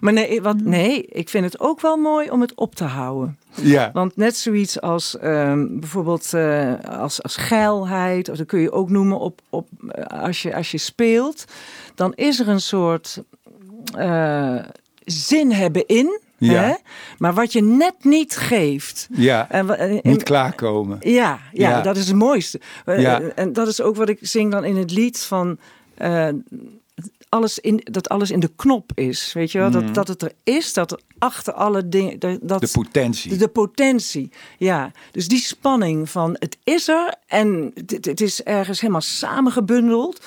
maar 0.00 0.12
nee, 0.12 0.42
wat, 0.42 0.60
nee, 0.60 1.02
ik 1.02 1.28
vind 1.28 1.44
het 1.44 1.60
ook 1.60 1.80
wel 1.80 1.96
mooi 1.96 2.30
om 2.30 2.40
het 2.40 2.54
op 2.54 2.74
te 2.74 2.84
houden. 2.84 3.38
Ja. 3.54 3.90
Want 3.92 4.16
net 4.16 4.36
zoiets 4.36 4.80
als 4.80 5.18
ehm, 5.18 5.66
bijvoorbeeld 5.70 6.34
eh, 6.34 6.72
als, 6.88 7.22
als 7.22 7.36
geilheid, 7.36 8.28
of 8.28 8.36
dat 8.36 8.46
kun 8.46 8.60
je 8.60 8.72
ook 8.72 8.90
noemen 8.90 9.18
op, 9.18 9.40
op, 9.50 9.68
eh, 9.88 10.22
als, 10.22 10.42
je, 10.42 10.54
als 10.54 10.70
je 10.70 10.78
speelt, 10.78 11.44
dan 11.94 12.12
is 12.14 12.40
er 12.40 12.48
een 12.48 12.60
soort 12.60 13.22
eh, 13.96 14.58
zin 15.04 15.52
hebben 15.52 15.86
in, 15.86 16.20
Ja. 16.50 16.62
hè? 16.62 16.74
maar 17.18 17.34
wat 17.34 17.52
je 17.52 17.62
net 17.62 17.94
niet 18.04 18.36
geeft. 18.36 19.08
Ja. 19.12 19.50
En, 19.50 20.00
Niet 20.02 20.22
klaarkomen. 20.22 20.96
ja, 21.00 21.38
ja, 21.52 21.68
Ja. 21.70 21.80
dat 21.82 21.96
is 21.96 22.06
het 22.08 22.16
mooiste. 22.16 22.60
Eh, 22.84 23.00
Ja. 23.00 23.20
En 23.20 23.52
dat 23.52 23.68
is 23.68 23.80
ook 23.80 23.96
wat 23.96 24.08
ik 24.08 24.18
zing 24.20 24.52
dan 24.52 24.64
in 24.64 24.76
het 24.76 24.90
lied 24.90 25.18
van. 25.20 25.58
eh, 25.94 26.28
alles 27.28 27.58
in, 27.58 27.80
dat 27.90 28.08
alles 28.08 28.30
in 28.30 28.40
de 28.40 28.50
knop 28.56 28.90
is. 28.94 29.32
Weet 29.32 29.52
je 29.52 29.58
wel? 29.58 29.70
Dat, 29.70 29.94
dat 29.94 30.08
het 30.08 30.22
er 30.22 30.32
is, 30.44 30.72
dat 30.72 30.90
er 30.92 31.00
achter 31.18 31.52
alle 31.52 31.88
dingen. 31.88 32.18
Dat, 32.18 32.40
Mhm. 32.42 32.58
De 32.58 32.68
potentie. 32.72 33.30
de, 33.30 33.36
de 33.36 33.48
potentie. 33.48 34.30
Ja, 34.58 34.90
dus 35.10 35.28
die 35.28 35.38
spanning 35.40 36.10
van 36.10 36.36
het 36.38 36.58
is 36.64 36.88
er 36.88 37.14
en 37.26 37.72
het, 37.86 38.04
het 38.04 38.20
is 38.20 38.42
ergens 38.42 38.80
helemaal 38.80 39.00
samengebundeld. 39.00 40.20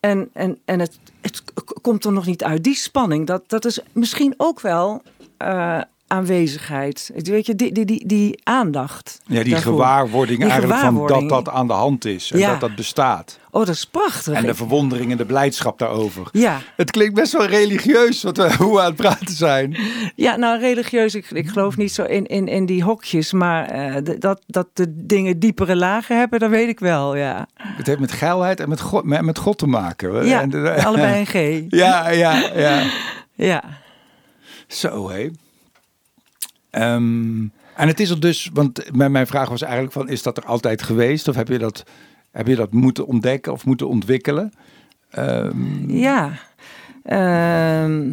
En, 0.00 0.30
en, 0.32 0.58
en 0.64 0.80
het, 0.80 0.98
het 1.20 1.42
komt 1.82 2.04
er 2.04 2.12
nog 2.12 2.26
niet 2.26 2.44
uit. 2.44 2.64
Die 2.64 2.74
spanning, 2.76 3.26
dat, 3.26 3.42
dat 3.46 3.64
is 3.64 3.78
misschien 3.92 4.34
ook 4.36 4.60
wel 4.60 5.02
eh, 5.44 5.80
aanwezigheid. 6.06 7.10
Weet 7.14 7.46
je, 7.46 7.54
die, 7.54 7.72
die, 7.72 7.84
die, 7.84 8.06
die 8.06 8.40
aandacht. 8.42 9.20
Ja, 9.26 9.42
die 9.42 9.52
daarvoor. 9.52 9.72
gewaarwording 9.72 10.40
Die 10.40 10.48
eigenlijk 10.50 10.80
van 10.80 11.06
dat 11.06 11.28
dat 11.28 11.48
aan 11.48 11.66
de 11.66 11.72
hand 11.72 12.04
is. 12.04 12.30
En 12.32 12.38
Ja. 12.38 12.50
dat 12.50 12.60
dat 12.60 12.74
bestaat. 12.74 13.38
Oh, 13.50 13.66
dat 13.66 13.74
is 13.74 13.84
prachtig. 13.86 14.34
En 14.34 14.46
de 14.46 14.54
verwondering 14.54 15.10
en 15.10 15.16
de 15.16 15.24
blijdschap 15.24 15.78
daarover. 15.78 16.28
ja. 16.32 16.60
Het 16.76 16.90
klinkt 16.90 17.14
best 17.14 17.32
wel 17.32 17.46
religieus 17.46 18.22
wat 18.22 18.36
we, 18.36 18.54
hoe 18.58 18.72
we 18.74 18.80
aan 18.80 18.86
het 18.86 18.96
praten 18.96 19.34
zijn. 19.34 19.76
ja, 20.16 20.36
nou 20.36 20.60
religieus, 20.60 21.14
ik, 21.14 21.30
ik 21.30 21.48
geloof 21.48 21.76
niet 21.76 21.92
zo 21.92 22.02
in, 22.04 22.26
in, 22.26 22.46
in 22.48 22.66
die 22.66 22.82
hokjes, 22.82 23.32
maar 23.32 23.66
eh, 23.68 24.16
dat, 24.18 24.42
dat 24.46 24.66
de 24.72 24.86
dingen 25.06 25.38
diepere 25.38 25.76
lagen 25.76 26.18
hebben, 26.18 26.38
dat 26.40 26.50
weet 26.50 26.68
ik 26.68 26.80
wel, 26.80 27.16
ja. 27.16 27.46
Het 27.54 27.86
heeft 27.86 27.98
met 28.00 28.12
geilheid 28.12 28.60
en 28.60 28.68
met 28.68 28.80
God, 28.80 29.04
met, 29.04 29.22
met 29.22 29.38
God 29.38 29.58
te 29.58 29.66
maken. 29.66 30.26
Ja, 30.26 30.40
En 30.40 30.84
allebei 30.84 31.20
een 31.20 31.26
G. 31.26 31.64
Ja, 31.80 32.08
ja, 32.10 32.50
ja. 32.54 32.82
Ja. 33.34 33.64
Zo 34.74 35.08
hé. 35.10 35.30
Ehm, 36.70 37.40
en 37.76 37.88
het 37.88 38.00
is 38.00 38.10
er 38.10 38.20
dus, 38.20 38.50
want 38.52 38.96
mijn, 39.10 39.26
vraag 39.26 39.48
was 39.48 39.62
eigenlijk 39.62 39.92
van, 39.92 40.08
is 40.08 40.22
dat 40.22 40.36
er 40.36 40.44
altijd 40.44 40.82
geweest? 40.82 41.28
Of 41.28 41.34
heb 41.34 41.48
je 41.48 41.58
dat, 41.58 41.84
heb 42.30 42.46
je 42.46 42.56
dat 42.56 42.72
moeten 42.72 43.06
ontdekken 43.06 43.52
of 43.52 43.64
moeten 43.66 43.88
ontwikkelen? 43.88 44.52
Ehm, 45.10 45.90
Ja. 45.90 46.32
Ehm, 47.04 48.10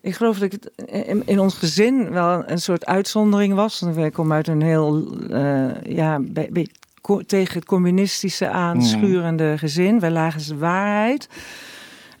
ik 0.00 0.14
geloof 0.14 0.38
dat 0.38 0.52
ik 0.52 0.60
het 0.62 0.88
in, 1.06 1.22
in 1.26 1.38
ons 1.40 1.54
gezin 1.54 2.10
wel 2.10 2.42
een 2.50 2.60
soort 2.60 2.86
uitzondering 2.86 3.54
was. 3.54 3.82
Ik 3.82 4.12
kom 4.12 4.32
uit 4.32 4.48
een 4.48 4.62
heel, 4.62 5.16
eh, 5.30 5.82
ja, 5.84 6.18
be- 6.20 6.48
be- 6.50 6.68
co- 7.00 7.22
tegen 7.22 7.54
het 7.54 7.64
communistische 7.64 8.48
aanschurende 8.48 9.58
gezin. 9.58 10.00
Wij 10.00 10.10
lagen 10.10 10.46
de 10.48 10.56
waarheid. 10.56 11.28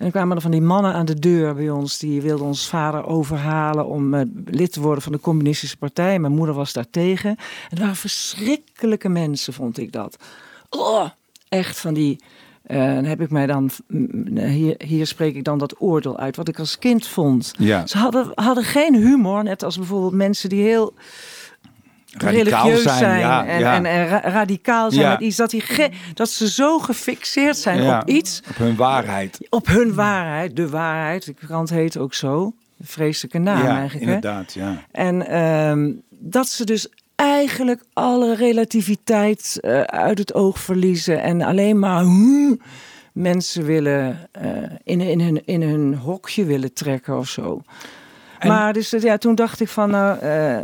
En 0.02 0.08
er 0.08 0.14
kwamen 0.14 0.36
er 0.36 0.42
van 0.42 0.50
die 0.50 0.60
mannen 0.62 0.92
aan 0.94 1.04
de 1.06 1.18
deur 1.18 1.54
bij 1.54 1.70
ons. 1.70 1.98
Die 1.98 2.22
wilden 2.22 2.46
ons 2.46 2.68
vader 2.68 3.06
overhalen 3.06 3.86
om 3.86 4.14
eh, 4.14 4.20
lid 4.44 4.72
te 4.72 4.80
worden 4.80 5.02
van 5.02 5.12
de 5.12 5.20
communistische 5.20 5.76
partij. 5.76 6.18
Mijn 6.18 6.32
moeder 6.32 6.54
was 6.54 6.72
daar 6.72 6.90
tegen. 6.90 7.30
En 7.30 7.36
het 7.68 7.78
waren 7.78 7.96
verschrikkelijke 7.96 9.08
mensen, 9.08 9.52
vond 9.52 9.78
ik 9.78 9.92
dat. 9.92 10.16
Oh, 10.70 11.08
echt 11.48 11.80
van 11.80 11.94
die... 11.94 12.20
eh, 12.62 12.94
dan 12.94 13.04
heb 13.04 13.20
ik 13.20 13.30
mij 13.30 13.46
dan... 13.46 13.70
mm, 13.88 14.38
Hier, 14.38 14.74
hier 14.84 15.06
spreek 15.06 15.34
ik 15.34 15.44
dan 15.44 15.58
dat 15.58 15.80
oordeel 15.80 16.18
uit. 16.18 16.36
Wat 16.36 16.48
ik 16.48 16.58
als 16.58 16.78
kind 16.78 17.06
vond. 17.06 17.52
ja, 17.58 17.86
Ze 17.86 17.98
hadden, 17.98 18.30
hadden 18.34 18.64
geen 18.64 18.94
humor. 18.94 19.42
Net 19.44 19.62
als 19.62 19.76
bijvoorbeeld 19.76 20.12
mensen 20.12 20.48
die 20.48 20.62
heel 20.62 20.94
radicaal 22.18 22.62
religieus 22.68 22.98
zijn, 22.98 23.18
ja, 23.18 23.46
en, 23.46 23.58
ja. 23.58 23.74
en, 23.74 23.86
en 23.86 24.08
ra- 24.08 24.20
radicaal 24.20 24.90
zijn 24.90 25.04
Ja. 25.04 25.10
met 25.10 25.20
iets. 25.20 25.36
Dat, 25.36 25.50
die 25.50 25.62
dat 26.14 26.28
ze 26.30 26.50
zo 26.50 26.78
gefixeerd 26.78 27.56
zijn 27.56 27.96
op 27.96 28.08
iets, 28.08 28.42
op 28.48 28.56
hun 28.56 28.76
waarheid. 28.76 29.38
op 29.50 29.66
hun 29.66 29.94
waarheid, 29.94 30.56
de 30.56 30.68
waarheid. 30.68 31.24
De 31.26 31.34
krant 31.34 31.70
heet 31.70 31.96
ook 31.98 32.14
zo. 32.14 32.52
Vreselijke 32.80 33.38
naam 33.38 33.66
eigenlijk. 33.66 33.92
Hè? 33.92 34.00
inderdaad, 34.14 34.52
ja. 34.52 34.82
En 34.90 35.26
ehm, 35.26 35.92
dat 36.10 36.48
ze 36.48 36.64
dus 36.64 36.88
eigenlijk 37.16 37.82
alle 37.92 38.34
relativiteit 38.34 39.58
eh, 39.60 39.80
uit 39.80 40.18
het 40.18 40.34
oog 40.34 40.58
verliezen 40.58 41.22
en 41.22 41.42
alleen 41.42 41.78
maar 41.78 42.00
hmm, 42.02 42.60
mensen 43.12 43.64
willen 43.64 44.28
eh, 44.32 44.46
in, 44.84 45.00
in, 45.00 45.20
hun, 45.20 45.44
in 45.44 45.62
hun 45.62 45.94
hokje 45.94 46.44
willen 46.44 46.72
trekken 46.72 47.18
of 47.18 47.28
zo. 47.28 47.62
En- 48.38 48.48
Maar 48.48 48.72
dus 48.72 48.90
ja, 48.90 49.16
toen 49.18 49.34
dacht 49.34 49.60
ik 49.60 49.68
van 49.68 49.90
nou, 49.90 50.18
eh, 50.18 50.58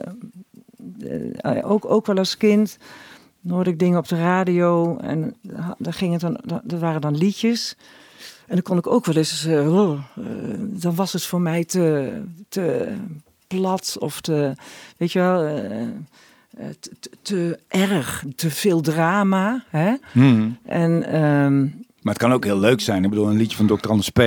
ook, 1.62 1.84
ook 1.84 2.06
wel 2.06 2.16
als 2.18 2.36
kind 2.36 2.78
hoorde 3.48 3.70
ik 3.70 3.78
dingen 3.78 3.98
op 3.98 4.08
de 4.08 4.16
radio 4.16 4.96
en 4.96 5.34
daar 5.78 5.92
ging 5.92 6.12
het 6.12 6.20
dan, 6.20 6.38
da- 6.44 6.62
er 6.68 6.78
waren 6.78 7.00
dan 7.00 7.16
liedjes. 7.16 7.76
En 8.46 8.54
dan 8.54 8.62
kon 8.62 8.78
ik 8.78 8.86
ook 8.86 9.06
wel 9.06 9.16
eens, 9.16 9.44
eh, 9.46 9.74
oh, 9.74 10.00
eh, 10.16 10.24
dan 10.58 10.94
was 10.94 11.12
het 11.12 11.22
voor 11.22 11.40
mij 11.40 11.64
te, 11.64 12.12
te 12.48 12.94
plat 13.46 13.96
of 13.98 14.20
te, 14.20 14.52
weet 14.96 15.12
je 15.12 15.18
wel, 15.18 15.42
eh, 15.42 15.82
eh, 15.82 15.88
te, 17.22 17.58
erg, 17.68 18.24
te 18.36 18.50
veel 18.50 18.80
drama. 18.80 19.64
Hè? 19.68 19.94
Hmm. 20.12 20.58
En 20.64 21.02
ehm, 21.12 21.60
Maar 22.02 22.12
het 22.14 22.18
kan 22.22 22.32
ook 22.32 22.44
heel 22.44 22.58
leuk 22.58 22.80
zijn. 22.80 23.04
Ik 23.04 23.10
bedoel, 23.10 23.28
een 23.30 23.36
liedje 23.36 23.56
van 23.56 23.66
Dr. 23.66 23.88
Anders 23.88 24.08
P. 24.10 24.22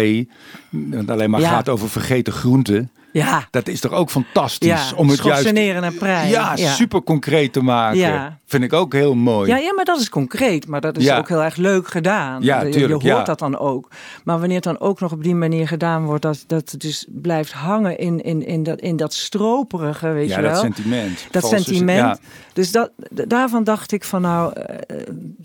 Dat 0.70 1.10
alleen 1.10 1.30
maar 1.30 1.40
Ja. 1.42 1.50
gaat 1.50 1.70
over 1.70 1.90
vergeten 1.90 2.34
groenten. 2.34 2.92
Ja, 3.12 3.48
Dat 3.52 3.68
is 3.68 3.80
toch 3.80 3.92
ook 3.92 4.10
fantastisch? 4.10 4.68
ja 4.70 4.96
om 4.96 5.10
het 5.10 5.24
juist 5.24 5.46
en 5.46 5.98
prei. 5.98 6.30
ja, 6.30 6.56
super 6.56 7.04
concreet 7.04 7.54
te 7.54 7.62
maken. 7.62 8.00
Ja. 8.00 8.38
Vind 8.46 8.64
ik 8.64 8.74
ook 8.74 8.94
heel 8.94 9.16
mooi. 9.16 9.50
Ja, 9.50 9.58
ja, 9.58 9.74
maar 9.74 9.86
dat 9.86 10.00
is 10.00 10.10
concreet. 10.10 10.68
Maar 10.68 10.82
dat 10.82 10.98
is 10.98 11.04
Ja. 11.04 11.18
ook 11.18 11.28
heel 11.28 11.44
erg 11.44 11.56
leuk 11.56 11.88
gedaan. 11.88 12.42
Ja, 12.42 12.62
je, 12.64 12.80
je 12.80 12.88
hoort 12.92 13.02
ja. 13.04 13.24
dat 13.24 13.40
dan 13.40 13.58
ook. 13.58 13.90
Maar 14.24 14.38
wanneer 14.40 14.56
het 14.56 14.64
dan 14.64 14.80
ook 14.80 15.00
nog 15.00 15.12
op 15.12 15.24
die 15.24 15.36
manier 15.36 15.68
gedaan 15.68 16.06
wordt... 16.06 16.22
dat, 16.22 16.44
dat 16.48 16.72
het 16.72 16.82
dus 16.82 17.06
blijft 17.10 17.52
hangen 17.52 17.98
in, 17.98 18.22
in, 18.24 18.46
in, 18.46 18.64
dat, 18.64 18.80
in 18.80 18.96
dat 18.96 19.14
stroperige, 19.14 20.10
weet 20.10 20.30
Ja, 20.30 20.36
je 20.36 20.42
wel. 20.42 20.52
dat 20.52 20.62
sentiment. 20.62 21.28
Dat 21.32 21.48
sentiment. 21.48 22.00
Ja, 22.00 22.18
Dus 22.54 22.72
dat, 22.72 22.92
daarvan 23.12 23.64
dacht 23.64 23.92
ik 23.92 24.04
van 24.04 24.22
nou... 24.22 24.54
eh, 24.54 24.98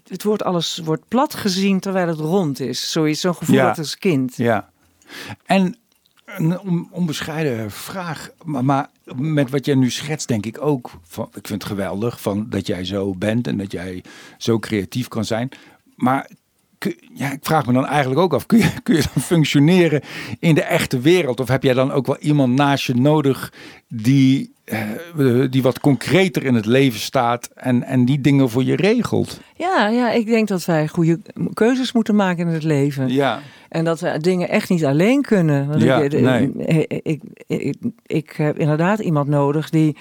het 0.09 0.23
wordt 0.23 0.45
alles 0.45 0.81
wordt 0.85 1.03
plat 1.09 1.35
gezien 1.35 1.81
terwijl 1.81 2.09
het 2.09 2.19
rond 2.19 2.61
is. 2.61 2.91
Zoiets, 2.91 3.21
zo'n 3.21 3.35
gevoel 3.35 3.57
Ja. 3.57 3.67
dat 3.67 3.79
als 3.79 3.99
kind. 3.99 4.37
ja. 4.37 4.69
En 5.45 5.77
een 6.27 6.59
on- 6.59 6.89
onbescheiden 6.91 7.71
vraag, 7.71 8.31
maar, 8.45 8.89
met 9.17 9.51
wat 9.51 9.67
jij 9.67 9.75
nu 9.75 9.91
schetst, 9.91 10.29
denk 10.29 10.47
ik 10.47 10.61
ook. 10.63 10.91
Van, 11.03 11.27
ik 11.27 11.47
vind 11.47 11.63
het 11.63 11.73
geweldig 11.73 12.21
van 12.21 12.47
dat 12.49 12.67
jij 12.67 12.85
zo 12.85 13.15
bent 13.15 13.47
en 13.47 13.57
dat 13.57 13.73
jij 13.73 14.05
zo 14.39 14.59
creatief 14.59 15.09
kan 15.09 15.25
zijn. 15.25 15.49
Maar 15.95 16.31
ja, 17.15 17.33
ik 17.33 17.39
vraag 17.43 17.67
me 17.67 17.73
dan 17.73 17.87
eigenlijk 17.87 18.21
ook 18.21 18.35
af: 18.35 18.47
kun 18.47 18.59
je, 18.59 18.71
kun 18.83 18.95
je 18.95 19.05
dan 19.15 19.23
functioneren 19.23 20.01
in 20.39 20.55
de 20.55 20.63
echte 20.63 21.01
wereld? 21.01 21.41
Of 21.41 21.49
heb 21.49 21.63
jij 21.63 21.75
dan 21.75 21.93
ook 21.93 22.07
wel 22.07 22.19
iemand 22.19 22.55
naast 22.55 22.87
je 22.87 22.95
nodig 22.95 23.53
die, 23.89 24.53
eh, 24.65 24.81
die 25.51 25.63
wat 25.63 25.81
concreter 25.81 26.45
in 26.45 26.55
het 26.55 26.67
leven 26.67 27.01
staat 27.01 27.51
en, 27.55 27.83
en 27.83 28.05
die 28.05 28.21
dingen 28.21 28.51
voor 28.51 28.65
je 28.65 28.77
regelt? 28.77 29.41
Ja, 29.57 29.89
ja, 29.89 30.11
ik 30.11 30.27
denk 30.27 30.49
dat 30.49 30.65
wij 30.65 30.89
goede 30.89 31.21
keuzes 31.55 31.93
moeten 31.93 32.15
maken 32.15 32.47
in 32.47 32.55
het 32.55 32.63
leven. 32.63 33.09
Ja, 33.09 33.41
En 33.69 33.85
dat 33.85 34.01
we 34.01 34.19
dingen 34.21 34.49
echt 34.49 34.69
niet 34.69 34.85
alleen 34.85 35.23
kunnen. 35.23 35.69
Want 35.69 35.83
Ja, 35.83 35.99
ik, 35.99 36.13
ik, 36.13 36.21
nee. 36.21 36.53
ik, 36.53 37.01
ik, 37.03 37.23
ik, 37.47 37.77
ik 38.07 38.33
heb 38.37 38.59
inderdaad 38.59 38.99
iemand 38.99 39.29
nodig 39.29 39.71
die, 39.71 39.97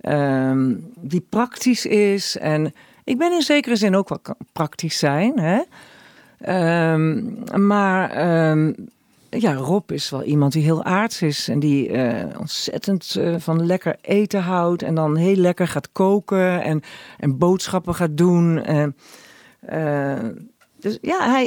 ehm, 0.00 0.74
die 1.00 1.26
praktisch 1.28 1.86
is. 1.86 2.36
En 2.38 2.72
ik 3.04 3.18
ben 3.18 3.32
in 3.32 3.42
zekere 3.42 3.76
zin 3.76 3.96
ook 3.96 4.08
wel 4.08 4.36
praktisch 4.52 4.98
zijn. 4.98 5.38
Hè? 5.38 5.60
Ehm, 6.40 7.22
maar 7.66 8.10
ehm, 8.10 8.72
ja, 9.30 9.54
Rob 9.54 9.90
is 9.90 10.10
wel 10.10 10.22
iemand 10.22 10.52
die 10.52 10.62
heel 10.62 10.84
aards 10.84 11.22
is. 11.22 11.48
En 11.48 11.58
die 11.58 11.88
eh, 11.88 12.38
ontzettend 12.38 13.16
eh, 13.16 13.34
van 13.38 13.66
lekker 13.66 13.96
eten 14.00 14.42
houdt. 14.42 14.82
En 14.82 14.94
dan 14.94 15.16
heel 15.16 15.36
lekker 15.36 15.68
gaat 15.68 15.92
koken. 15.92 16.62
En, 16.62 16.82
en 17.18 17.38
boodschappen 17.38 17.94
gaat 17.94 18.16
doen. 18.16 18.62
En, 18.62 18.96
eh, 19.60 20.28
dus 20.76 20.98
ja, 21.00 21.30
hij, 21.30 21.46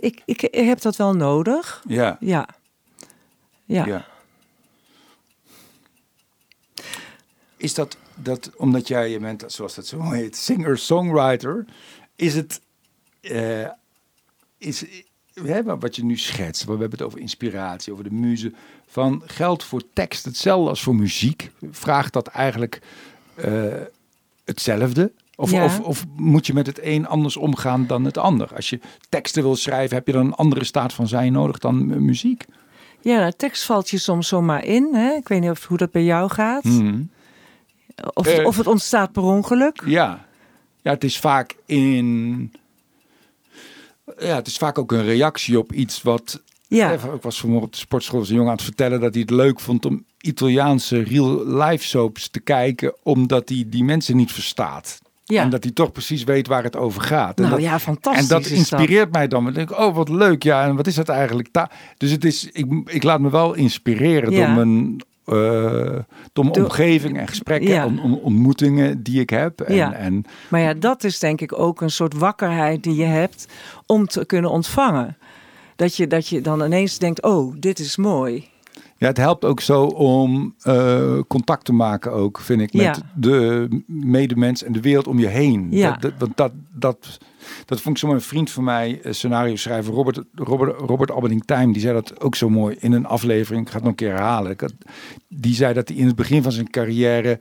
ik, 0.00 0.22
ik 0.24 0.48
heb 0.50 0.80
dat 0.80 0.96
wel 0.96 1.14
nodig. 1.14 1.82
ja, 1.88 2.16
Ja. 2.20 2.48
Ja. 3.64 3.86
ja. 3.86 4.06
is 7.56 7.74
dat, 7.74 7.96
dat 8.14 8.50
omdat 8.56 8.88
jij, 8.88 9.10
je 9.10 9.18
bent, 9.18 9.44
zoals 9.46 9.74
dat 9.74 9.86
zo 9.86 10.10
heet, 10.10 10.36
singer-songwriter, 10.36 11.64
is 12.16 12.34
het, 12.34 12.60
is, 14.64 14.84
hè, 15.42 15.78
wat 15.78 15.96
je 15.96 16.04
nu 16.04 16.16
schetst, 16.16 16.64
we 16.64 16.70
hebben 16.70 16.90
het 16.90 17.02
over 17.02 17.18
inspiratie, 17.18 17.92
over 17.92 18.04
de 18.04 18.12
muze, 18.12 18.52
van 18.86 19.22
geldt 19.26 19.64
voor 19.64 19.82
tekst 19.92 20.24
hetzelfde 20.24 20.68
als 20.68 20.82
voor 20.82 20.94
muziek? 20.94 21.50
Vraagt 21.70 22.12
dat 22.12 22.26
eigenlijk 22.26 22.80
uh, 23.44 23.74
hetzelfde? 24.44 25.12
Of, 25.36 25.52
of, 25.52 25.80
of, 25.80 26.04
moet 26.16 26.46
je 26.46 26.52
met 26.54 26.66
het 26.66 26.78
een 26.82 27.06
anders 27.06 27.36
omgaan 27.36 27.86
dan 27.86 28.04
het 28.04 28.18
ander? 28.18 28.54
Als 28.54 28.70
je 28.70 28.80
teksten 29.08 29.42
wil 29.42 29.56
schrijven, 29.56 29.96
heb 29.96 30.06
je 30.06 30.12
dan 30.12 30.26
een 30.26 30.34
andere 30.34 30.64
staat 30.64 30.92
van 30.92 31.08
zijn 31.08 31.32
nodig 31.32 31.58
dan 31.58 32.04
muziek? 32.04 32.44
Ja, 33.00 33.18
nou, 33.18 33.32
tekst 33.36 33.64
valt 33.64 33.90
je 33.90 33.98
soms 33.98 34.28
zomaar 34.28 34.64
in. 34.64 34.88
Hè? 34.92 35.12
Ik 35.12 35.28
weet 35.28 35.40
niet 35.40 35.50
of, 35.50 35.66
hoe 35.66 35.76
dat 35.76 35.90
bij 35.90 36.04
jou 36.04 36.30
gaat. 36.30 36.62
Hmm. 36.62 37.10
Of, 38.14 38.38
uh, 38.38 38.46
of 38.46 38.56
het 38.56 38.66
ontstaat 38.66 39.12
per 39.12 39.22
ongeluk. 39.22 39.82
Ja. 39.86 40.26
ja, 40.82 40.90
het 40.90 41.04
is 41.04 41.18
vaak 41.18 41.56
in. 41.66 42.52
Ja, 44.18 44.34
het 44.34 44.46
is 44.46 44.56
vaak 44.56 44.78
ook 44.78 44.92
een 44.92 45.04
reactie 45.04 45.58
op 45.58 45.72
iets 45.72 46.02
wat. 46.02 46.42
Ja. 46.68 46.90
Ik 46.92 47.22
was 47.22 47.40
vanmorgen 47.40 47.66
op 47.66 47.72
de 47.72 47.78
sportschool 47.78 48.20
een 48.20 48.26
jongen 48.26 48.46
aan 48.46 48.52
het 48.52 48.62
vertellen 48.62 49.00
dat 49.00 49.12
hij 49.12 49.22
het 49.22 49.30
leuk 49.30 49.60
vond 49.60 49.84
om 49.84 50.04
Italiaanse 50.20 51.02
real 51.02 51.46
life 51.46 51.84
soaps 51.84 52.28
te 52.28 52.40
kijken, 52.40 52.94
omdat 53.02 53.48
hij 53.48 53.64
die 53.66 53.84
mensen 53.84 54.16
niet 54.16 54.32
verstaat. 54.32 54.98
Ja. 55.24 55.42
En 55.42 55.50
dat 55.50 55.62
hij 55.64 55.72
toch 55.72 55.92
precies 55.92 56.24
weet 56.24 56.46
waar 56.46 56.62
het 56.62 56.76
over 56.76 57.02
gaat. 57.02 57.36
Nou 57.36 57.50
en 57.50 57.54
dat, 57.56 57.64
ja, 57.64 57.78
fantastisch. 57.78 58.22
En 58.22 58.28
dat 58.28 58.46
inspireert 58.46 59.12
mij 59.12 59.28
dan. 59.28 59.44
Dan 59.44 59.52
denk 59.52 59.70
ik, 59.70 59.78
oh 59.78 59.94
wat 59.94 60.08
leuk. 60.08 60.42
Ja, 60.42 60.64
en 60.64 60.76
wat 60.76 60.86
is 60.86 60.94
dat 60.94 61.08
eigenlijk? 61.08 61.48
Dus 61.96 62.10
het 62.10 62.24
is, 62.24 62.48
ik, 62.52 62.66
ik 62.84 63.02
laat 63.02 63.20
me 63.20 63.30
wel 63.30 63.54
inspireren 63.54 64.30
door 64.30 64.50
mijn 64.50 65.00
uh, 65.26 65.98
door 66.32 66.44
mijn 66.44 66.64
omgeving 66.64 67.18
en 67.18 67.28
gesprekken 67.28 67.76
en 67.76 68.00
ontmoetingen 68.00 69.02
die 69.02 69.20
ik 69.20 69.30
heb. 69.30 69.60
En, 69.60 69.74
ja. 69.74 69.92
en, 69.92 70.24
maar 70.48 70.60
ja, 70.60 70.74
dat 70.74 71.04
is 71.04 71.18
denk 71.18 71.40
ik 71.40 71.58
ook 71.58 71.80
een 71.80 71.90
soort 71.90 72.14
wakkerheid 72.14 72.82
die 72.82 72.94
je 72.94 73.04
hebt 73.04 73.48
om 73.86 74.06
te 74.06 74.24
kunnen 74.24 74.50
ontvangen. 74.50 75.16
Dat 75.76 75.96
je, 75.96 76.06
dat 76.06 76.28
je 76.28 76.40
dan 76.40 76.64
ineens 76.64 76.98
denkt, 76.98 77.22
oh, 77.22 77.54
dit 77.58 77.78
is 77.78 77.96
mooi. 77.96 78.48
Ja, 79.04 79.10
het 79.10 79.18
helpt 79.18 79.44
ook 79.44 79.60
zo 79.60 79.84
om 79.84 80.54
uh, 80.66 81.18
contact 81.28 81.64
te 81.64 81.72
maken 81.72 82.12
ook, 82.12 82.40
vind 82.40 82.60
ik, 82.60 82.72
met 82.72 83.02
de 83.14 83.68
medemens 83.86 84.62
en 84.62 84.72
de 84.72 84.80
wereld 84.80 85.06
om 85.06 85.18
je 85.18 85.26
heen. 85.26 85.66
Ja. 85.70 85.96
Dat, 86.00 86.12
dat, 86.18 86.30
dat, 86.34 86.52
dat, 86.72 87.18
dat 87.64 87.80
vond 87.80 87.96
ik 87.96 88.02
zo 88.02 88.12
een 88.14 88.20
vriend 88.20 88.50
van 88.50 88.64
mij, 88.64 89.00
eh, 89.02 89.12
scenario 89.12 89.56
schrijver 89.56 89.94
Robert, 89.94 90.20
Robert, 90.34 90.80
Robert 91.10 91.46
Time, 91.46 91.72
die 91.72 91.82
zei 91.82 91.94
dat 91.94 92.20
ook 92.20 92.34
zo 92.34 92.50
mooi 92.50 92.76
in 92.80 92.92
een 92.92 93.06
aflevering. 93.06 93.62
Ik 93.62 93.68
ga 93.68 93.74
het 93.74 93.82
nog 93.82 93.90
een 93.90 93.98
keer 93.98 94.10
herhalen. 94.10 94.56
Die 95.28 95.54
zei 95.54 95.74
dat 95.74 95.88
hij 95.88 95.96
in 95.96 96.06
het 96.06 96.16
begin 96.16 96.42
van 96.42 96.52
zijn 96.52 96.70
carrière 96.70 97.40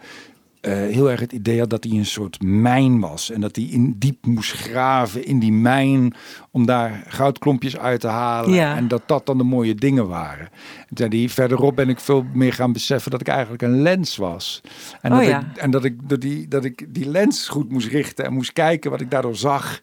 uh, 0.68 0.74
heel 0.74 1.12
erg 1.12 1.20
het 1.20 1.32
idee 1.32 1.60
had 1.60 1.70
dat 1.70 1.84
hij 1.84 1.94
een 1.94 2.06
soort 2.06 2.42
mijn 2.42 3.00
was. 3.00 3.32
En 3.32 3.42
dat 3.42 3.56
hij 3.56 3.66
in 3.66 3.96
diep 3.98 4.26
moest 4.26 4.52
graven 4.52 5.26
in 5.26 5.40
die 5.40 5.52
mijn 5.52 6.14
om 6.52 6.66
daar 6.66 7.04
goudklompjes 7.08 7.78
uit 7.78 8.00
te 8.00 8.08
halen. 8.08 8.54
Ja. 8.54 8.76
En 8.76 8.88
dat 8.88 9.02
dat 9.06 9.26
dan 9.26 9.38
de 9.38 9.44
mooie 9.44 9.76
dingen 9.76 10.08
waren. 10.08 10.50
En 10.90 10.98
zei 10.98 11.20
hij, 11.20 11.30
verderop 11.30 11.76
ben 11.76 11.90
ik 11.90 12.00
veel 12.00 12.26
meer 12.34 12.54
gaan 12.54 12.74
beseffen 12.74 13.12
dat 13.12 13.22
ik 13.22 13.28
eigenlijk 13.28 13.62
een 13.62 13.82
lens 13.82 14.16
was. 14.16 14.62
En, 15.02 15.12
oh, 15.12 15.18
dat, 15.18 15.28
ja. 15.28 15.40
ik, 15.40 15.58
en 15.58 15.72
dat, 15.72 15.84
ik, 15.84 16.10
dat, 16.10 16.22
die, 16.22 16.48
dat 16.48 16.64
ik 16.64 16.86
die 16.94 17.10
lens 17.10 17.48
goed 17.48 17.72
moest 17.72 17.88
richten 17.88 18.26
en 18.26 18.34
moest 18.34 18.54
kijken 18.54 18.92
wat 18.92 19.02
ik 19.02 19.12
daardoor 19.12 19.36
zag. 19.36 19.82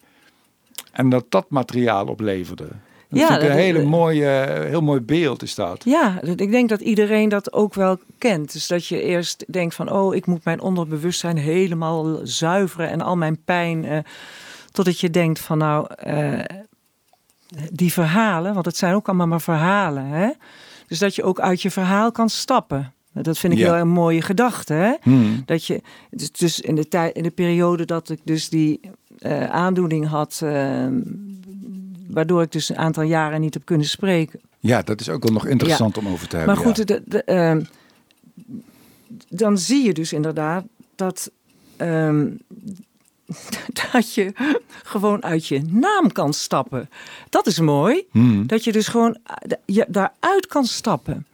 En 0.92 1.08
dat 1.08 1.24
dat 1.28 1.50
materiaal 1.50 2.06
opleverde. 2.06 2.68
Dat 3.10 3.20
ja, 3.20 3.42
een 3.42 3.50
hele 3.50 3.84
mooie, 3.84 4.26
heel 4.68 4.80
mooi 4.80 5.00
beeld 5.00 5.42
is 5.42 5.54
dat. 5.54 5.84
Ja, 5.84 6.20
ik 6.22 6.50
denk 6.50 6.68
dat 6.68 6.80
iedereen 6.80 7.28
dat 7.28 7.52
ook 7.52 7.74
wel 7.74 7.98
kent. 8.18 8.52
Dus 8.52 8.66
dat 8.66 8.86
je 8.86 9.02
eerst 9.02 9.44
denkt 9.48 9.74
van, 9.74 9.92
oh, 9.92 10.14
ik 10.14 10.26
moet 10.26 10.44
mijn 10.44 10.60
onderbewustzijn 10.60 11.36
helemaal 11.36 12.20
zuiveren 12.22 12.90
en 12.90 13.00
al 13.00 13.16
mijn 13.16 13.42
pijn. 13.44 13.84
Eh, 13.84 13.98
totdat 14.72 15.00
je 15.00 15.10
denkt 15.10 15.38
van, 15.38 15.58
nou, 15.58 15.86
eh, 15.94 16.38
die 17.72 17.92
verhalen, 17.92 18.54
want 18.54 18.66
het 18.66 18.76
zijn 18.76 18.94
ook 18.94 19.08
allemaal 19.08 19.26
maar 19.26 19.40
verhalen. 19.40 20.06
Hè? 20.06 20.30
Dus 20.86 20.98
dat 20.98 21.14
je 21.14 21.22
ook 21.22 21.40
uit 21.40 21.62
je 21.62 21.70
verhaal 21.70 22.12
kan 22.12 22.28
stappen. 22.28 22.92
Dat 23.12 23.38
vind 23.38 23.52
ik 23.52 23.58
ja. 23.58 23.64
heel 23.64 23.80
een 23.80 23.88
mooie 23.88 24.22
gedachte. 24.22 24.72
Hè? 24.72 24.94
Hmm. 25.02 25.42
Dat 25.46 25.64
je, 25.64 25.82
dus, 26.10 26.32
dus 26.32 26.60
in 26.60 26.74
de 26.74 26.88
tijd, 26.88 27.16
in 27.16 27.22
de 27.22 27.30
periode 27.30 27.84
dat 27.84 28.08
ik 28.08 28.20
dus 28.24 28.48
die 28.48 28.80
uh, 29.18 29.50
aandoening 29.50 30.06
had 30.06 30.40
ehm, 30.42 30.98
waardoor 32.12 32.42
ik 32.42 32.52
dus 32.52 32.68
een 32.68 32.78
aantal 32.78 33.02
jaren 33.02 33.40
niet 33.40 33.54
heb 33.54 33.64
kunnen 33.64 33.86
spreken. 33.86 34.40
Ja, 34.58 34.82
dat 34.82 35.00
is 35.00 35.08
ook 35.08 35.22
wel 35.22 35.32
nog 35.32 35.46
interessant 35.46 35.98
om 35.98 36.08
over 36.08 36.28
te 36.28 36.36
hebben. 36.36 36.54
Maar 36.54 36.64
goed, 36.64 36.76
ja. 36.76 36.84
de, 36.84 37.02
de, 37.06 37.22
uh, 37.26 37.66
dan 39.28 39.58
zie 39.58 39.84
je 39.84 39.94
dus 39.94 40.12
inderdaad 40.12 40.64
dat, 40.94 41.30
um, 41.76 42.38
dat 43.92 44.14
je 44.14 44.32
gewoon 44.82 45.24
uit 45.24 45.46
je 45.46 45.62
naam 45.62 46.12
kan 46.12 46.32
stappen. 46.32 46.88
Dat 47.28 47.46
is 47.46 47.60
mooi. 47.60 48.04
Hmm. 48.10 48.46
Dat 48.46 48.64
je 48.64 48.72
dus 48.72 48.88
gewoon 48.88 49.18
je 49.64 49.86
daaruit 49.88 50.46
kan 50.46 50.64
stappen. 50.64 51.26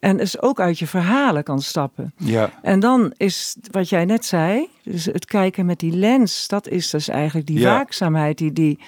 En 0.00 0.16
dus 0.16 0.40
ook 0.40 0.60
uit 0.60 0.78
je 0.78 0.86
verhalen 0.86 1.42
kan 1.42 1.62
stappen. 1.62 2.12
Ja. 2.16 2.50
En 2.62 2.80
dan 2.80 3.12
is 3.16 3.56
wat 3.70 3.88
jij 3.88 4.04
net 4.04 4.24
zei, 4.24 4.68
dus 4.82 5.04
het 5.04 5.24
kijken 5.24 5.66
met 5.66 5.78
die 5.78 5.92
lens, 5.92 6.48
dat 6.48 6.68
is 6.68 6.90
dus 6.90 7.08
eigenlijk 7.08 7.46
die 7.46 7.58
Ja. 7.58 7.70
waakzaamheid, 7.70 8.38
die, 8.38 8.52
die, 8.52 8.78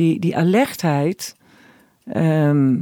die, 0.00 0.18
die 0.20 0.36
alertheid. 0.36 1.36
ehm, 2.04 2.76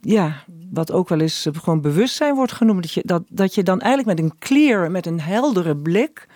ja, 0.00 0.44
wat 0.70 0.92
ook 0.92 1.08
wel 1.08 1.20
eens 1.20 1.46
eh, 1.46 1.52
gewoon 1.62 1.80
bewustzijn 1.80 2.34
wordt 2.34 2.52
genoemd. 2.52 2.82
Dat 2.82 2.92
je, 2.92 3.02
dat, 3.04 3.22
dat 3.28 3.54
je 3.54 3.62
dan 3.62 3.80
eigenlijk 3.80 4.18
met 4.18 4.26
een 4.30 4.38
clear, 4.38 4.90
met 4.90 5.06
een 5.06 5.20
heldere 5.20 5.76
blik. 5.76 6.26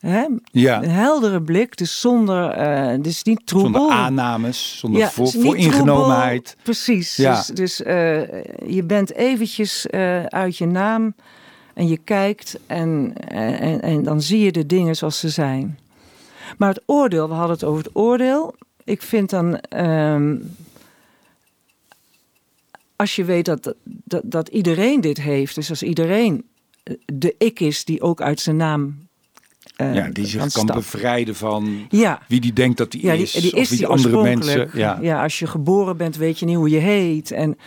Hè, 0.00 0.24
Ja. 0.50 0.82
Een 0.82 0.90
heldere 0.90 1.42
blik, 1.42 1.76
dus 1.76 2.00
zonder, 2.00 2.50
eh, 2.50 3.00
dus 3.00 3.22
niet 3.22 3.46
troebel. 3.46 3.80
Zonder 3.80 3.96
aannames, 3.96 4.78
zonder 4.78 5.00
Ja, 5.00 5.10
voor, 5.10 5.24
dus 5.24 5.34
vooringenomenheid. 5.42 6.44
troebel. 6.44 6.62
Precies. 6.64 7.16
Ja. 7.16 7.34
Dus, 7.36 7.46
dus 7.46 7.82
eh, 7.82 8.20
je 8.66 8.82
bent 8.86 9.12
eventjes 9.12 9.86
uit 10.28 10.56
je 10.56 10.66
naam 10.66 11.14
en 11.74 11.88
je 11.88 11.96
kijkt 11.98 12.58
en, 12.66 13.12
en, 13.28 13.80
en 13.82 14.02
dan 14.02 14.20
zie 14.20 14.40
je 14.40 14.52
de 14.52 14.66
dingen 14.66 14.96
zoals 14.96 15.18
ze 15.18 15.28
zijn. 15.28 15.78
Maar 16.58 16.68
het 16.68 16.82
oordeel, 16.86 17.28
we 17.28 17.34
hadden 17.34 17.52
het 17.56 17.64
over 17.64 17.84
het 17.84 17.96
oordeel. 17.96 18.54
Ik 18.84 19.02
vind 19.02 19.30
dan, 19.30 19.58
ehm, 19.60 20.36
als 22.96 23.16
je 23.16 23.24
weet 23.24 23.44
dat, 23.44 23.74
dat, 23.84 24.22
dat 24.24 24.48
iedereen 24.48 25.00
dit 25.00 25.20
heeft, 25.20 25.54
dus 25.54 25.70
als 25.70 25.82
iedereen 25.82 26.44
de 27.12 27.34
ik 27.38 27.60
is 27.60 27.84
die 27.84 28.00
ook 28.02 28.20
uit 28.20 28.40
zijn 28.40 28.56
naam. 28.56 29.04
eh, 29.76 29.94
Ja, 29.94 30.08
die 30.08 30.26
zich 30.26 30.52
kan 30.52 30.66
bevrijden 30.66 31.34
van 31.36 31.86
Ja, 31.88 32.20
wie 32.28 32.40
die 32.40 32.52
denkt 32.52 32.78
dat 32.78 32.92
ja, 32.92 33.12
is. 33.12 33.32
die, 33.32 33.40
die 33.42 33.52
of 33.52 33.58
is 33.58 33.68
wie 33.68 33.78
die 33.78 33.86
die 33.86 33.96
andere 33.96 34.22
mensen. 34.22 34.70
Ja. 34.72 34.98
ja, 35.00 35.22
als 35.22 35.38
je 35.38 35.46
geboren 35.46 35.96
bent, 35.96 36.16
weet 36.16 36.38
je 36.38 36.46
niet 36.46 36.56
hoe 36.56 36.70
je 36.70 36.78
heet. 36.78 37.30
En 37.30 37.58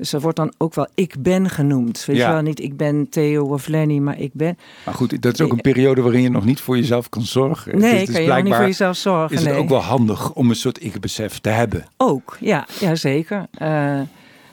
dus 0.00 0.12
er 0.12 0.20
wordt 0.20 0.36
dan 0.36 0.52
ook 0.58 0.74
wel 0.74 0.86
ik 0.94 1.14
ben 1.18 1.50
genoemd. 1.50 2.04
Weet 2.04 2.16
Ja. 2.16 2.26
je 2.26 2.32
wel, 2.32 2.42
niet 2.42 2.60
ik 2.60 2.76
ben 2.76 3.08
Theo 3.08 3.44
of 3.46 3.66
Lenny, 3.66 3.98
maar 3.98 4.18
ik 4.18 4.30
ben. 4.34 4.58
Maar 4.84 4.94
goed, 4.94 5.22
dat 5.22 5.32
is 5.32 5.40
ook 5.40 5.52
een 5.52 5.60
periode 5.60 6.00
waarin 6.02 6.22
je 6.22 6.28
nog 6.30 6.44
niet 6.44 6.60
voor 6.60 6.76
jezelf 6.76 7.08
kan 7.08 7.22
zorgen. 7.22 7.78
Nee, 7.78 7.92
Dus 7.92 8.08
is 8.08 8.14
kan 8.14 8.22
je 8.22 8.28
nog 8.28 8.42
niet 8.42 8.54
voor 8.54 8.64
jezelf 8.64 8.96
zorgen. 8.96 9.36
Is 9.36 9.42
het 9.44 9.52
nee. 9.52 9.62
ook 9.62 9.68
wel 9.68 9.78
handig 9.80 10.32
om 10.32 10.48
een 10.50 10.56
soort 10.56 10.82
ik-besef 10.84 11.38
te 11.38 11.48
hebben? 11.48 11.86
Ook, 11.96 12.36
ja, 12.40 12.66
ja 12.80 12.94
zeker. 12.94 13.46
Eh, 13.52 14.00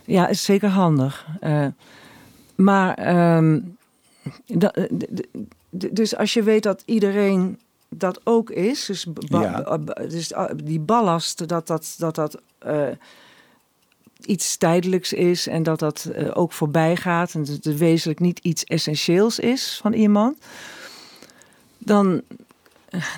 ja, 0.05 0.27
is 0.27 0.43
zeker 0.43 0.69
handig. 0.69 1.25
Eh, 1.39 1.65
maar, 2.55 2.95
d- 4.57 4.77
dus 5.91 6.15
als 6.15 6.33
je 6.33 6.43
weet 6.43 6.63
dat 6.63 6.81
iedereen 6.85 7.59
dat 7.89 8.19
ook 8.23 8.49
is, 8.49 8.85
dus, 8.85 9.07
Ja. 9.27 9.77
dus 10.07 10.33
ah, 10.33 10.49
die 10.63 10.79
ballast, 10.79 11.47
dat 11.47 11.67
dat, 11.67 11.95
dat, 11.97 12.15
dat 12.15 12.41
eh, 12.59 12.81
iets 14.27 14.57
tijdelijks 14.57 15.13
is 15.13 15.47
en 15.47 15.63
dat 15.63 15.79
dat 15.79 16.09
eh, 16.13 16.29
ook 16.33 16.51
voorbij 16.51 16.95
gaat 16.95 17.33
en 17.33 17.43
dat 17.43 17.63
het 17.63 17.77
wezenlijk 17.77 18.19
niet 18.19 18.39
iets 18.39 18.63
essentieels 18.63 19.39
is 19.39 19.79
van 19.81 19.93
iemand, 19.93 20.37
dan, 21.77 22.21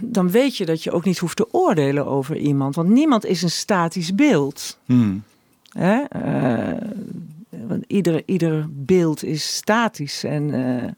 dan 0.02 0.32
weet 0.32 0.58
je 0.58 0.65
dat 0.65 0.84
je 0.84 0.91
ook 0.91 1.06
niet 1.06 1.17
hoeft 1.17 1.36
te 1.36 1.54
oordelen 1.54 2.06
over 2.06 2.38
iemand. 2.38 2.76
Want 2.76 2.89
niemand 2.89 3.26
is 3.26 3.41
een 3.41 3.52
statisch 3.52 4.15
beeld. 4.15 4.78
Hmm. 4.86 5.24
Hè? 5.69 6.02
Eh, 6.02 6.88
want 7.50 7.84
ieder, 7.88 8.24
ieder 8.26 8.65
beeld 8.69 9.24
is 9.24 9.56
statisch. 9.56 10.24
En, 10.24 10.54
eh, 10.54 10.89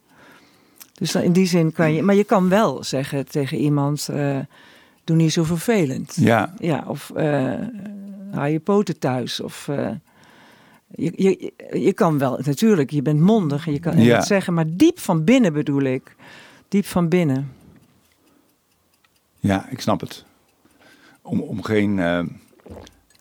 dus 0.93 1.15
in 1.15 1.33
die 1.33 1.45
zin 1.45 1.71
kan 1.71 1.93
je. 1.93 2.03
Maar 2.03 2.15
je 2.15 2.23
kan 2.23 2.49
wel 2.49 2.83
zeggen 2.83 3.27
tegen 3.27 3.57
iemand: 3.57 4.09
eh, 4.09 4.37
doe 5.03 5.15
niet 5.15 5.33
zo 5.33 5.43
vervelend. 5.43 6.15
Ja, 6.19 6.53
Ja, 6.57 6.83
of 6.87 7.11
eh 7.15 7.53
haal 8.31 8.45
je 8.47 8.59
poten 8.59 8.99
thuis. 8.99 9.39
Of. 9.39 9.67
eh, 9.67 9.89
je, 10.95 11.11
je, 11.15 11.53
je 11.79 11.93
kan 11.93 12.17
wel, 12.17 12.39
natuurlijk, 12.45 12.89
je 12.91 13.01
bent 13.01 13.19
mondig 13.19 13.67
en 13.67 13.73
je 13.73 13.79
kan 13.79 14.01
Ja. 14.01 14.15
het 14.15 14.25
zeggen, 14.25 14.53
maar 14.53 14.65
diep 14.69 14.99
van 14.99 15.23
binnen 15.23 15.53
bedoel 15.53 15.81
ik. 15.81 16.15
Diep 16.67 16.85
van 16.85 17.09
binnen. 17.09 17.51
ja, 19.39 19.67
ik 19.69 19.81
snap 19.81 19.99
het. 20.01 20.25
Om, 21.21 21.41
om 21.41 21.63
geen, 21.63 21.99
eh, 21.99 22.19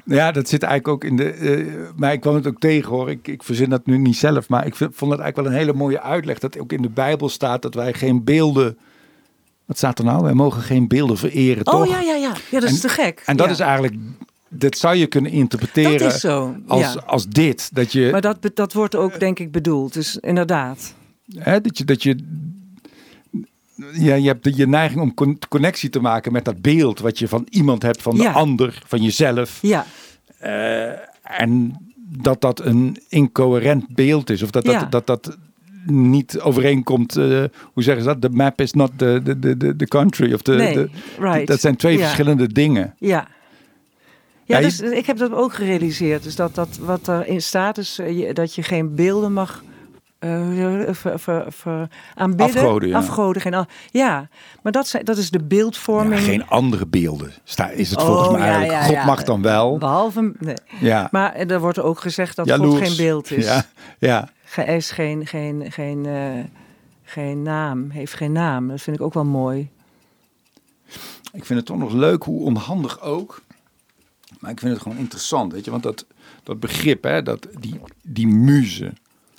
Ja, 0.04 0.32
dat 0.32 0.48
zit 0.48 0.62
eigenlijk 0.62 0.94
ook 0.94 1.10
in 1.10 1.16
de. 1.16 1.36
Uh, 1.38 1.88
maar 1.96 2.12
ik 2.12 2.20
kwam 2.20 2.34
het 2.34 2.46
ook 2.46 2.60
tegen 2.60 2.90
hoor. 2.90 3.10
Ik, 3.10 3.28
ik 3.28 3.42
verzin 3.42 3.70
dat 3.70 3.86
nu 3.86 3.98
niet 3.98 4.16
zelf. 4.16 4.48
Maar 4.48 4.66
ik 4.66 4.74
vind, 4.74 4.94
vond 4.94 5.10
het 5.12 5.20
eigenlijk 5.20 5.48
wel 5.50 5.58
een 5.58 5.66
hele 5.66 5.78
mooie 5.78 6.00
uitleg. 6.02 6.38
Dat 6.38 6.58
ook 6.58 6.72
in 6.72 6.82
de 6.82 6.88
Bijbel 6.88 7.28
staat 7.28 7.62
dat 7.62 7.74
wij 7.74 7.92
geen 7.92 8.24
beelden. 8.24 8.78
Wat 9.64 9.76
staat 9.76 9.98
er 9.98 10.04
nou? 10.04 10.22
Wij 10.22 10.34
mogen 10.34 10.62
geen 10.62 10.88
beelden 10.88 11.16
vereren. 11.18 11.66
Oh 11.66 11.72
toch? 11.72 11.88
ja, 11.88 12.00
ja, 12.00 12.14
ja. 12.14 12.32
Ja, 12.50 12.60
dat 12.60 12.70
is 12.70 12.80
te 12.80 12.88
gek. 12.88 13.22
En 13.26 13.36
dat 13.36 13.46
Ja. 13.46 13.52
is 13.52 13.60
eigenlijk. 13.60 13.94
Dat 14.52 14.76
zou 14.76 14.96
je 14.96 15.06
kunnen 15.06 15.30
interpreteren 15.30 15.98
Dat 15.98 16.14
is 16.14 16.20
zo. 16.20 16.56
als, 16.66 16.80
ja. 16.92 17.02
als 17.06 17.26
dit. 17.28 17.70
Dat 17.74 17.92
je, 17.92 18.08
Maar 18.12 18.20
dat, 18.20 18.50
dat 18.54 18.72
wordt 18.72 18.96
ook 18.96 19.20
denk 19.20 19.38
ik 19.38 19.52
bedoeld. 19.52 19.92
Dus 19.92 20.16
inderdaad. 20.16 20.94
hè, 21.34 21.60
dat 21.60 21.78
je, 21.78 21.84
dat 21.84 22.02
je 22.02 22.16
ja, 23.92 24.14
je 24.14 24.26
hebt 24.26 24.44
de- 24.44 24.56
je 24.56 24.66
neiging 24.66 25.00
om 25.00 25.14
con- 25.14 25.38
connectie 25.48 25.90
te 25.90 26.00
maken 26.00 26.32
met 26.32 26.44
dat 26.44 26.60
beeld 26.62 26.98
wat 27.00 27.18
je 27.18 27.28
van 27.28 27.46
iemand 27.50 27.82
hebt, 27.82 28.02
van 28.02 28.16
de 28.16 28.22
Ja. 28.22 28.32
ander, 28.32 28.82
van 28.86 29.02
jezelf. 29.02 29.58
Ja, 29.62 29.86
Eh, 30.38 30.90
en 31.22 31.76
dat 31.96 32.40
dat 32.40 32.60
een 32.64 32.96
incoherent 33.08 33.94
beeld 33.94 34.30
is. 34.30 34.42
Of 34.42 34.50
dat 34.50 34.64
dat, 34.64 34.74
Ja. 34.74 34.84
dat, 34.84 35.06
dat 35.06 35.36
niet 35.86 36.40
overeenkomt. 36.40 37.16
eh, 37.16 37.44
hoe 37.72 37.82
zeggen 37.82 38.02
ze 38.02 38.08
dat? 38.08 38.20
The 38.20 38.28
map 38.36 38.60
is 38.60 38.72
not 38.72 38.90
the, 38.96 39.20
the, 39.24 39.38
the, 39.56 39.76
the, 39.76 39.86
country. 39.86 40.32
Of 40.32 40.44
nee, 40.44 40.90
right. 41.18 41.46
Dat 41.46 41.60
zijn 41.60 41.76
twee 41.76 41.98
verschillende 41.98 42.52
dingen. 42.52 42.94
Ja. 42.98 43.28
Ja, 44.50 44.60
dus 44.60 44.80
ik 44.80 45.06
heb 45.06 45.16
dat 45.16 45.32
ook 45.32 45.54
gerealiseerd. 45.54 46.22
Dus 46.22 46.36
dat, 46.36 46.54
dat 46.54 46.76
wat 46.80 47.08
erin 47.08 47.42
staat 47.42 47.78
is 47.78 47.98
eh, 47.98 48.34
dat 48.34 48.54
je 48.54 48.62
geen 48.62 48.94
beelden 48.94 49.32
mag 49.32 49.62
ver, 50.90 51.18
ver, 51.18 51.44
ver- 51.52 51.88
aanbidden. 52.14 52.56
Afgoden, 52.62 52.88
ja. 52.88 52.96
Afgoden, 52.96 53.42
geen, 53.42 53.66
ja, 53.90 54.28
maar 54.62 54.72
dat, 54.72 54.88
zijn, 54.88 55.04
dat 55.04 55.16
is 55.16 55.30
de 55.30 55.38
Ja, 55.38 55.44
beeldvorming. 55.44 56.20
geen 56.20 56.46
andere 56.46 56.86
beelden. 56.86 57.32
Sta, 57.44 57.68
is 57.68 57.90
het 57.90 58.00
Oh, 58.00 58.06
volgens 58.06 58.30
mij 58.38 58.46
ja, 58.48 58.54
eigenlijk. 58.54 58.98
God 58.98 59.04
mag 59.06 59.22
dan 59.24 59.42
wel. 59.42 59.78
Behalve, 59.78 60.32
nee. 60.38 60.54
Ja. 60.80 61.08
Maar 61.10 61.34
er 61.34 61.60
wordt 61.60 61.78
ook 61.78 62.00
gezegd 62.00 62.36
dat 62.36 62.46
Jaloers. 62.46 62.78
God 62.78 62.88
geen 62.88 62.96
beeld 63.06 63.30
is. 63.30 63.44
Ja, 63.44 63.64
ja. 63.98 64.28
Ge- 64.44 64.62
is 64.64 64.90
geen, 64.90 65.26
geen, 65.26 65.72
geen, 65.72 66.06
eh, 66.06 66.44
geen 67.04 67.42
naam, 67.42 67.90
heeft 67.90 68.14
geen 68.14 68.32
naam. 68.32 68.68
Dat 68.68 68.80
vind 68.80 68.96
ik 68.96 69.02
ook 69.02 69.14
wel 69.14 69.24
mooi. 69.24 69.68
Ik 71.32 71.44
vind 71.44 71.58
het 71.58 71.66
toch 71.66 71.78
nog 71.78 71.92
leuk, 71.92 72.22
hoe 72.22 72.44
onhandig 72.44 73.00
ook. 73.00 73.40
Maar 74.38 74.50
ik 74.50 74.58
vind 74.60 74.72
het 74.72 74.82
gewoon 74.82 74.98
interessant, 74.98 75.52
weet 75.52 75.64
je. 75.64 75.70
Want 75.70 75.82
dat, 75.82 76.06
dat 76.42 76.60
begrip, 76.60 77.02
hè, 77.04 77.22
dat, 77.22 77.46
die, 77.60 77.80
die 78.02 78.26
muze. 78.26 78.92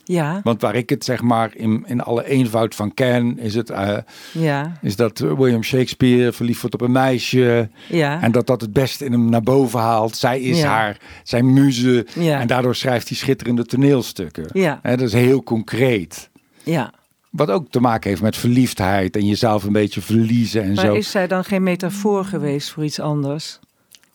Ja, 0.03 0.39
Want 0.43 0.61
waar 0.61 0.75
ik 0.75 0.89
het 0.89 1.03
zeg 1.05 1.21
maar 1.21 1.51
in, 1.55 1.83
in 1.87 2.01
alle 2.01 2.25
eenvoud 2.25 2.75
van 2.75 2.93
ken, 2.93 3.39
is, 3.39 3.55
het, 3.55 3.69
eh, 3.69 3.97
ja, 4.33 4.77
is 4.81 4.95
dat 4.95 5.19
William 5.19 5.63
Shakespeare 5.63 6.31
verliefd 6.31 6.59
wordt 6.61 6.75
op 6.75 6.81
een 6.81 6.91
meisje. 6.91 7.69
ja. 7.89 8.21
En 8.21 8.31
dat 8.31 8.47
dat 8.47 8.61
het 8.61 8.73
beste 8.73 9.05
in 9.05 9.11
hem 9.11 9.29
naar 9.29 9.41
boven 9.43 9.79
haalt. 9.79 10.15
Zij 10.15 10.41
is 10.41 10.59
Ja. 10.59 10.67
haar, 10.67 10.97
zijn 11.23 11.53
muze. 11.53 12.05
Ja. 12.15 12.39
En 12.39 12.47
daardoor 12.47 12.75
schrijft 12.75 13.07
hij 13.07 13.17
schitterende 13.17 13.65
toneelstukken. 13.65 14.45
Ja. 14.53 14.79
Hè, 14.81 14.97
dat 14.97 15.07
is 15.07 15.13
heel 15.13 15.43
concreet. 15.43 16.29
ja. 16.63 16.93
Wat 17.29 17.49
ook 17.49 17.69
te 17.69 17.79
maken 17.79 18.09
heeft 18.09 18.21
met 18.21 18.37
verliefdheid 18.37 19.15
en 19.15 19.25
jezelf 19.25 19.63
een 19.63 19.71
beetje 19.71 20.01
verliezen 20.01 20.63
en 20.63 20.73
Maar 20.73 20.85
zo. 20.85 20.93
is 20.93 21.11
zij 21.11 21.27
dan 21.27 21.43
geen 21.43 21.63
metafoor 21.63 22.25
geweest 22.25 22.69
voor 22.69 22.83
iets 22.83 22.99
anders? 22.99 23.59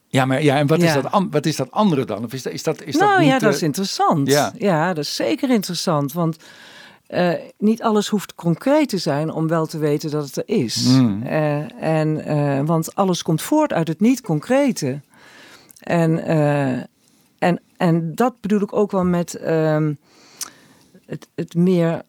Ja, 0.08 0.24
maar 0.24 0.42
ja, 0.42 0.56
en 0.56 0.66
wat, 0.66 0.82
Is 0.82 0.92
dat, 0.92 1.26
wat 1.30 1.46
is 1.46 1.56
dat 1.56 1.70
andere 1.70 2.04
dan? 2.04 2.24
Of 2.24 2.32
is 2.32 2.42
dat, 2.42 2.52
is 2.52 2.62
dat, 2.62 2.82
is 2.82 2.96
nou 2.96 3.10
dat 3.10 3.20
niet, 3.20 3.28
ja, 3.28 3.38
dat 3.38 3.54
is 3.54 3.62
interessant. 3.62 4.28
ja. 4.28 4.52
Ja. 4.58 4.94
dat 4.94 5.04
is 5.04 5.14
zeker 5.14 5.50
interessant. 5.50 6.12
Want 6.12 6.36
eh, 7.06 7.32
niet 7.58 7.82
alles 7.82 8.08
hoeft 8.08 8.34
concreet 8.34 8.88
te 8.88 8.98
zijn 8.98 9.30
om 9.30 9.48
wel 9.48 9.66
te 9.66 9.78
weten 9.78 10.10
dat 10.10 10.24
het 10.24 10.36
er 10.36 10.42
is. 10.46 10.86
Mm. 10.86 11.22
Eh, 11.22 11.82
en, 11.82 12.24
eh, 12.24 12.66
want 12.66 12.94
alles 12.94 13.22
komt 13.22 13.42
voort 13.42 13.72
uit 13.72 13.88
het 13.88 14.00
niet-concrete. 14.00 15.00
En, 15.80 16.24
eh, 16.24 16.82
en, 17.38 17.60
en 17.76 18.14
dat 18.14 18.40
bedoel 18.40 18.60
ik 18.60 18.72
ook 18.72 18.90
wel 18.90 19.04
met 19.04 19.34
ehm, 19.34 19.92
het, 21.06 21.28
het 21.34 21.54
meer... 21.54 22.02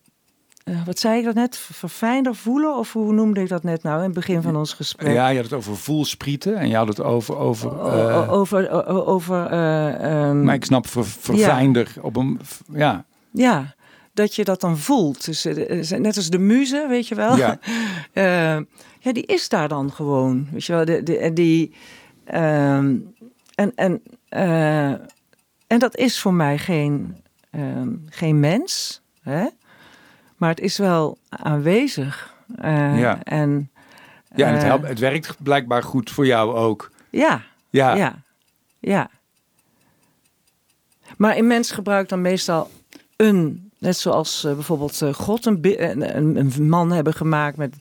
eh, 0.68 0.86
wat 0.86 1.00
zei 1.00 1.20
ik 1.20 1.26
dat 1.26 1.36
net? 1.36 1.58
Verfijnder 1.58 2.36
voelen? 2.36 2.78
Of 2.78 2.94
hoe 2.94 3.14
noemde 3.14 3.42
ik 3.42 3.50
dat 3.50 3.64
net 3.64 3.84
nou 3.84 3.98
in 3.98 4.04
het 4.04 4.14
begin 4.14 4.42
van 4.42 4.56
ons 4.56 4.74
gesprek? 4.74 5.14
Ja, 5.14 5.28
je 5.28 5.36
had 5.36 5.46
het 5.46 5.54
over 5.54 5.78
voelsprieten 5.78 6.56
en 6.58 6.68
je 6.70 6.76
had 6.76 6.88
het 6.88 7.02
over... 7.02 7.38
over 7.38 7.72
O- 7.80 7.90
eh, 7.90 8.18
o- 8.18 8.34
over 8.34 8.72
o- 8.88 9.06
over 9.06 9.46
ehm, 9.46 10.44
maar 10.44 10.56
ik 10.56 10.66
snap 10.66 10.88
ver, 10.88 11.06
verfijnder 11.06 11.94
op 12.02 12.16
een... 12.16 12.40
Ja, 12.74 13.06
Ja, 13.32 13.76
dat 14.14 14.36
je 14.36 14.44
dat 14.44 14.62
dan 14.62 14.78
voelt. 14.78 15.26
Dus, 15.26 15.44
net 15.98 16.16
als 16.16 16.30
de 16.30 16.40
muze, 16.40 16.86
weet 16.90 17.08
je 17.08 17.16
wel. 17.16 17.36
Ja. 17.38 17.60
Ja, 19.00 19.14
die 19.14 19.26
is 19.26 19.50
daar 19.50 19.68
dan 19.68 19.92
gewoon. 19.92 20.48
Weet 20.52 20.66
je 20.66 20.74
wel, 20.74 20.86
de, 20.86 21.04
de, 21.04 21.18
en 21.18 21.34
die. 21.34 21.74
ehm, 22.26 22.96
en, 23.56 23.72
en, 23.76 24.02
en 25.68 25.80
dat 25.80 25.96
is 25.98 26.20
voor 26.20 26.34
mij 26.34 26.58
geen, 26.58 27.16
ehm, 27.52 27.90
geen 28.10 28.40
mens, 28.40 29.02
hè? 29.22 29.46
Maar 30.38 30.50
het 30.50 30.60
is 30.60 30.78
wel 30.78 31.18
aanwezig. 31.30 32.34
Eh, 32.58 33.00
Ja. 33.00 33.24
En, 33.24 33.70
ja 34.36 34.48
en 34.48 34.54
het, 34.54 34.62
eh, 34.62 34.68
helpt, 34.68 34.88
het 34.88 35.00
werkt 35.00 35.36
blijkbaar 35.44 35.84
goed 35.84 36.10
voor 36.12 36.26
jou 36.26 36.56
ook. 36.56 36.92
ja, 37.10 37.42
Ja, 37.70 37.96
ja, 37.96 38.16
ja. 38.80 39.10
Maar 41.18 41.38
een 41.38 41.48
mens 41.48 41.72
gebruikt 41.72 42.10
dan 42.10 42.22
meestal 42.22 42.70
een, 43.16 43.72
net 43.78 43.98
zoals 43.98 44.44
eh, 44.44 44.54
bijvoorbeeld 44.54 45.02
God 45.14 45.46
een, 45.46 45.60
een, 46.18 46.36
een, 46.38 46.70
man 46.70 46.92
hebben 46.92 47.14
gemaakt 47.14 47.58
met. 47.58 47.76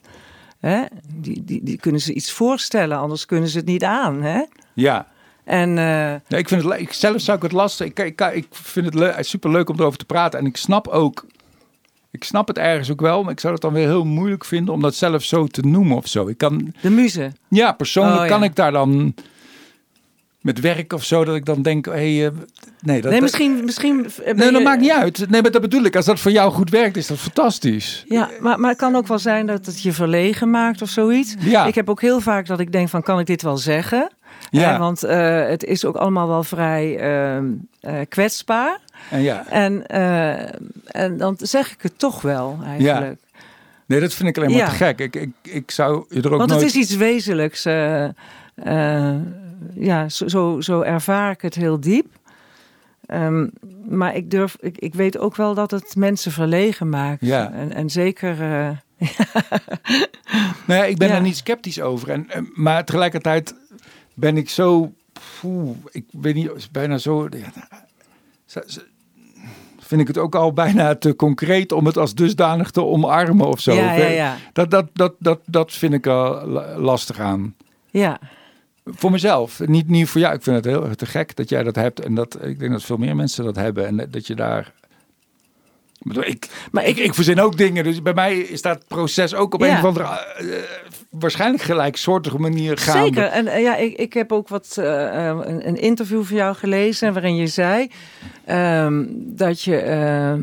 Hè, 0.59 0.83
die, 1.13 1.43
die, 1.43 1.63
die 1.63 1.77
kunnen 1.77 2.01
ze 2.01 2.13
iets 2.13 2.31
voorstellen, 2.31 2.97
anders 2.97 3.25
kunnen 3.25 3.49
ze 3.49 3.57
het 3.57 3.65
niet 3.67 3.83
aan. 3.83 4.21
Hè? 4.21 4.43
ja. 4.73 5.07
En 5.43 5.73
Nee, 5.73 6.21
ik 6.27 6.47
vind 6.47 6.63
het, 6.63 6.79
ik, 6.79 6.93
zelf 6.93 7.21
zou 7.21 7.37
ik 7.37 7.43
het 7.43 7.51
lastig. 7.51 7.87
Ik, 7.87 7.99
ik, 7.99 8.21
ik 8.21 8.47
vind 8.51 8.85
het 8.85 8.95
le- 8.95 9.15
super 9.23 9.51
leuk 9.51 9.69
om 9.69 9.79
erover 9.79 9.97
te 9.97 10.05
praten. 10.05 10.39
En 10.39 10.45
ik 10.45 10.57
snap 10.57 10.87
ook. 10.87 11.25
Ik 12.17 12.23
snap 12.23 12.47
het 12.47 12.57
ergens 12.57 12.91
ook 12.91 13.01
wel, 13.01 13.23
maar 13.23 13.31
ik 13.31 13.39
zou 13.39 13.53
het 13.53 13.61
dan 13.61 13.73
weer 13.73 13.87
heel 13.87 14.05
moeilijk 14.05 14.45
vinden 14.45 14.73
om 14.73 14.81
dat 14.81 14.95
zelf 14.95 15.23
zo 15.23 15.47
te 15.47 15.61
noemen 15.61 15.97
of 15.97 16.07
zo. 16.07 16.27
Ik 16.27 16.37
kan, 16.37 16.73
de 16.81 16.89
muze. 16.89 17.31
ja, 17.47 17.71
persoonlijk 17.71 18.15
Oh, 18.17 18.23
ja. 18.23 18.29
kan 18.29 18.43
ik 18.43 18.55
daar 18.55 18.71
dan 18.71 19.13
met 20.41 20.59
werk 20.59 20.93
of 20.93 21.03
zo 21.03 21.23
dat 21.25 21.35
ik 21.35 21.45
dan 21.45 21.61
denk, 21.61 21.85
hé, 21.85 21.91
hey, 21.91 22.25
eh, 22.25 22.31
nee, 22.81 23.01
dat, 23.01 23.11
nee, 23.11 23.21
misschien. 23.21 23.63
misschien 23.65 24.05
eh, 24.23 24.33
nee, 24.33 24.45
je- 24.45 24.51
dat 24.51 24.63
maakt 24.63 24.81
niet 24.81 24.91
uit. 24.91 25.29
Nee, 25.29 25.41
maar 25.41 25.51
dat 25.51 25.61
bedoel 25.61 25.83
ik. 25.83 25.95
Als 25.95 26.05
dat 26.05 26.19
voor 26.19 26.31
jou 26.31 26.51
goed 26.51 26.69
werkt, 26.69 26.97
is 26.97 27.07
dat 27.07 27.17
fantastisch. 27.17 28.03
Ja, 28.07 28.29
maar, 28.39 28.59
maar 28.59 28.69
het 28.69 28.79
kan 28.79 28.95
ook 28.95 29.07
wel 29.07 29.19
zijn 29.19 29.45
dat 29.45 29.65
het 29.65 29.81
je 29.81 29.91
verlegen 29.93 30.49
maakt 30.49 30.81
of 30.81 30.89
zoiets. 30.89 31.35
Ja. 31.39 31.65
Ik 31.65 31.75
heb 31.75 31.89
ook 31.89 32.01
heel 32.01 32.19
vaak 32.19 32.47
dat 32.47 32.59
ik 32.59 32.71
denk 32.71 32.89
van, 32.89 33.01
kan 33.03 33.19
ik 33.19 33.25
dit 33.25 33.41
wel 33.41 33.57
zeggen? 33.57 34.11
Ja. 34.49 34.73
Eh, 34.73 34.79
want 34.79 35.03
eh, 35.03 35.47
het 35.47 35.63
is 35.63 35.85
ook 35.85 35.95
allemaal 35.95 36.27
wel 36.27 36.43
vrij 36.43 36.97
ehm, 36.99 37.45
eh, 37.79 37.93
kwetsbaar. 38.09 38.79
En 39.09 39.21
ja, 39.21 39.45
En, 39.49 39.87
eh, 39.87 40.49
en 40.85 41.17
dan 41.17 41.35
zeg 41.39 41.71
ik 41.71 41.81
het 41.81 41.99
toch 41.99 42.21
wel 42.21 42.59
eigenlijk. 42.65 43.19
nee, 43.85 43.99
dat 43.99 44.13
vind 44.13 44.29
ik 44.29 44.37
alleen 44.37 44.49
maar 44.49 44.59
Ja. 44.59 44.69
te 44.69 44.75
gek. 44.75 44.99
Ik, 44.99 45.15
ik, 45.15 45.31
ik 45.41 45.71
zou 45.71 46.05
je 46.09 46.21
er 46.21 46.31
ook 46.31 46.37
Want 46.37 46.49
nooit... 46.49 46.61
het 46.63 46.75
is 46.75 46.81
iets 46.81 46.95
wezenlijks. 46.95 47.63
ja, 49.73 50.09
zo, 50.09 50.27
zo, 50.27 50.61
zo 50.61 50.81
ervaar 50.81 51.31
ik 51.31 51.41
het 51.41 51.55
heel 51.55 51.79
diep. 51.79 52.05
Ehm, 53.05 53.47
maar 53.89 54.15
ik, 54.15 54.31
durf, 54.31 54.57
ik, 54.59 54.77
ik 54.77 54.93
weet 54.95 55.17
ook 55.17 55.35
wel 55.35 55.53
dat 55.53 55.71
het 55.71 55.95
mensen 55.95 56.31
verlegen 56.31 56.89
maakt. 56.89 57.25
Ja. 57.25 57.51
En, 57.51 57.73
en 57.73 57.89
zeker... 57.89 58.41
eh, 58.41 58.69
Nee, 60.65 60.89
ik 60.89 60.97
ben 60.97 61.07
Ja. 61.07 61.15
er 61.15 61.21
niet 61.21 61.37
sceptisch 61.37 61.81
over. 61.81 62.09
En- 62.09 62.49
maar 62.53 62.85
tegelijkertijd 62.85 63.55
ben 64.19 64.37
ik 64.37 64.49
zo... 64.49 64.93
poeh, 65.39 65.69
ik 65.91 66.05
weet 66.11 66.35
niet, 66.35 66.51
is 66.55 66.71
bijna 66.71 66.97
zo... 66.97 67.27
ja, 67.31 67.51
zo- 68.45 68.81
vind 69.79 70.01
ik 70.01 70.07
het 70.07 70.17
ook 70.17 70.35
al 70.35 70.53
bijna 70.53 70.95
te 70.95 71.15
concreet 71.15 71.71
om 71.71 71.85
het 71.85 71.97
als 71.97 72.15
dusdanig 72.15 72.71
te 72.71 72.83
omarmen 72.83 73.47
of 73.47 73.59
zo. 73.59 73.73
ja, 73.73 73.93
ja. 73.93 74.35
Dat, 74.53 74.71
dat, 74.71 74.89
dat, 74.93 75.13
dat, 75.19 75.39
dat 75.45 75.71
vind 75.71 75.93
ik 75.93 76.07
al 76.07 76.47
la- 76.47 76.77
lastig 76.79 77.19
aan. 77.19 77.55
ja. 77.91 78.19
Voor 78.89 79.11
mezelf, 79.11 79.59
niet, 79.65 79.87
niet 79.89 80.07
voor 80.09 80.21
jou. 80.21 80.35
Ik 80.35 80.43
vind 80.43 80.55
het 80.55 80.65
heel 80.65 80.95
te 80.95 81.05
gek 81.05 81.35
dat 81.35 81.49
jij 81.49 81.63
dat 81.63 81.75
hebt. 81.75 81.99
En 81.99 82.15
dat, 82.15 82.45
ik 82.45 82.59
denk 82.59 82.71
dat 82.71 82.83
veel 82.83 82.97
meer 82.97 83.15
mensen 83.15 83.43
dat 83.43 83.55
hebben. 83.55 83.87
En 83.87 84.07
dat 84.11 84.27
je 84.27 84.35
daar... 84.35 84.73
Ik, 86.15 86.47
Maar 86.71 86.85
ik, 86.85 86.97
ik- 86.97 87.13
verzin 87.13 87.39
ook 87.39 87.57
dingen. 87.57 87.83
Dus 87.83 88.01
bij 88.01 88.13
mij 88.13 88.37
is 88.37 88.61
dat 88.61 88.87
proces 88.87 89.33
ook 89.35 89.53
op 89.53 89.61
Ja. 89.61 89.67
een 89.71 89.77
of 89.77 89.83
andere... 89.83 90.07
eh, 90.07 90.45
waarschijnlijk 91.09 91.63
gelijksoortige 91.63 92.37
manier 92.37 92.77
gaande. 92.77 93.03
Zeker. 93.05 93.23
En 93.23 93.47
eh, 93.47 93.61
ja, 93.61 93.75
ik, 93.75 93.97
ik 93.97 94.13
heb 94.13 94.31
ook 94.31 94.47
wat 94.47 94.75
eh, 94.79 95.29
eh, 95.29 95.37
een, 95.43 95.67
een 95.67 95.75
interview 95.77 96.23
van 96.23 96.35
jou 96.35 96.55
gelezen 96.55 97.13
waarin 97.13 97.35
je 97.35 97.47
zei 97.47 97.91
ehm, 98.45 99.03
dat 99.17 99.61
je. 99.61 99.77
ehm, 99.77 100.41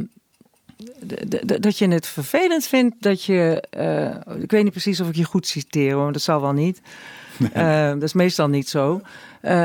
dat 1.60 1.78
je 1.78 1.88
het 1.88 2.06
vervelend 2.06 2.66
vindt 2.66 2.96
dat 3.00 3.24
je. 3.24 3.62
eh, 3.70 4.42
ik 4.42 4.50
weet 4.50 4.62
niet 4.62 4.72
precies 4.72 5.00
of 5.00 5.08
ik 5.08 5.16
je 5.16 5.24
goed 5.24 5.46
citeer 5.46 5.92
hoor, 5.94 6.12
dat 6.12 6.22
zal 6.22 6.40
wel 6.40 6.52
niet. 6.52 6.80
Eh, 7.52 7.88
dat 7.88 8.02
is 8.02 8.12
meestal 8.12 8.48
niet 8.48 8.68
zo. 8.68 9.00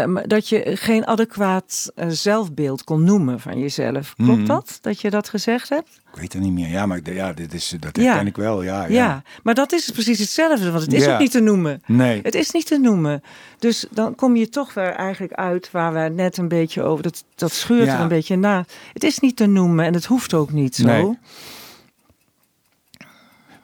Maar 0.06 0.28
dat 0.28 0.50
je 0.50 0.72
geen 0.74 1.08
adequaat 1.08 1.92
eh, 1.96 2.06
zelfbeeld 2.10 2.84
kon 2.84 3.04
noemen 3.04 3.40
van 3.40 3.60
jezelf. 3.60 4.14
Klopt 4.16 4.38
Mhm. 4.38 4.46
dat? 4.46 4.78
Dat 4.82 5.02
je 5.02 5.10
dat 5.10 5.30
gezegd 5.30 5.70
hebt? 5.70 5.90
Ik 6.14 6.20
weet 6.20 6.34
het 6.34 6.42
niet 6.42 6.52
meer. 6.54 6.68
Ja, 6.70 6.86
maar 6.86 7.00
ja, 7.04 7.34
dit 7.34 7.54
is, 7.54 7.76
dat 7.80 7.96
herken 7.96 8.28
ik 8.28 8.36
wel. 8.36 8.62
Ja, 8.64 8.82
ja. 8.84 8.88
ja, 8.90 9.24
maar 9.44 9.54
dat 9.54 9.72
is 9.72 9.90
precies 9.92 10.20
hetzelfde. 10.20 10.72
Want 10.72 10.84
het 10.84 10.94
is 10.94 11.08
ook 11.08 11.20
niet 11.20 11.32
te 11.32 11.40
noemen. 11.40 11.82
Nee. 11.86 12.20
Het 12.24 12.36
is 12.36 12.52
niet 12.52 12.66
te 12.68 12.78
noemen. 12.78 13.24
Dus 13.60 13.86
dan 13.92 14.16
kom 14.16 14.36
je 14.36 14.50
toch 14.50 14.74
weer 14.74 14.92
eigenlijk 14.94 15.34
uit 15.34 15.72
waar 15.72 15.94
we 15.94 16.00
net 16.00 16.38
een 16.38 16.48
beetje 16.48 16.84
over... 16.84 17.04
Dat, 17.04 17.24
dat 17.36 17.52
schuurt 17.52 17.88
er 17.88 18.00
een 18.00 18.08
beetje 18.08 18.36
na. 18.36 18.66
Het 18.94 19.04
is 19.04 19.20
niet 19.20 19.36
te 19.36 19.46
noemen 19.46 19.86
en 19.86 19.94
het 19.94 20.06
hoeft 20.06 20.34
ook 20.34 20.52
niet 20.52 20.76
zo. 20.76 20.86
Nee. 20.86 21.18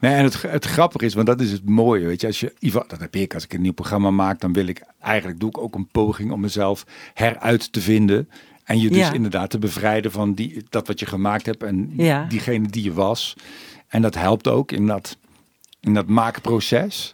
Nee, 0.05 0.15
en 0.15 0.23
het, 0.23 0.41
het 0.41 0.65
grappige 0.65 1.05
is, 1.05 1.13
want 1.13 1.27
dat 1.27 1.41
is 1.41 1.51
het 1.51 1.69
mooie, 1.69 2.05
weet 2.05 2.21
je, 2.21 2.27
als 2.27 2.39
je, 2.39 2.53
dat 2.87 2.99
heb 2.99 3.15
ik, 3.15 3.33
als 3.33 3.43
ik 3.43 3.53
een 3.53 3.61
nieuw 3.61 3.73
programma 3.73 4.11
maak, 4.11 4.39
dan 4.39 4.53
wil 4.53 4.67
ik, 4.67 4.81
eigenlijk 4.99 5.39
doe 5.39 5.49
ik 5.49 5.57
ook 5.57 5.75
een 5.75 5.87
poging 5.87 6.31
om 6.31 6.39
mezelf 6.39 6.85
heruit 7.13 7.71
te 7.71 7.81
vinden. 7.81 8.29
En 8.63 8.79
je 8.79 8.89
dus 8.89 9.11
inderdaad 9.11 9.49
te 9.49 9.59
bevrijden 9.59 10.11
van 10.11 10.33
die, 10.33 10.65
dat 10.69 10.87
wat 10.87 10.99
je 10.99 11.05
gemaakt 11.05 11.45
hebt 11.45 11.63
en 11.63 11.93
ja. 11.97 12.25
diegene 12.25 12.67
die 12.67 12.83
je 12.83 12.93
was. 12.93 13.35
En 13.87 14.01
dat 14.01 14.15
helpt 14.15 14.47
ook 14.47 14.71
in 14.71 14.87
dat, 14.87 15.17
in 15.79 15.93
dat 15.93 16.07
maakproces. 16.07 17.13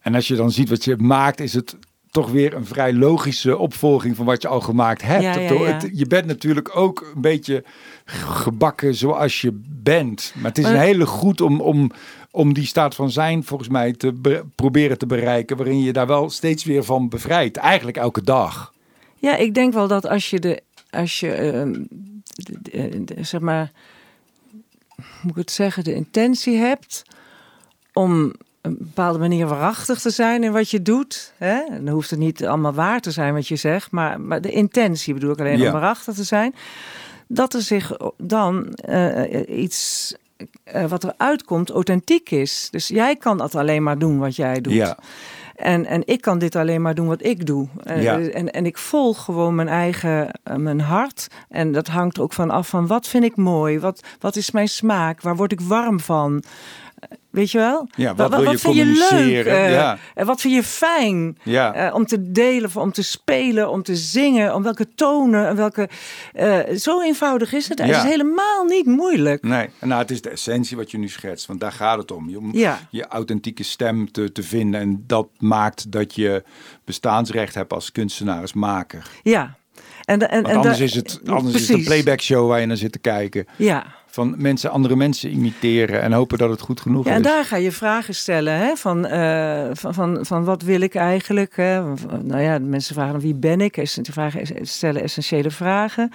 En 0.00 0.14
als 0.14 0.28
je 0.28 0.34
dan 0.34 0.50
ziet 0.50 0.68
wat 0.68 0.84
je 0.84 0.96
maakt, 0.96 1.40
is 1.40 1.54
het 1.54 1.76
toch 2.14 2.30
weer 2.30 2.54
een 2.54 2.66
vrij 2.66 2.92
logische 2.92 3.58
opvolging 3.58 4.16
van 4.16 4.24
wat 4.24 4.42
je 4.42 4.48
al 4.48 4.60
gemaakt 4.60 5.02
hebt. 5.02 5.22
Ja, 5.22 5.80
je 5.92 6.06
bent 6.06 6.26
natuurlijk 6.26 6.76
ook 6.76 7.10
een 7.14 7.20
beetje 7.20 7.64
gebakken 8.04 8.94
zoals 8.94 9.40
je 9.40 9.60
bent. 9.82 10.32
Maar 10.34 10.44
het 10.44 10.58
is 10.58 10.64
een 10.64 10.78
hele 10.78 11.06
goed 11.06 11.40
om, 11.40 11.60
om, 11.60 11.90
om 12.30 12.54
die 12.54 12.66
staat 12.66 12.94
van 12.94 13.10
zijn 13.10 13.44
volgens 13.44 13.68
mij 13.68 13.92
te 13.92 14.42
proberen 14.54 14.98
te 14.98 15.06
bereiken, 15.06 15.56
waarin 15.56 15.80
je 15.80 15.92
daar 15.92 16.06
wel 16.06 16.30
steeds 16.30 16.64
weer 16.64 16.84
van 16.84 17.08
bevrijdt. 17.08 17.56
Eigenlijk 17.56 17.96
elke 17.96 18.22
dag. 18.22 18.72
Ja, 19.16 19.36
ik 19.36 19.54
denk 19.54 19.72
wel 19.72 19.88
dat 19.88 20.06
als 20.06 20.30
je 20.30 20.40
de, 20.40 20.62
als 20.90 21.20
je 21.20 21.52
uh, 22.72 23.02
zeg 23.20 23.40
maar, 23.40 23.72
moet 24.96 25.30
ik 25.30 25.36
het 25.36 25.50
zeggen, 25.50 25.84
de 25.84 25.94
intentie 25.94 26.56
hebt 26.56 27.02
om 27.92 28.32
een 28.64 28.76
bepaalde 28.78 29.18
manier 29.18 29.46
waarachtig 29.46 30.00
te 30.00 30.10
zijn 30.10 30.44
in 30.44 30.52
wat 30.52 30.70
je 30.70 30.82
doet. 30.82 31.32
Hè? 31.36 31.60
Dan 31.70 31.88
hoeft 31.88 32.10
het 32.10 32.18
niet 32.18 32.46
allemaal 32.46 32.72
waar 32.72 33.00
te 33.00 33.10
zijn 33.10 33.34
wat 33.34 33.48
je 33.48 33.56
zegt, 33.56 33.90
maar, 33.90 34.20
maar 34.20 34.40
de 34.40 34.50
intentie 34.50 35.14
bedoel 35.14 35.30
ik 35.30 35.38
alleen 35.38 35.66
om 35.66 35.72
waarachtig 35.72 36.14
te 36.14 36.24
zijn. 36.24 36.54
Dat 37.26 37.54
er 37.54 37.62
zich 37.62 37.96
dan 38.16 38.78
uh, 38.88 39.58
iets 39.60 40.14
uh, 40.74 40.84
wat 40.84 41.04
eruit 41.04 41.44
komt 41.44 41.70
authentiek 41.70 42.30
is. 42.30 42.68
Dus 42.70 42.88
jij 42.88 43.16
kan 43.16 43.38
dat 43.38 43.54
alleen 43.54 43.82
maar 43.82 43.98
doen 43.98 44.18
wat 44.18 44.36
jij 44.36 44.60
doet. 44.60 44.72
Ja. 44.72 44.98
En, 45.54 45.86
en 45.86 46.02
ik 46.04 46.20
kan 46.20 46.38
dit 46.38 46.56
alleen 46.56 46.82
maar 46.82 46.94
doen 46.94 47.06
wat 47.06 47.24
ik 47.24 47.46
doe. 47.46 47.68
Ja. 47.84 48.18
En, 48.18 48.50
en 48.50 48.66
ik 48.66 48.78
volg 48.78 49.24
gewoon 49.24 49.54
mijn 49.54 49.68
eigen 49.68 50.30
mijn 50.56 50.80
hart. 50.80 51.26
En 51.48 51.72
dat 51.72 51.86
hangt 51.86 52.16
er 52.16 52.22
ook 52.22 52.32
van 52.32 52.50
af 52.50 52.68
van 52.68 52.86
wat 52.86 53.06
vind 53.06 53.24
ik 53.24 53.36
mooi? 53.36 53.78
Wat, 53.78 54.00
wat 54.20 54.36
is 54.36 54.50
mijn 54.50 54.68
smaak? 54.68 55.20
Waar 55.20 55.36
word 55.36 55.52
ik 55.52 55.60
warm 55.60 56.00
van? 56.00 56.42
Weet 57.34 57.50
je 57.50 57.58
wel? 57.58 57.88
Ja, 57.96 58.14
wat, 58.14 58.30
wil 58.30 58.50
je 58.50 58.58
vind 58.58 58.74
je 58.74 59.06
leuk? 59.10 59.46
Uh, 59.46 59.70
ja. 59.70 59.98
En 60.14 60.26
wat 60.26 60.40
vind 60.40 60.54
je 60.54 60.62
fijn? 60.62 61.38
Ja. 61.42 61.86
Uh, 61.86 61.94
om 61.94 62.06
te 62.06 62.30
delen, 62.30 62.70
om 62.74 62.92
te 62.92 63.02
spelen, 63.02 63.70
om 63.70 63.82
te 63.82 63.96
zingen, 63.96 64.54
om 64.54 64.62
welke 64.62 64.94
tonen, 64.94 65.56
welke. 65.56 65.88
Uh, 66.34 66.58
zo 66.76 67.02
eenvoudig 67.02 67.52
is 67.52 67.68
het. 67.68 67.78
Ja. 67.78 67.84
Het 67.84 67.96
is 67.96 68.02
helemaal 68.02 68.64
niet 68.64 68.86
moeilijk. 68.86 69.42
Nee, 69.42 69.68
nou, 69.80 70.00
het 70.00 70.10
is 70.10 70.22
de 70.22 70.30
essentie 70.30 70.76
wat 70.76 70.90
je 70.90 70.98
nu 70.98 71.08
schetst, 71.08 71.46
want 71.46 71.60
daar 71.60 71.72
gaat 71.72 71.98
het 71.98 72.10
om. 72.10 72.28
Je, 72.28 72.38
om 72.38 72.52
je 72.90 73.06
authentieke 73.08 73.62
stem 73.62 74.12
te, 74.12 74.32
te 74.32 74.42
vinden 74.42 74.80
en 74.80 75.04
dat 75.06 75.28
maakt 75.38 75.92
dat 75.92 76.14
je 76.14 76.44
bestaansrecht 76.84 77.54
hebt 77.54 77.72
als 77.72 77.92
kunstenaar, 77.92 78.40
als 78.40 78.52
maker. 78.52 79.10
Ja. 79.22 79.56
En, 80.04 80.30
en, 80.30 80.44
en 80.44 80.56
anders 80.56 80.80
is 80.80 80.94
het, 80.94 81.20
anders 81.26 81.54
is 81.54 81.68
het 81.68 81.78
een 81.78 81.84
playback 81.84 82.20
show 82.20 82.48
waar 82.48 82.60
je 82.60 82.66
naar 82.66 82.76
zit 82.76 82.92
te 82.92 82.98
kijken. 82.98 83.46
Ja 83.56 84.02
van 84.14 84.34
mensen, 84.36 84.70
andere 84.70 84.96
mensen 84.96 85.30
imiteren 85.30 86.02
en 86.02 86.12
hopen 86.12 86.38
dat 86.38 86.50
het 86.50 86.60
goed 86.60 86.80
genoeg 86.80 87.04
ja, 87.04 87.10
is. 87.10 87.16
En 87.16 87.22
daar 87.22 87.44
ga 87.44 87.56
je 87.56 87.72
vragen 87.72 88.14
stellen, 88.14 88.58
hè? 88.58 88.76
Van, 88.76 89.06
uh, 89.06 89.68
van, 89.72 89.94
van, 89.94 90.18
van 90.26 90.44
wat 90.44 90.62
wil 90.62 90.80
ik 90.80 90.94
eigenlijk? 90.94 91.56
Hè? 91.56 91.82
Nou 92.22 92.40
ja, 92.40 92.58
mensen 92.58 92.94
vragen 92.94 93.20
wie 93.20 93.34
ben 93.34 93.60
ik? 93.60 93.80
Ze 93.82 94.02
vragen, 94.12 94.66
stellen 94.66 95.02
essentiële 95.02 95.50
vragen. 95.50 96.10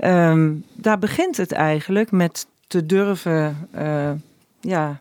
Um, 0.00 0.64
daar 0.74 0.98
begint 0.98 1.36
het 1.36 1.52
eigenlijk 1.52 2.10
met 2.10 2.46
te 2.66 2.86
durven 2.86 3.68
uh, 3.78 4.10
ja, 4.60 5.00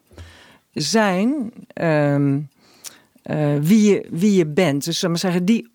zijn 0.71 1.51
um, 1.81 2.47
uh, 3.23 3.55
wie, 3.61 3.91
je, 3.91 4.07
wie 4.09 4.35
je 4.35 4.45
bent. 4.45 4.85
Dus 4.85 5.03
maar 5.03 5.17
zeggen, 5.17 5.45
die 5.45 5.69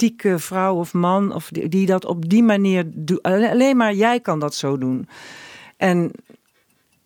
authentieke 0.00 0.38
vrouw 0.38 0.74
of 0.74 0.92
man, 0.92 1.34
of 1.34 1.48
die, 1.48 1.68
die 1.68 1.86
dat 1.86 2.04
op 2.04 2.28
die 2.28 2.42
manier 2.42 2.84
doet. 2.86 3.22
Alleen 3.22 3.76
maar 3.76 3.94
jij 3.94 4.20
kan 4.20 4.38
dat 4.38 4.54
zo 4.54 4.78
doen. 4.78 5.08
En, 5.76 6.10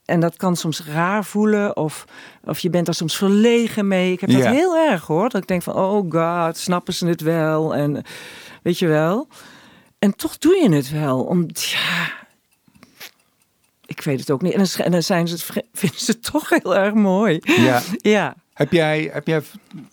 en 0.05 0.21
dat 0.21 0.37
kan 0.37 0.57
soms 0.57 0.85
raar 0.85 1.25
voelen, 1.25 1.77
of, 1.77 2.05
of 2.45 2.59
je 2.59 2.71
bent 2.71 2.87
daar 2.87 2.95
soms 2.95 3.17
verlegen 3.17 3.89
mee. 3.89 4.13
Ik 4.13 4.21
heb 4.21 4.31
dat 4.31 4.47
heel 4.47 4.77
erg 4.77 5.07
hoor. 5.07 5.29
Dat 5.29 5.43
ik 5.43 5.49
denk 5.49 5.63
van, 5.63 5.75
oh 5.75 6.11
god, 6.11 6.57
snappen 6.57 6.95
ze 6.95 7.07
het 7.07 7.21
wel? 7.21 7.75
En 7.75 8.03
weet 8.63 8.79
je 8.79 8.87
wel. 8.87 9.29
En 9.99 10.17
toch 10.17 10.39
doe 10.39 10.57
je 10.57 10.71
het 10.71 10.91
wel. 10.91 11.23
Om, 11.23 11.47
ja, 11.53 12.13
ik 13.87 14.01
weet 14.01 14.21
het 14.21 14.31
ook 14.31 14.43
niet. 14.43 14.53
En 14.53 14.91
dan, 14.91 15.03
zijn 15.03 15.29
ze 15.29 15.35
het, 15.35 15.45
vinden 15.81 16.01
ze 16.01 16.11
het 16.11 16.33
toch 16.33 16.49
heel 16.49 16.77
erg 16.77 16.95
mooi. 16.95 17.41
Ja. 17.43 17.83
ja. 17.97 18.35
Heb 18.55 18.73
jij, 18.73 19.11
heb 19.13 19.27
jij 19.27 19.43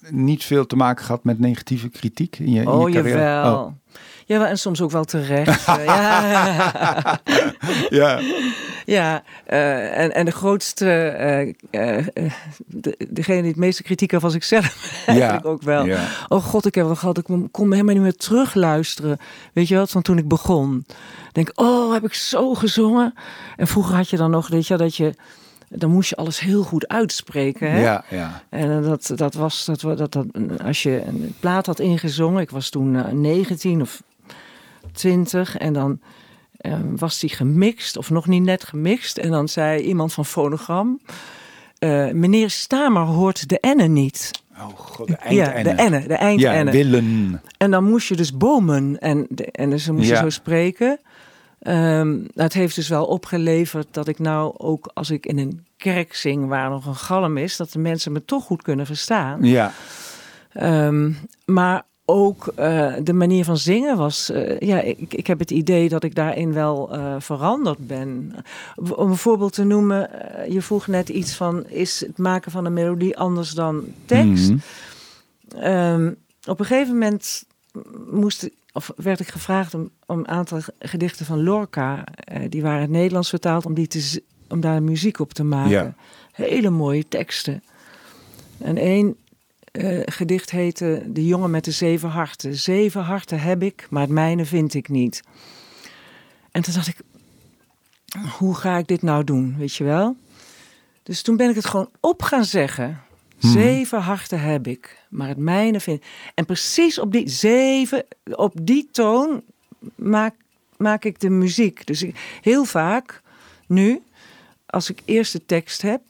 niet 0.09 0.43
veel 0.43 0.65
te 0.65 0.75
maken 0.75 1.05
gehad 1.05 1.23
met 1.23 1.39
negatieve 1.39 1.89
kritiek 1.89 2.39
in 2.39 2.51
je, 2.51 2.61
in 2.61 2.67
oh, 2.67 2.89
je 2.89 2.95
carrière? 2.95 3.19
Jawel. 3.19 3.53
Oh, 3.53 3.71
Ja, 4.25 4.47
en 4.47 4.57
soms 4.57 4.81
ook 4.81 4.91
wel 4.91 5.03
terecht. 5.03 5.65
ja. 5.65 7.19
ja. 7.89 8.19
Ja, 8.85 9.23
uh, 9.49 9.97
en, 9.97 10.13
en 10.13 10.25
de 10.25 10.31
grootste, 10.31 11.55
uh, 11.71 11.97
uh, 11.97 12.07
de, 12.65 13.07
degene 13.09 13.41
die 13.41 13.49
het 13.49 13.59
meeste 13.59 13.83
kritiek 13.83 14.11
had 14.11 14.21
was 14.21 14.33
ik 14.33 14.43
zelf 14.43 14.91
eigenlijk 15.05 15.45
ook 15.45 15.61
wel. 15.61 15.85
Ja. 15.85 16.07
Oh 16.27 16.43
god, 16.43 16.65
ik 16.65 16.75
heb 16.75 16.85
wel 16.85 16.95
gehad, 16.95 17.17
ik 17.17 17.25
kon 17.51 17.71
helemaal 17.71 17.93
niet 17.93 18.03
meer 18.03 18.15
terugluisteren. 18.15 19.17
Weet 19.53 19.67
je 19.67 19.75
wat, 19.75 19.89
van 19.89 20.01
toen 20.01 20.17
ik 20.17 20.27
begon. 20.27 20.85
Denk, 21.31 21.51
oh, 21.55 21.93
heb 21.93 22.03
ik 22.03 22.13
zo 22.13 22.53
gezongen? 22.53 23.13
En 23.57 23.67
vroeger 23.67 23.95
had 23.95 24.09
je 24.09 24.17
dan 24.17 24.31
nog, 24.31 24.47
weet 24.47 24.67
je, 24.67 24.77
dat 24.77 24.95
je 24.95 25.13
dan 25.73 25.89
moest 25.89 26.09
je 26.09 26.15
alles 26.15 26.39
heel 26.39 26.63
goed 26.63 26.87
uitspreken. 26.87 27.71
Hè? 27.71 27.81
Ja, 27.81 28.03
ja. 28.09 28.43
En 28.49 28.81
dat, 28.81 29.11
dat 29.15 29.33
was 29.33 29.65
dat, 29.65 29.81
dat, 29.81 30.11
dat, 30.11 30.25
als 30.63 30.83
je 30.83 31.03
een 31.05 31.35
plaat 31.39 31.65
had 31.65 31.79
ingezongen, 31.79 32.41
ik 32.41 32.49
was 32.49 32.69
toen 32.69 32.93
uh, 32.93 33.05
19 33.07 33.81
of 33.81 34.03
20 34.91 35.57
en 35.57 35.73
dan 35.73 35.99
uh, 36.61 36.75
was 36.95 37.19
die 37.19 37.29
gemixt 37.29 37.97
of 37.97 38.09
nog 38.09 38.27
niet 38.27 38.43
net 38.43 38.63
gemixt. 38.63 39.17
En 39.17 39.31
dan 39.31 39.47
zei 39.47 39.81
iemand 39.81 40.13
van 40.13 40.25
Fonogram, 40.25 40.99
uh, 41.79 42.11
meneer 42.11 42.49
Stamer 42.49 43.01
hoort 43.01 43.49
de 43.49 43.59
enne 43.59 43.87
niet. 43.87 44.31
Oh 44.57 44.67
god, 44.77 45.07
de 45.07 45.17
Ja, 45.29 45.63
de 45.63 45.69
enne, 45.69 46.07
de 46.07 46.13
eind 46.13 46.39
ja, 46.39 46.63
willen. 46.63 47.41
En 47.57 47.71
dan 47.71 47.83
moest 47.83 48.07
je 48.07 48.15
dus 48.15 48.37
bomen 48.37 48.99
en, 48.99 49.25
de, 49.29 49.45
en 49.45 49.69
dus 49.69 49.89
moest 49.89 50.07
ja. 50.07 50.15
je 50.15 50.21
zo 50.21 50.29
spreken. 50.29 50.99
Um, 51.67 52.27
het 52.35 52.53
heeft 52.53 52.75
dus 52.75 52.87
wel 52.87 53.05
opgeleverd 53.05 53.87
dat 53.91 54.07
ik 54.07 54.19
nou 54.19 54.53
ook 54.57 54.91
als 54.93 55.09
ik 55.09 55.25
in 55.25 55.37
een 55.37 55.65
kerk 55.77 56.15
zing 56.15 56.47
waar 56.47 56.69
nog 56.69 56.85
een 56.85 56.95
galm 56.95 57.37
is, 57.37 57.57
dat 57.57 57.71
de 57.71 57.79
mensen 57.79 58.11
me 58.11 58.25
toch 58.25 58.43
goed 58.43 58.61
kunnen 58.61 58.85
verstaan. 58.85 59.43
Ja. 59.43 59.71
Um, 60.61 61.17
maar 61.45 61.83
ook 62.05 62.53
uh, 62.59 62.93
de 63.03 63.13
manier 63.13 63.45
van 63.45 63.57
zingen 63.57 63.97
was. 63.97 64.29
Uh, 64.29 64.59
ja, 64.59 64.79
ik, 64.79 65.13
ik 65.13 65.27
heb 65.27 65.39
het 65.39 65.51
idee 65.51 65.89
dat 65.89 66.03
ik 66.03 66.15
daarin 66.15 66.53
wel 66.53 66.95
uh, 66.95 67.15
veranderd 67.19 67.87
ben. 67.87 68.35
Om 68.95 69.09
een 69.09 69.17
voorbeeld 69.17 69.53
te 69.53 69.63
noemen, 69.63 70.09
je 70.49 70.61
vroeg 70.61 70.87
net 70.87 71.09
iets 71.09 71.33
van: 71.35 71.67
is 71.67 71.99
het 71.99 72.17
maken 72.17 72.51
van 72.51 72.65
een 72.65 72.73
melodie 72.73 73.17
anders 73.17 73.51
dan 73.51 73.85
tekst? 74.05 74.49
Mm 74.49 74.61
-hmm. 75.49 75.63
um, 75.63 76.17
op 76.47 76.59
een 76.59 76.65
gegeven 76.65 76.93
moment 76.93 77.45
moest 78.11 78.49
of 78.73 78.91
werd 78.95 79.19
ik 79.19 79.27
gevraagd 79.27 79.73
om, 79.73 79.89
om 80.05 80.19
een 80.19 80.27
aantal 80.27 80.59
gedichten 80.79 81.25
van 81.25 81.43
Lorca, 81.43 82.03
uh, 82.33 82.43
die 82.49 82.61
waren 82.61 82.77
in 82.77 82.83
het 82.83 82.91
Nederlands 82.91 83.29
vertaald, 83.29 83.65
om, 83.65 83.73
die 83.73 83.87
te, 83.87 84.23
om 84.47 84.59
daar 84.59 84.83
muziek 84.83 85.19
op 85.19 85.33
te 85.33 85.43
maken. 85.43 85.71
Ja. 85.71 85.95
Hele 86.31 86.69
mooie 86.69 87.07
teksten. 87.07 87.63
En 88.57 88.77
één 88.77 89.15
uh, 89.71 90.01
gedicht 90.05 90.49
heette 90.49 91.03
De 91.07 91.25
jongen 91.25 91.51
met 91.51 91.65
de 91.65 91.71
zeven 91.71 92.09
harten. 92.09 92.55
Zeven 92.55 93.01
harten 93.01 93.39
heb 93.39 93.63
ik, 93.63 93.87
maar 93.89 94.01
het 94.01 94.11
mijne 94.11 94.45
vind 94.45 94.73
ik 94.73 94.89
niet. 94.89 95.23
En 96.51 96.61
toen 96.61 96.73
dacht 96.73 96.87
ik, 96.87 97.01
hoe 98.37 98.55
ga 98.55 98.77
ik 98.77 98.87
dit 98.87 99.01
nou 99.01 99.23
doen, 99.23 99.55
weet 99.57 99.75
je 99.75 99.83
wel? 99.83 100.15
Dus 101.03 101.21
toen 101.21 101.37
ben 101.37 101.49
ik 101.49 101.55
het 101.55 101.65
gewoon 101.65 101.89
op 101.99 102.21
gaan 102.21 102.45
zeggen. 102.45 103.01
Hmm. 103.41 103.51
Zeven 103.51 104.01
harten 104.01 104.41
heb 104.41 104.67
ik, 104.67 105.05
maar 105.09 105.27
het 105.27 105.37
mijne 105.37 105.79
vind 105.79 106.03
En 106.33 106.45
precies 106.45 106.99
op 106.99 107.11
die 107.11 107.29
zeven, 107.29 108.05
op 108.31 108.53
die 108.61 108.89
toon 108.91 109.41
maak, 109.95 110.35
maak 110.77 111.05
ik 111.05 111.19
de 111.19 111.29
muziek. 111.29 111.85
Dus 111.85 112.03
ik, 112.03 112.39
heel 112.41 112.65
vaak 112.65 113.21
nu, 113.67 114.01
als 114.65 114.89
ik 114.89 115.01
eerst 115.05 115.33
de 115.33 115.45
tekst 115.45 115.81
heb, 115.81 116.01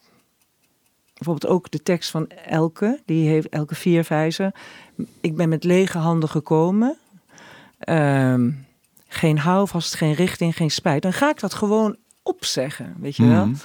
bijvoorbeeld 1.13 1.53
ook 1.53 1.71
de 1.71 1.84
tekst 1.84 2.09
van 2.09 2.27
Elke, 2.29 3.01
die 3.05 3.29
heeft 3.29 3.49
Elke 3.49 3.75
Vierwijzer. 3.75 4.53
Ik 5.21 5.36
ben 5.36 5.49
met 5.49 5.63
lege 5.63 5.97
handen 5.97 6.29
gekomen. 6.29 6.97
Um, 7.89 8.65
geen 9.07 9.38
houvast, 9.38 9.95
geen 9.95 10.13
richting, 10.13 10.55
geen 10.55 10.71
spijt. 10.71 11.01
Dan 11.01 11.13
ga 11.13 11.29
ik 11.29 11.39
dat 11.39 11.53
gewoon 11.53 11.95
opzeggen, 12.23 12.95
weet 12.99 13.15
je 13.15 13.27
wel. 13.27 13.45
Mhm. 13.45 13.55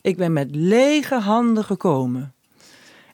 Ik 0.00 0.16
ben 0.16 0.32
met 0.32 0.48
lege 0.54 1.20
handen 1.20 1.64
gekomen. 1.64 2.33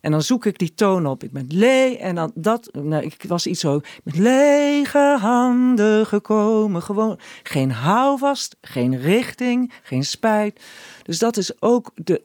En 0.00 0.10
dan 0.10 0.22
zoek 0.22 0.44
ik 0.44 0.58
die 0.58 0.74
toon 0.74 1.06
op. 1.06 1.22
Ik 1.22 1.30
ben 1.32 1.46
le 1.48 1.96
en 2.00 2.14
dan 2.14 2.32
dat. 2.34 2.68
Nou, 2.72 3.04
ik 3.04 3.24
was 3.28 3.46
iets 3.46 3.60
zo 3.60 3.80
met 4.02 4.16
lege 4.18 5.16
handen 5.20 6.06
gekomen. 6.06 6.82
Gewoon 6.82 7.18
geen 7.42 7.70
houvast, 7.70 8.56
geen 8.60 8.98
richting, 9.00 9.72
geen 9.82 10.04
spijt. 10.04 10.60
Dus 11.02 11.18
dat 11.18 11.36
is 11.36 11.62
ook 11.62 11.90
de, 11.94 12.22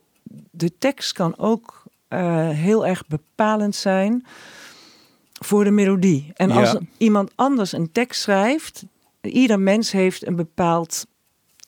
de 0.52 0.78
tekst 0.78 1.12
kan 1.14 1.38
ook 1.38 1.84
eh, 2.08 2.50
heel 2.50 2.86
erg 2.86 3.08
bepalend 3.08 3.76
zijn 3.76 4.26
voor 5.42 5.64
de 5.64 5.72
melodie. 5.72 6.32
En 6.34 6.52
als 6.52 6.72
Ja. 6.72 6.80
iemand 6.98 7.32
anders 7.36 7.72
een 7.72 7.92
tekst 7.92 8.22
schrijft, 8.22 8.84
ieder 9.22 9.60
mens 9.60 9.92
heeft 9.92 10.28
een 10.28 10.36
bepaald 10.36 11.06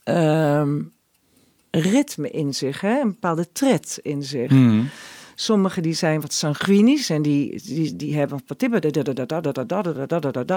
ehm, 0.04 0.82
ritme 1.72 2.30
in 2.30 2.54
zich, 2.54 2.82
hè? 2.82 3.00
een 3.00 3.10
bepaalde 3.12 3.52
tred 3.52 4.00
in 4.02 4.24
zich. 4.24 4.52
Mhm. 4.52 4.84
Sommigen 5.40 5.84
die 5.84 5.94
zijn 5.94 6.22
wat 6.22 6.34
sanguinisch 6.34 7.10
en 7.10 7.22
die, 7.22 7.62
die, 7.64 7.96
die 7.96 8.16
hebben 8.16 8.42
wat 8.48 8.58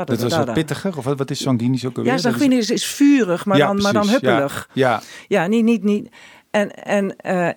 Dat 0.06 0.20
was 0.20 0.36
wat 0.36 0.52
pittiger, 0.52 0.96
of 0.96 1.04
wat, 1.04 1.30
is 1.30 1.42
sanguinisch 1.42 1.84
ook 1.86 1.96
alweer? 1.96 2.12
Ja, 2.12 2.18
is- 2.18 2.22
sanguinisch 2.24 2.70
is 2.70 2.86
vurig, 2.86 3.44
maar, 3.44 3.58
dan, 3.58 3.82
maar 3.82 3.92
dan 3.92 4.08
huppelig. 4.08 4.68
Ja, 4.72 5.02
Ja, 5.28 5.46
niet, 5.46 5.64
niet, 5.64 5.82
niet. 5.82 6.08
En, 6.50 6.70
en, 6.74 7.16
eh, 7.16 7.48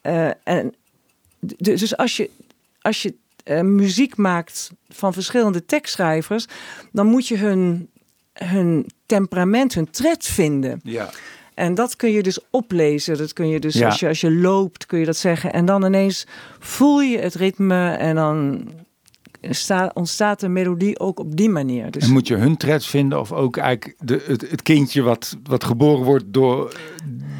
eh, 0.00 0.30
en 0.44 0.74
dus 1.56 1.96
als 1.96 2.16
je, 2.16 2.30
als 2.80 3.02
je 3.02 3.14
eh, 3.44 3.60
muziek 3.60 4.16
maakt 4.16 4.70
van 4.88 5.12
verschillende 5.12 5.64
tekstschrijvers, 5.64 6.46
dan 6.92 7.06
moet 7.06 7.28
je 7.28 7.36
hun, 7.36 7.90
hun 8.32 8.86
temperament, 9.06 9.74
hun 9.74 9.90
tred 9.90 10.24
vinden. 10.24 10.80
ja. 10.82 11.10
En 11.56 11.74
dat 11.74 11.96
kun 11.96 12.10
je 12.10 12.22
dus 12.22 12.38
oplezen. 12.50 13.16
Dat 13.18 13.32
kun 13.32 13.48
je 13.48 13.60
dus 13.60 13.74
Ja. 13.74 13.86
als, 13.86 14.00
je, 14.00 14.08
als 14.08 14.20
je 14.20 14.32
loopt, 14.32 14.86
kun 14.86 14.98
je 14.98 15.04
dat 15.04 15.16
zeggen. 15.16 15.52
En 15.52 15.64
dan 15.64 15.84
ineens 15.84 16.26
voel 16.58 17.00
je 17.00 17.18
het 17.18 17.34
ritme 17.34 17.90
en 17.90 18.14
dan 18.14 18.68
sta, 19.50 19.90
ontstaat 19.94 20.40
de 20.40 20.48
melodie 20.48 20.98
ook 20.98 21.18
op 21.18 21.36
die 21.36 21.48
manier. 21.48 21.90
Dus 21.90 22.02
En 22.04 22.12
moet 22.12 22.26
je 22.28 22.34
hun 22.36 22.56
tred 22.56 22.86
vinden 22.86 23.20
of 23.20 23.32
ook 23.32 23.56
eigenlijk 23.56 23.96
de, 24.00 24.24
het, 24.26 24.50
het 24.50 24.62
kindje 24.62 25.02
wat, 25.02 25.36
wat 25.42 25.64
geboren 25.64 26.04
wordt 26.04 26.24
door 26.28 26.76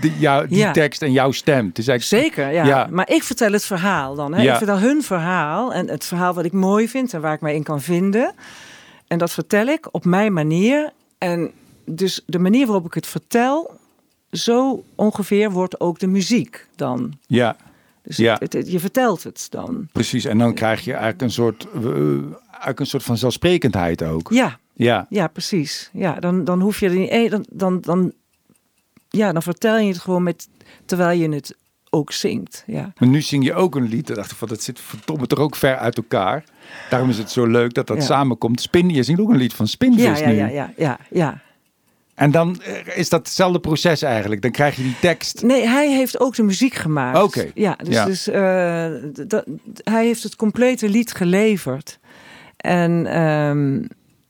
die, 0.01 0.12
jou, 0.19 0.49
die 0.49 0.59
Ja. 0.59 0.73
tekst 0.73 1.03
en 1.03 1.12
jouw 1.12 1.31
stem. 1.31 1.67
Het 1.67 1.79
is 1.79 1.89
eigenlijk 1.89 2.25
Zeker, 2.25 2.53
ja. 2.53 2.64
Ja. 2.64 2.89
Maar 2.91 3.11
ik 3.11 3.23
vertel 3.23 3.53
het 3.53 3.64
verhaal 3.64 4.14
dan. 4.14 4.35
Hè? 4.35 4.43
Ja. 4.43 4.51
Ik 4.53 4.59
vertel 4.59 4.79
hun 4.79 5.03
verhaal 5.03 5.73
en 5.73 5.89
het 5.89 6.05
verhaal 6.05 6.35
wat 6.35 6.45
ik 6.45 6.53
mooi 6.53 6.89
vind 6.89 7.14
en 7.14 7.21
waar 7.21 7.35
ik 7.35 7.41
mij 7.41 7.55
in 7.55 7.62
kan 7.62 7.81
vinden. 7.81 8.35
En 9.07 9.19
dat 9.19 9.31
vertel 9.33 9.67
ik 9.67 9.89
op 9.91 10.05
mijn 10.05 10.33
manier. 10.33 10.93
En 11.19 11.51
dus 11.85 12.23
de 12.27 12.39
manier 12.39 12.67
waarop 12.67 12.87
ik 12.87 12.95
het 12.95 13.07
vertel, 13.07 13.71
zo 14.37 14.84
ongeveer 14.95 15.51
wordt 15.51 15.80
ook 15.80 15.99
de 15.99 16.07
muziek 16.07 16.66
dan. 16.76 17.12
Ja, 17.26 17.57
Dus 18.03 18.16
Ja. 18.16 18.37
het, 18.39 18.53
het- 18.53 18.70
je 18.70 18.80
vertelt 18.80 19.22
het 19.22 19.47
dan. 19.51 19.89
precies. 19.93 20.24
En 20.24 20.39
dan 20.39 20.55
krijg 20.55 20.80
je 20.84 20.91
eigenlijk 20.93 21.22
een 21.22 21.30
soort, 21.30 21.66
eh, 21.74 21.82
eigenlijk 22.51 22.80
een 22.80 22.87
soort 22.87 23.03
van 23.03 23.16
zelfsprekendheid 23.16 24.03
ook. 24.03 24.30
Ja, 24.32 24.59
Ja, 24.74 25.07
ja 25.11 25.26
precies. 25.28 25.91
Ja, 25.93 26.20
dan, 26.20 26.45
dan 26.45 26.61
hoef 26.61 26.80
je 26.80 26.89
er 26.89 26.95
niet... 26.97 27.11
eh, 27.11 27.30
Dan, 27.30 27.45
dan, 27.51 27.80
dan, 27.80 28.12
ja, 29.09 29.32
dan 29.32 29.43
vertel 29.43 29.78
je 29.78 29.89
het 29.89 29.99
gewoon 29.99 30.22
met, 30.22 30.49
terwijl 30.84 31.18
je 31.20 31.28
het 31.28 31.57
ook 31.91 32.12
zingt. 32.12 32.64
Ja. 32.66 32.93
maar 32.99 33.09
nu 33.09 33.20
zing 33.22 33.45
je 33.45 33.55
ook 33.55 33.74
een 33.74 33.89
lied. 33.89 34.07
Dan 34.07 34.16
dacht 34.16 34.30
ik 34.30 34.37
van, 34.37 34.49
dat 34.49 34.62
zit 34.62 34.80
verdomme 34.80 35.26
toch 35.26 35.39
ook 35.39 35.57
ver 35.57 35.76
uit 35.76 35.97
elkaar. 35.97 36.45
Daarom 36.91 37.09
is 37.09 37.18
het 37.18 37.30
zo 37.30 37.47
leuk 37.47 37.74
dat 37.74 37.87
dat 37.87 37.97
Ja. 37.97 38.03
samenkomt. 38.03 38.61
Spin, 38.61 38.89
je 38.91 39.03
zingt 39.03 39.20
ook 39.20 39.30
een 39.30 39.37
lied 39.37 39.55
van 39.55 39.66
Spinvis 39.68 40.03
Ja, 40.05 40.16
ja, 40.16 40.26
nu. 40.28 40.34
ja, 40.37 40.47
ja, 40.47 40.72
ja, 40.76 40.99
ja. 41.11 41.41
En 42.17 42.31
dan 42.31 42.61
eh, 42.61 42.97
is 42.97 43.09
dat 43.09 43.21
hetzelfde 43.21 43.61
proces 43.61 44.03
eigenlijk. 44.03 44.43
Dan 44.43 44.51
krijg 44.51 44.77
je 44.77 44.83
die 44.83 44.99
tekst. 45.01 45.43
Nee, 45.43 45.67
hij 45.69 45.91
heeft 45.93 46.21
ook 46.21 46.35
de 46.35 46.43
muziek 46.43 46.75
gemaakt. 46.75 47.23
Oké. 47.23 47.51
Ja, 47.55 47.77
dus, 47.85 47.95
Ja. 47.95 48.05
dus 48.05 48.29
eh, 48.29 48.43
hij 49.85 50.05
heeft 50.05 50.23
het 50.23 50.37
complete 50.37 50.89
lied 50.89 51.12
geleverd. 51.12 51.99
En 52.57 53.07
ehm, 53.07 53.83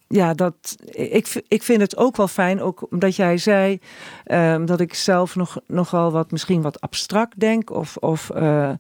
ja, 0.09 0.35
dat, 0.35 0.77
ik, 0.91 1.43
ik 1.49 1.63
vind 1.63 1.81
het 1.81 1.97
ook 1.97 2.17
wel 2.17 2.29
fijn, 2.29 2.61
ook 2.61 2.87
omdat 2.91 3.17
jij 3.17 3.39
zei 3.39 3.81
ehm, 4.25 4.65
dat 4.65 4.81
ik 4.81 4.95
zelf 4.95 5.37
nog, 5.37 5.61
nogal 5.67 6.13
wat, 6.13 6.31
misschien 6.31 6.63
wat 6.63 6.81
abstract 6.81 7.41
denk. 7.41 7.71
Of, 7.71 7.97
of 7.97 8.31
eh, 8.31 8.73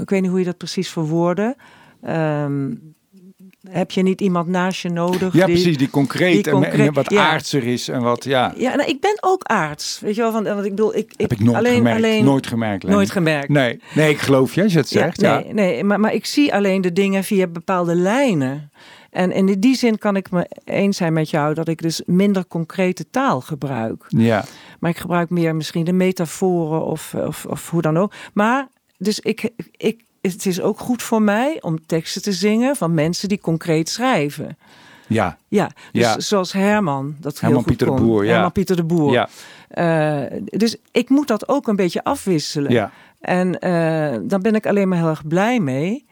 ik 0.00 0.10
weet 0.10 0.20
niet 0.20 0.30
hoe 0.30 0.38
je 0.38 0.44
dat 0.44 0.58
precies 0.58 0.88
verwoordde. 0.88 1.56
Ehm, 2.02 2.72
heb 3.68 3.90
je 3.90 4.02
niet 4.02 4.20
iemand 4.20 4.46
naast 4.48 4.80
je 4.82 4.88
nodig? 4.90 5.32
Ja, 5.34 5.46
die- 5.46 5.54
precies. 5.54 5.76
Die 5.76 5.90
concreet, 5.90 6.44
die 6.44 6.52
en- 6.66 6.92
wat 6.92 7.10
ja. 7.10 7.30
aardser 7.30 7.64
is 7.66 7.88
en 7.88 8.02
wat, 8.02 8.24
ja. 8.24 8.54
Ja, 8.56 8.74
nou, 8.74 8.88
ik 8.88 9.00
ben 9.00 9.16
ook 9.20 9.44
aards. 9.44 10.00
Weet 10.00 10.14
je 10.14 10.20
wel, 10.20 10.32
van, 10.32 10.44
want 10.44 10.64
ik 10.64 10.70
bedoel, 10.70 10.96
ik, 10.96 11.12
Heb 11.16 11.32
ik 11.32 11.40
nooit 11.40 11.56
alleen, 11.56 11.74
gemerkt. 11.76 11.98
alleen, 11.98 12.24
nooit 12.24 12.46
gemerkt. 12.46 12.84
Nooit 12.86 13.10
gemerkt. 13.10 13.48
Nee, 13.48 13.80
nee, 13.94 14.10
ik 14.10 14.18
geloof 14.18 14.54
je 14.54 14.62
als 14.62 14.72
je 14.72 14.78
het 14.78 14.88
zegt. 14.88 15.20
Ja, 15.20 15.38
nee, 15.38 15.52
nee 15.52 15.84
maar, 15.84 16.00
maar 16.00 16.12
ik 16.14 16.26
zie 16.26 16.54
alleen 16.54 16.80
de 16.80 16.92
dingen 16.92 17.24
via 17.24 17.46
bepaalde 17.46 17.94
lijnen. 17.94 18.70
En, 19.10 19.32
en 19.32 19.48
in 19.48 19.60
die 19.60 19.74
zin 19.76 19.98
kan 19.98 20.16
ik 20.16 20.30
me 20.30 20.46
eens 20.64 20.96
zijn 20.96 21.12
met 21.12 21.30
jou 21.30 21.54
dat 21.54 21.68
ik 21.68 21.82
dus 21.82 22.02
minder 22.06 22.46
concrete 22.46 23.10
taal 23.10 23.40
gebruik. 23.40 24.04
ja. 24.08 24.44
Maar 24.80 24.90
ik 24.90 24.98
gebruik 24.98 25.30
meer 25.30 25.56
misschien 25.56 25.84
de 25.84 25.92
metaforen 25.92 26.84
of, 26.84 27.14
of, 27.14 27.46
of 27.46 27.70
hoe 27.70 27.82
dan 27.82 27.96
ook. 27.98 28.12
Maar 28.32 28.68
dus 28.98 29.20
ik, 29.20 29.50
ik, 29.76 30.02
het 30.32 30.46
is 30.46 30.60
ook 30.60 30.78
goed 30.78 31.02
voor 31.02 31.22
mij 31.22 31.58
om 31.62 31.86
teksten 31.86 32.22
te 32.22 32.32
zingen 32.32 32.76
van 32.76 32.94
mensen 32.94 33.28
die 33.28 33.40
concreet 33.40 33.88
schrijven. 33.88 34.56
ja. 35.06 35.38
Ja, 35.48 35.66
dus 35.92 36.02
Ja. 36.02 36.20
zoals 36.20 36.52
Herman. 36.52 37.16
Dat 37.20 37.32
heel 37.32 37.40
Herman 37.40 37.58
goed 37.58 37.66
Pieter 37.66 37.86
de 37.86 37.92
kon. 37.92 38.02
Boer, 38.06 38.24
ja. 38.24 38.32
Herman 38.32 38.52
Pieter 38.52 38.76
de 38.76 38.84
Boer. 38.84 39.12
ja. 39.12 39.28
Eh, 39.68 40.40
dus 40.44 40.76
ik 40.90 41.08
moet 41.08 41.28
dat 41.28 41.48
ook 41.48 41.68
een 41.68 41.76
beetje 41.76 42.04
afwisselen. 42.04 42.72
ja. 42.72 42.92
En 43.20 43.58
eh 43.60 44.18
dan 44.22 44.42
ben 44.42 44.54
ik 44.54 44.66
alleen 44.66 44.88
maar 44.88 44.98
heel 44.98 45.08
erg 45.08 45.26
blij 45.26 45.60
mee. 45.60 46.04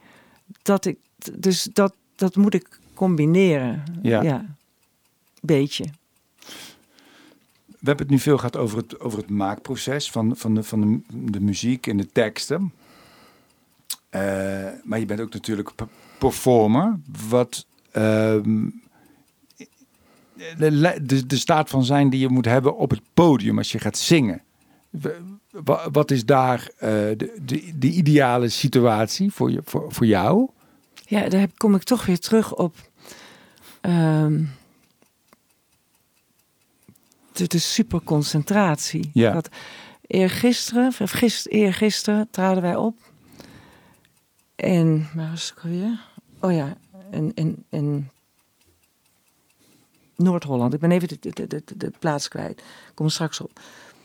Dat 0.62 0.84
ik, 0.84 0.96
dus 1.32 1.68
dat, 1.72 1.94
dat 2.16 2.36
moet 2.36 2.54
ik 2.54 2.78
combineren. 2.94 3.82
Ja. 4.02 4.44
Beetje. 5.40 5.84
We 7.68 7.88
hebben 7.88 8.06
het 8.06 8.14
nu 8.14 8.18
veel 8.20 8.36
gehad 8.36 8.56
over 8.56 8.78
het, 8.78 9.00
over 9.00 9.18
het 9.18 9.30
maakproces 9.30 10.10
van, 10.10 10.36
van, 10.36 10.54
de, 10.54 10.62
van 10.62 10.80
de, 10.80 11.00
de 11.30 11.40
muziek 11.40 11.86
en 11.86 11.96
de 11.96 12.08
teksten. 12.12 12.72
Eh, 14.12 14.20
maar 14.84 14.98
je 14.98 15.06
bent 15.06 15.20
ook 15.20 15.32
natuurlijk 15.32 15.70
performer. 16.18 16.98
Wat 17.28 17.66
ehm, 17.90 18.68
de, 20.58 20.98
de, 21.02 21.26
de 21.26 21.36
staat 21.36 21.70
van 21.70 21.84
zijn 21.84 22.10
die 22.10 22.20
je 22.20 22.28
moet 22.28 22.44
hebben 22.44 22.76
op 22.76 22.90
het 22.90 23.00
podium 23.14 23.58
als 23.58 23.72
je 23.72 23.78
gaat 23.78 23.98
zingen. 23.98 24.42
Wat 25.92 26.10
is 26.10 26.24
daar 26.24 26.70
eh, 26.78 26.88
de, 26.90 27.38
de, 27.42 27.72
de 27.78 27.90
ideale 27.90 28.48
situatie 28.48 29.32
voor, 29.32 29.50
je, 29.50 29.60
voor, 29.64 29.92
voor 29.92 30.06
jou? 30.06 30.48
Ja, 31.06 31.28
daar 31.28 31.48
kom 31.56 31.74
ik 31.74 31.82
toch 31.82 32.06
weer 32.06 32.18
terug 32.18 32.54
op. 32.54 32.76
ehm, 33.80 34.44
de, 37.32 37.46
de 37.46 37.58
superconcentratie. 37.58 39.10
Ja. 39.12 39.32
Dat 39.32 39.48
eergisteren, 40.06 40.92
of 41.00 41.10
gist, 41.10 41.46
eergisteren 41.46 42.28
traden 42.30 42.62
wij 42.62 42.76
op. 42.76 43.11
En, 44.62 45.08
waar 45.14 45.30
was 45.30 45.52
ik 45.56 45.64
alweer? 45.64 46.00
Oh 46.40 46.52
ja, 46.52 46.76
in, 47.10 47.32
in, 47.34 47.64
in 47.70 48.08
Noord-Holland. 50.16 50.74
Ik 50.74 50.80
ben 50.80 50.90
even 50.90 51.08
de, 51.08 51.16
de, 51.20 51.46
de, 51.46 51.62
de, 51.76 51.92
plaats 51.98 52.28
kwijt. 52.28 52.58
Ik 52.58 52.92
kom 52.94 53.06
er 53.06 53.12
straks 53.12 53.40
op. 53.40 53.60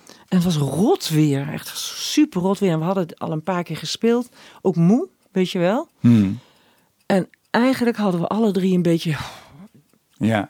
En 0.08 0.36
het 0.38 0.44
was 0.44 0.56
rot 0.58 1.10
weer, 1.10 1.50
echt 1.54 1.78
super 1.78 2.42
rot 2.42 2.60
weer. 2.60 2.72
En 2.72 2.80
we 2.80 2.86
hadden 2.86 3.04
het 3.04 3.20
al 3.20 3.32
een 3.32 3.44
paar 3.44 3.64
keer 3.64 3.78
gespeeld. 3.78 4.30
Ook 4.62 4.76
moe, 4.76 5.08
weet 5.32 5.52
je 5.52 5.60
wel. 5.60 5.88
Hmm. 6.00 6.40
En 7.06 7.30
eigenlijk 7.52 7.98
hadden 7.98 8.22
we 8.22 8.28
alle 8.28 8.52
drie 8.52 8.76
een 8.76 8.82
beetje. 8.82 9.16
Ja, 10.18 10.48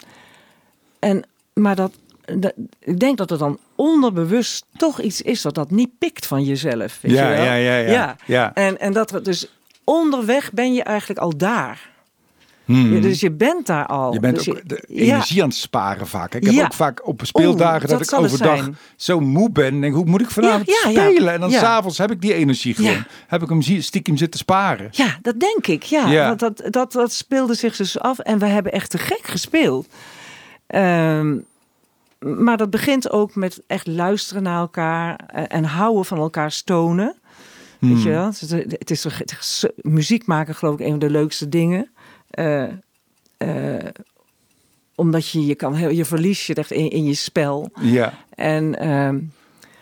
En, 1.00 1.24
maar 1.54 1.76
dat, 1.76 1.94
dat- 2.22 2.54
ik 2.80 3.00
denk 3.00 3.18
dat 3.18 3.30
het 3.30 3.40
dan 3.40 3.60
onderbewust 3.76 4.66
toch 4.78 5.02
iets 5.02 5.22
is 5.22 5.42
dat 5.42 5.56
dat 5.56 5.72
niet 5.72 5.98
pikt 5.98 6.26
van 6.26 6.44
jezelf. 6.44 7.02
Weet 7.02 7.12
ja, 7.12 7.30
je 7.30 7.36
wel? 7.36 7.46
ja, 7.46 7.54
ja, 7.54 7.78
ja, 7.78 7.92
Ja. 7.92 8.16
ja. 8.26 8.54
En, 8.54 8.80
en 8.80 8.94
dat 8.94 9.12
we 9.12 9.22
dus 9.22 9.48
onderweg 9.92 10.52
ben 10.54 10.74
je 10.74 10.84
eigenlijk 10.84 11.20
al 11.20 11.38
daar. 11.38 11.90
Hmm. 12.66 12.94
Ja, 12.94 13.02
dus 13.02 13.20
je 13.20 13.32
bent 13.32 13.66
daar 13.66 13.86
al. 13.86 14.14
Je 14.14 14.20
bent 14.20 14.36
Dus 14.36 14.50
ook 14.50 14.62
de 14.70 14.84
energie 14.88 15.42
aan 15.42 15.48
het 15.50 15.58
sparen 15.58 16.08
vaak. 16.08 16.34
Ik 16.36 16.44
heb 16.46 16.54
Ja. 16.54 16.64
ook 16.64 16.74
vaak 16.74 17.08
op 17.08 17.22
speeldagen 17.24 17.90
Oeh, 17.90 17.98
dat, 18.00 18.10
dat 18.10 18.20
ik 18.20 18.26
overdag 18.26 18.58
zijn. 18.58 18.78
zo 18.96 19.20
moe 19.20 19.52
ben. 19.52 19.82
Denk, 19.82 19.94
hoe 19.96 20.06
moet 20.06 20.22
ik 20.22 20.30
vanavond 20.30 20.70
spelen? 20.70 21.34
En 21.34 21.40
dan 21.40 21.50
Ja. 21.50 21.60
s'avonds 21.60 21.98
heb 21.98 22.12
ik 22.12 22.22
die 22.22 22.34
energie 22.34 22.74
gewoon. 22.74 23.04
Heb 23.28 23.42
ik 23.42 23.50
hem 23.50 23.62
stiekem 23.82 24.18
zitten 24.18 24.40
sparen. 24.40 24.88
Ja, 24.92 25.18
dat 25.22 25.40
denk 25.40 25.68
ik. 25.68 25.84
Ja. 25.84 26.28
Want 26.28 26.40
dat, 26.40 26.64
dat, 26.74 26.92
dat 26.92 27.12
speelde 27.14 27.54
zich 27.54 27.76
dus 27.76 28.00
af 28.00 28.20
en 28.20 28.40
we 28.40 28.46
hebben 28.46 28.72
echt 28.72 28.90
te 28.90 28.98
gek 28.98 29.22
gespeeld. 29.28 29.88
Ehm, 30.68 31.36
maar 32.20 32.58
dat 32.58 32.70
begint 32.70 33.12
ook 33.12 33.36
met 33.36 33.62
echt 33.68 33.88
luisteren 33.88 34.44
naar 34.44 34.60
elkaar 34.60 35.20
eh, 35.28 35.44
en 35.48 35.64
houden 35.64 36.06
van 36.06 36.18
elkaar 36.18 36.52
Weet 37.80 37.92
Hmm. 37.92 38.02
je 38.02 38.10
wel? 38.10 38.26
Het 38.26 38.42
is, 38.42 38.52
het 38.52 38.92
is 38.92 39.04
het 39.04 39.32
is 39.40 39.66
muziek 39.82 40.26
maken, 40.26 40.56
geloof 40.56 40.74
ik, 40.74 40.80
een 40.80 40.90
van 40.90 41.00
de 41.00 41.10
leukste 41.10 41.50
dingen. 41.50 41.90
Eh, 42.30 42.64
eh, 43.38 43.86
omdat 44.96 45.30
je 45.30 45.46
je 45.46 45.56
kan 45.56 45.74
heel, 45.74 45.90
je 45.90 46.06
verlies 46.06 46.48
je 46.48 46.54
echt 46.54 46.72
in, 46.72 46.90
in 46.90 47.04
je 47.04 47.14
spel. 47.14 47.70
Ja, 47.82 48.14
En 48.30 48.80
ehm, 48.80 49.20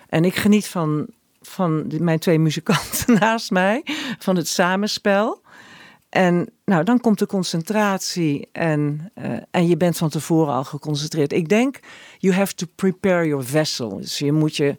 En 0.10 0.26
ik 0.26 0.36
geniet 0.36 0.68
van, 0.68 1.08
van 1.41 1.91
mijn 2.00 2.20
twee 2.20 2.39
muzikanten 2.39 3.14
naast 3.20 3.52
mij, 3.52 3.82
van 4.20 4.36
het 4.36 4.48
samenspel. 4.48 5.41
En 6.10 6.50
nou, 6.66 6.84
dan 6.84 7.00
komt 7.00 7.20
de 7.20 7.26
concentratie 7.26 8.50
en, 8.52 9.12
uh, 9.16 9.38
en 9.52 9.68
je 9.68 9.78
bent 9.78 9.98
van 9.98 10.10
tevoren 10.10 10.54
al 10.54 10.64
geconcentreerd. 10.64 11.34
Ik 11.34 11.50
denk, 11.50 11.80
you 12.18 12.34
have 12.34 12.54
to 12.56 12.66
prepare 12.76 13.28
your 13.28 13.46
vessel. 13.46 13.98
Dus 13.98 14.18
je 14.20 14.32
moet 14.32 14.56
je, 14.56 14.76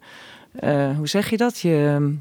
uh, 0.63 0.95
hoe 0.97 1.07
zeg 1.07 1.29
je 1.29 1.37
dat? 1.37 1.59
Je, 1.59 2.15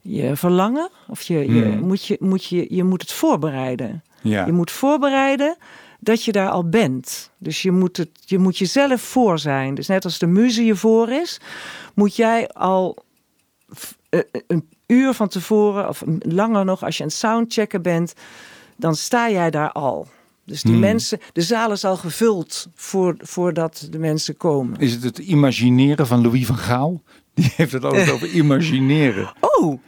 je 0.00 0.36
verlangen, 0.36 0.90
of 1.08 1.22
je, 1.22 1.38
je, 1.38 1.62
Hmm. 1.62 1.86
moet 1.86 2.04
je, 2.04 2.16
moet 2.20 2.44
je, 2.44 2.66
je 2.74 2.84
moet 2.84 3.00
het 3.00 3.12
voorbereiden. 3.12 4.02
Ja. 4.22 4.46
Je 4.46 4.52
moet 4.52 4.70
voorbereiden 4.70 5.56
dat 6.00 6.24
je 6.24 6.32
daar 6.32 6.48
al 6.50 6.68
bent. 6.68 7.30
Dus 7.38 7.62
je 7.62 7.70
moet, 7.70 7.96
het, 7.96 8.10
je 8.24 8.38
moet 8.38 8.58
jezelf 8.58 9.00
voor 9.00 9.38
zijn. 9.38 9.74
Dus 9.74 9.86
net 9.86 10.04
als 10.04 10.18
de 10.18 10.26
muze 10.26 10.64
je 10.64 10.76
voor 10.76 11.08
is, 11.08 11.40
moet 11.94 12.16
jij 12.16 12.48
al 12.48 12.96
f- 13.76 13.96
eh, 14.08 14.20
een 14.46 14.68
uur 14.86 15.12
van 15.14 15.28
tevoren, 15.28 15.88
of 15.88 16.02
langer 16.18 16.64
nog, 16.64 16.82
als 16.84 16.96
je 16.96 17.02
aan 17.02 17.08
het 17.08 17.18
soundchecken 17.18 17.82
bent, 17.82 18.12
dan 18.76 18.94
sta 18.94 19.30
jij 19.30 19.50
daar 19.50 19.72
al. 19.72 20.06
Dus 20.44 20.62
die 20.62 20.72
Hmm. 20.72 20.80
mensen, 20.80 21.18
de 21.32 21.42
zaal 21.42 21.72
is 21.72 21.84
al 21.84 21.96
gevuld 21.96 22.68
voor, 22.74 23.14
voordat 23.18 23.86
de 23.90 23.98
mensen 23.98 24.36
komen. 24.36 24.78
Is 24.80 24.92
het 24.92 25.02
het 25.02 25.18
imagineren 25.18 26.06
van 26.06 26.22
Louis 26.22 26.46
van 26.46 26.56
Gaal? 26.56 27.02
Die 27.40 27.52
heeft 27.56 27.72
het 27.72 27.84
altijd 27.84 28.10
over 28.14 28.28
imagineren. 28.30 29.32
Oh, 29.40 29.78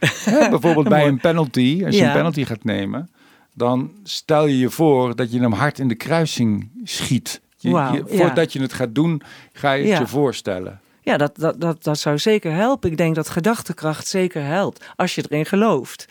bijvoorbeeld 0.49 0.89
bij 0.97 1.07
een 1.07 1.19
penalty, 1.19 1.81
als 1.85 1.95
je 1.95 2.01
Ja. 2.01 2.07
een 2.07 2.13
penalty 2.15 2.45
gaat 2.45 2.63
nemen, 2.63 3.09
dan 3.53 3.91
stel 4.03 4.45
je 4.47 4.57
je 4.57 4.69
voor 4.69 5.15
dat 5.15 5.31
je 5.31 5.39
hem 5.39 5.51
hard 5.53 5.79
in 5.79 5.87
de 5.87 5.95
kruising 5.95 6.69
schiet. 6.83 7.41
Je, 7.57 7.69
je- 7.69 7.75
ja. 7.75 8.01
voordat 8.07 8.53
je 8.53 8.61
het 8.61 8.73
gaat 8.73 8.95
doen, 8.95 9.21
ga 9.53 9.71
je 9.71 9.81
het 9.83 9.91
Ja. 9.91 9.99
je 9.99 10.07
voorstellen. 10.07 10.79
ja, 11.01 11.17
dat, 11.17 11.35
dat, 11.35 11.61
dat, 11.61 11.83
dat 11.83 11.99
zou 11.99 12.17
zeker 12.17 12.51
helpen. 12.53 12.91
Ik 12.91 12.97
denk 12.97 13.15
dat 13.15 13.29
gedachtekracht 13.29 14.07
zeker 14.07 14.43
helpt, 14.45 14.85
als 14.95 15.15
je 15.15 15.23
erin 15.29 15.45
gelooft. 15.45 16.05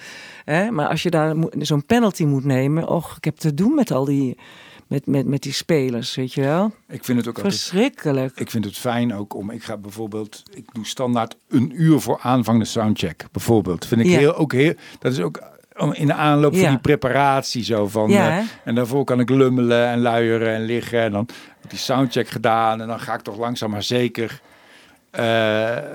Maar 0.70 0.88
als 0.88 1.03
je 1.03 1.11
daar 1.11 1.34
zo'n 1.59 1.86
penalty 1.86 2.24
moet 2.24 2.45
nemen, 2.45 2.88
och, 2.88 3.16
ik 3.16 3.24
heb 3.24 3.36
te 3.36 3.55
doen 3.55 3.74
met 3.74 3.90
al 3.90 4.05
die, 4.05 4.38
met, 4.93 5.07
met, 5.07 5.26
met 5.26 5.43
die 5.43 5.53
spelers, 5.53 6.14
weet 6.14 6.32
je 6.32 6.40
wel. 6.40 6.72
Ik 6.88 7.05
vind 7.05 7.18
het 7.18 7.28
ook 7.28 7.36
altijd 7.36 7.55
Verschrikkelijk. 7.55 8.38
Ik 8.38 8.51
vind 8.51 8.64
het 8.64 8.78
fijn 8.78 9.14
ook 9.14 9.34
om, 9.34 9.51
ik 9.51 9.62
ga 9.64 9.76
bijvoorbeeld, 9.76 10.43
ik 10.55 10.64
doe 10.72 10.86
standaard 10.86 11.36
een 11.49 11.72
uur 11.74 12.01
voor 12.01 12.18
aanvang 12.22 12.59
de 12.59 12.64
soundcheck, 12.64 13.24
bijvoorbeeld. 13.32 13.86
Vind 13.86 14.01
ik 14.01 14.07
Ja. 14.07 14.18
heel, 14.18 14.34
ook 14.34 14.53
heel, 14.53 14.74
dat 14.99 15.12
is 15.12 15.20
ook 15.20 15.43
om 15.76 15.93
in 15.93 16.07
de 16.07 16.14
aanloop 16.14 16.57
van 16.57 16.68
die 16.68 16.78
preparatie 16.78 17.64
zo 17.64 17.88
van. 17.88 18.11
Ja, 18.11 18.38
eh, 18.38 18.45
en 18.64 18.74
daarvoor 18.74 19.05
kan 19.05 19.20
ik 19.20 19.30
lummelen 19.30 19.86
en 19.88 20.01
luieren 20.01 20.55
en 20.55 20.64
liggen 20.64 21.01
en 21.01 21.11
dan 21.12 21.28
heb 21.28 21.64
ik 21.64 21.70
die 21.70 21.78
soundcheck 21.78 22.28
gedaan 22.28 22.80
en 22.80 22.86
dan 22.88 23.01
ga 23.01 23.14
ik 23.14 23.20
toch 23.20 23.38
langzaam 23.38 23.70
maar 23.70 23.82
zeker 23.82 24.40
eh, 25.11 25.22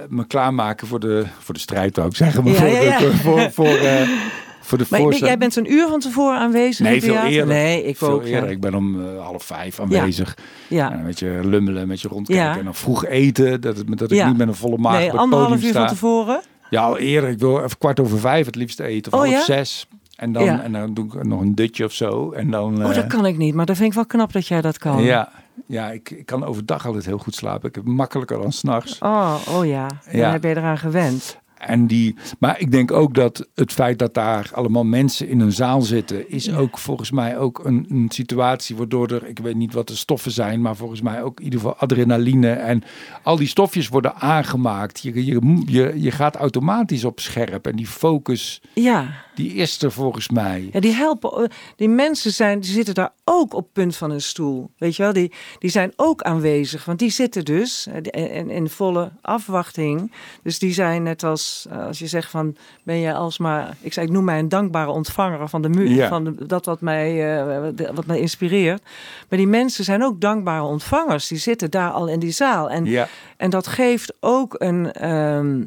me 0.10 0.28
klaarmaken 0.28 0.88
voor 0.88 1.00
de, 1.00 1.26
voor 1.40 1.54
de 1.54 1.60
strijd, 1.60 1.98
ik 1.98 2.16
zeggen. 2.16 2.44
Maar 2.44 2.68
Ja, 2.70 3.00
voor, 3.00 3.14
voor, 3.14 3.52
voor, 3.52 3.76
eh, 3.78 4.10
voor 4.68 4.78
de 4.78 4.86
Maar 4.90 5.16
jij 5.16 5.38
bent 5.38 5.56
een 5.56 5.72
uur 5.72 5.88
van 5.88 6.00
tevoren 6.00 6.40
aanwezig 6.40 6.86
Nee, 6.86 7.02
veel 7.02 7.16
eerder. 7.16 7.54
Nee, 7.56 7.84
ik 7.84 7.98
Veel 7.98 8.10
ook. 8.10 8.24
ja. 8.24 8.28
eerder. 8.28 8.50
Ik 8.50 8.60
ben 8.62 8.76
om 8.76 9.02
eh, 9.16 9.24
half 9.24 9.44
vijf 9.44 9.80
aanwezig. 9.80 10.38
Ja. 10.70 10.92
En 10.92 11.00
een 11.00 11.06
beetje 11.06 11.40
lummelen, 11.44 11.82
een 11.82 11.88
beetje 11.88 12.08
rondkijken. 12.08 12.46
Ja. 12.46 12.58
En 12.58 12.64
dan 12.64 12.76
vroeg 12.76 13.06
eten, 13.06 13.62
dat, 13.62 13.78
het, 13.78 13.98
dat 13.98 14.12
ik 14.12 14.18
Ja. 14.18 14.28
niet 14.28 14.38
met 14.38 14.48
een 14.48 14.56
volle 14.56 14.78
maag 14.78 14.98
Nee, 14.98 15.12
anderhalf 15.12 15.50
podium 15.50 15.66
uur 15.66 15.70
sta. 15.72 15.80
van 15.80 15.88
tevoren. 15.90 16.42
Ja, 16.70 16.82
al 16.82 16.98
eerder. 16.98 17.30
Ik 17.30 17.40
wil 17.40 17.64
even 17.64 17.78
kwart 17.78 18.00
over 18.00 18.20
vijf 18.20 18.46
het 18.46 18.56
liefst 18.56 18.80
eten. 18.80 19.14
Of 19.14 19.20
Oh, 19.20 19.26
half 19.26 19.38
ja? 19.38 19.44
zes. 19.56 19.88
En 20.16 20.32
dan, 20.32 20.44
Ja. 20.44 20.62
en 20.62 20.72
dan 20.72 20.94
doe 20.94 21.06
ik 21.06 21.24
nog 21.24 21.42
een 21.42 21.56
dutje 21.56 21.86
of 21.86 21.92
zo. 21.94 22.32
En 22.32 22.52
dan, 22.52 22.84
Oh, 22.84 22.90
eh, 22.90 22.96
dat 22.96 23.08
kan 23.08 23.26
ik 23.26 23.38
niet. 23.38 23.54
Maar 23.54 23.66
dat 23.66 23.76
vind 23.76 23.88
ik 23.90 23.96
wel 23.96 24.06
knap 24.06 24.34
dat 24.34 24.48
jij 24.48 24.62
dat 24.62 24.78
kan. 24.78 25.04
Ja, 25.04 25.30
ja 25.66 25.90
ik, 25.92 26.10
ik 26.10 26.26
kan 26.26 26.46
overdag 26.46 26.86
altijd 26.86 27.06
heel 27.06 27.18
goed 27.18 27.36
slapen. 27.36 27.70
Ik 27.70 27.76
heb 27.76 27.86
makkelijker 27.86 28.38
dan 28.42 28.52
s'nachts. 28.52 29.00
Oh, 29.00 29.36
oh 29.50 29.66
ja. 29.66 29.88
Dan 29.88 30.20
Ja. 30.20 30.32
heb 30.32 30.44
je 30.44 30.50
eraan 30.50 30.78
gewend. 30.78 31.38
En 31.60 31.88
die, 31.88 32.16
maar 32.40 32.60
ik 32.60 32.72
denk 32.72 32.92
ook 32.92 33.14
dat 33.14 33.48
het 33.56 33.72
feit 33.72 34.00
dat 34.00 34.14
daar 34.14 34.50
allemaal 34.54 34.84
mensen 34.84 35.28
in 35.28 35.40
een 35.40 35.52
zaal 35.52 35.82
zitten, 35.82 36.30
is 36.30 36.54
ook 36.54 36.78
volgens 36.78 37.12
mij 37.12 37.38
ook 37.38 37.66
een, 37.66 37.86
een 37.90 38.10
situatie 38.10 38.76
waardoor 38.76 39.12
er, 39.12 39.28
ik 39.28 39.40
weet 39.40 39.56
niet 39.56 39.74
wat 39.74 39.88
de 39.88 39.96
stoffen 39.96 40.32
zijn, 40.32 40.62
maar 40.62 40.76
volgens 40.76 41.02
mij 41.02 41.24
ook 41.24 41.38
in 41.40 41.44
ieder 41.44 41.60
geval 41.60 41.76
adrenaline 41.76 42.50
en 42.50 42.84
al 43.24 43.36
die 43.36 43.48
stofjes 43.48 43.88
worden 43.88 44.16
aangemaakt. 44.16 45.00
Je, 45.02 45.26
je, 45.26 45.64
je, 45.66 45.94
je 45.96 46.12
gaat 46.12 46.36
automatisch 46.36 47.04
op 47.04 47.20
scherp 47.20 47.68
en 47.68 47.76
die 47.76 47.88
focus, 47.88 48.62
Ja. 48.74 49.26
Die 49.38 49.54
is 49.54 49.82
er 49.82 49.92
volgens 49.92 50.30
mij. 50.30 50.70
Ja, 50.72 50.80
die 50.80 50.94
helpen. 50.94 51.32
eh, 51.44 51.50
Die 51.76 51.90
mensen 51.90 52.32
zijn, 52.32 52.60
die 52.60 52.72
zitten 52.72 52.94
daar 52.94 53.14
ook 53.24 53.54
op 53.54 53.68
punt 53.74 53.96
van 53.96 54.12
een 54.12 54.22
stoel. 54.22 54.70
Weet 54.78 54.96
je 54.96 55.04
wel, 55.04 55.14
die, 55.14 55.32
die 55.60 55.70
zijn 55.70 55.94
ook 55.96 56.22
aanwezig. 56.22 56.86
Want 56.86 57.00
die 57.00 57.10
zitten 57.10 57.46
dus 57.46 57.88
eh, 57.88 57.94
die- 58.02 58.12
in, 58.12 58.50
in 58.50 58.70
volle 58.70 59.12
afwachting. 59.22 60.12
Dus 60.44 60.60
die 60.60 60.74
zijn 60.74 61.04
net 61.04 61.24
als, 61.24 61.66
eh, 61.70 61.86
als 61.86 62.00
je 62.00 62.08
zegt 62.08 62.30
van, 62.30 62.56
ben 62.84 62.98
je 62.98 63.14
alsmaar... 63.14 63.78
Ik, 63.82 63.94
zei, 63.94 64.06
ik 64.06 64.12
noem 64.12 64.24
mij 64.24 64.40
een 64.40 64.50
dankbare 64.50 64.92
ontvanger 64.92 65.50
van, 65.50 65.62
de 65.62 65.70
mu 65.70 65.90
Ja. 65.90 66.08
van 66.08 66.24
de, 66.24 66.46
dat 66.46 66.66
wat 66.66 66.82
mij, 66.82 67.38
eh, 67.40 67.70
wat- 67.94 68.06
mij 68.06 68.20
inspireert. 68.20 68.82
Maar 69.30 69.38
die 69.40 69.48
mensen 69.48 69.84
zijn 69.84 70.04
ook 70.04 70.22
dankbare 70.22 70.64
ontvangers. 70.64 71.28
Die 71.28 71.38
zitten 71.38 71.72
daar 71.72 71.92
al 71.92 72.08
in 72.08 72.20
die 72.20 72.32
zaal. 72.32 72.70
En, 72.70 72.86
Ja, 72.86 73.08
en 73.38 73.50
dat 73.50 73.68
geeft 73.68 74.14
ook 74.20 74.56
een, 74.58 74.92
ehm, 74.92 75.64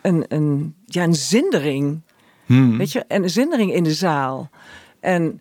een, 0.00 0.24
een, 0.28 0.74
ja, 0.86 1.02
een 1.02 1.14
zindering. 1.14 2.00
Hmm. 2.54 2.78
Weet 2.78 2.92
je, 2.92 3.04
en 3.08 3.22
een 3.22 3.30
zindering 3.30 3.72
in 3.74 3.84
de 3.84 3.92
zaal. 3.94 4.50
En 5.00 5.40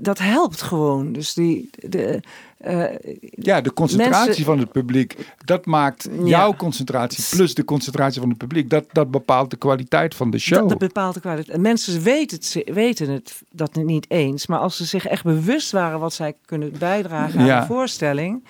dat 0.00 0.18
helpt 0.18 0.62
gewoon. 0.62 1.12
Dus 1.12 1.34
die. 1.34 1.70
De, 1.88 2.20
eh, 2.58 2.84
ja 3.30 3.60
de 3.60 3.72
concentratie 3.72 4.26
mensen- 4.26 4.44
van 4.44 4.58
het 4.58 4.72
publiek, 4.72 5.16
dat 5.44 5.66
maakt 5.66 6.08
Ja. 6.18 6.24
jouw 6.26 6.54
concentratie 6.54 7.36
plus 7.36 7.54
de 7.54 7.64
concentratie 7.64 8.20
van 8.20 8.28
het 8.28 8.38
publiek, 8.38 8.70
dat, 8.70 8.84
dat 8.92 9.10
bepaalt 9.10 9.50
de 9.50 9.56
kwaliteit 9.56 10.14
van 10.14 10.30
de 10.30 10.38
show. 10.38 10.58
dat, 10.58 10.68
dat 10.68 10.78
bepaalt 10.78 11.14
de 11.14 11.20
kwaliteit. 11.20 11.56
En 11.56 11.62
Mensen 11.62 12.02
weten 12.02 12.36
het, 12.38 12.62
weten 12.74 13.08
het 13.10 13.42
dat 13.50 13.74
niet 13.74 14.06
eens. 14.10 14.46
Maar 14.46 14.58
als 14.58 14.76
ze 14.76 14.84
zich 14.84 15.06
echt 15.06 15.24
bewust 15.24 15.70
waren 15.72 16.00
wat 16.00 16.12
zij 16.14 16.34
kunnen 16.44 16.72
bijdragen 16.78 17.40
aan 17.40 17.46
Ja. 17.46 17.60
de 17.60 17.66
voorstelling. 17.66 18.44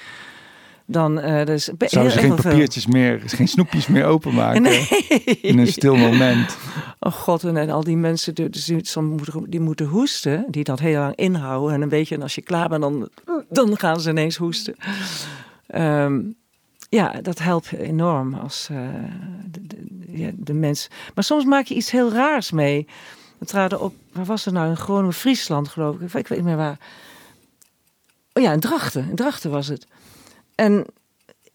Dan 0.87 1.19
uh, 1.19 1.45
dus 1.45 1.71
Zouden 1.79 2.13
ze 2.13 2.19
geen 2.19 2.39
veel. 2.39 2.51
papiertjes 2.51 2.87
meer, 2.87 3.23
geen 3.27 3.49
snoepjes 3.49 3.87
meer 3.87 4.05
openmaken 4.05 4.63
Nee. 4.63 4.87
in 5.43 5.59
een 5.59 5.67
stil 5.67 5.97
moment. 5.97 6.57
Oh 7.01 7.13
god, 7.13 7.45
en, 7.45 7.57
en 7.57 7.71
al 7.71 7.85
die 7.85 7.97
mensen 7.97 8.35
die, 8.35 8.49
die, 8.51 8.83
moeten, 9.03 9.51
die 9.51 9.61
moeten 9.61 9.87
hoesten, 9.87 10.45
die 10.49 10.65
dat 10.65 10.81
heel 10.81 11.01
lang 11.01 11.17
inhouden. 11.17 11.75
En 11.75 11.83
een 11.83 11.89
beetje, 11.89 12.15
en 12.15 12.23
als 12.23 12.35
je 12.35 12.43
klaar 12.43 12.69
bent, 12.69 12.83
dan, 12.83 13.09
dan 13.49 13.79
gaan 13.79 14.01
ze 14.01 14.11
ineens 14.11 14.37
hoesten. 14.37 14.75
Ehm, 15.67 16.21
ja, 16.89 17.13
dat 17.23 17.39
helpt 17.39 17.73
enorm 17.73 18.35
als 18.35 18.69
eh, 18.71 18.79
de, 19.51 19.67
de, 19.67 19.77
ja, 20.19 20.31
de 20.35 20.55
mens. 20.55 20.89
Maar 21.15 21.25
soms 21.25 21.45
maak 21.45 21.67
je 21.67 21.75
iets 21.75 21.91
heel 21.91 22.13
raars 22.13 22.51
mee. 22.51 22.87
We 23.39 23.47
traden 23.47 23.81
op, 23.81 23.95
waar 24.13 24.25
was 24.25 24.45
het 24.45 24.55
nou? 24.55 24.69
In 24.69 24.77
Groningen, 24.77 25.13
Friesland, 25.15 25.69
geloof 25.69 25.95
ik. 25.95 26.15
Ik 26.15 26.29
weet 26.29 26.39
niet 26.39 26.47
meer 26.47 26.57
waar. 26.57 26.79
Oh 28.33 28.43
ja, 28.43 28.53
in 28.53 28.61
Drachten. 28.61 29.09
In 29.09 29.17
Drachten 29.17 29.51
was 29.51 29.67
het. 29.67 29.87
En 30.55 30.87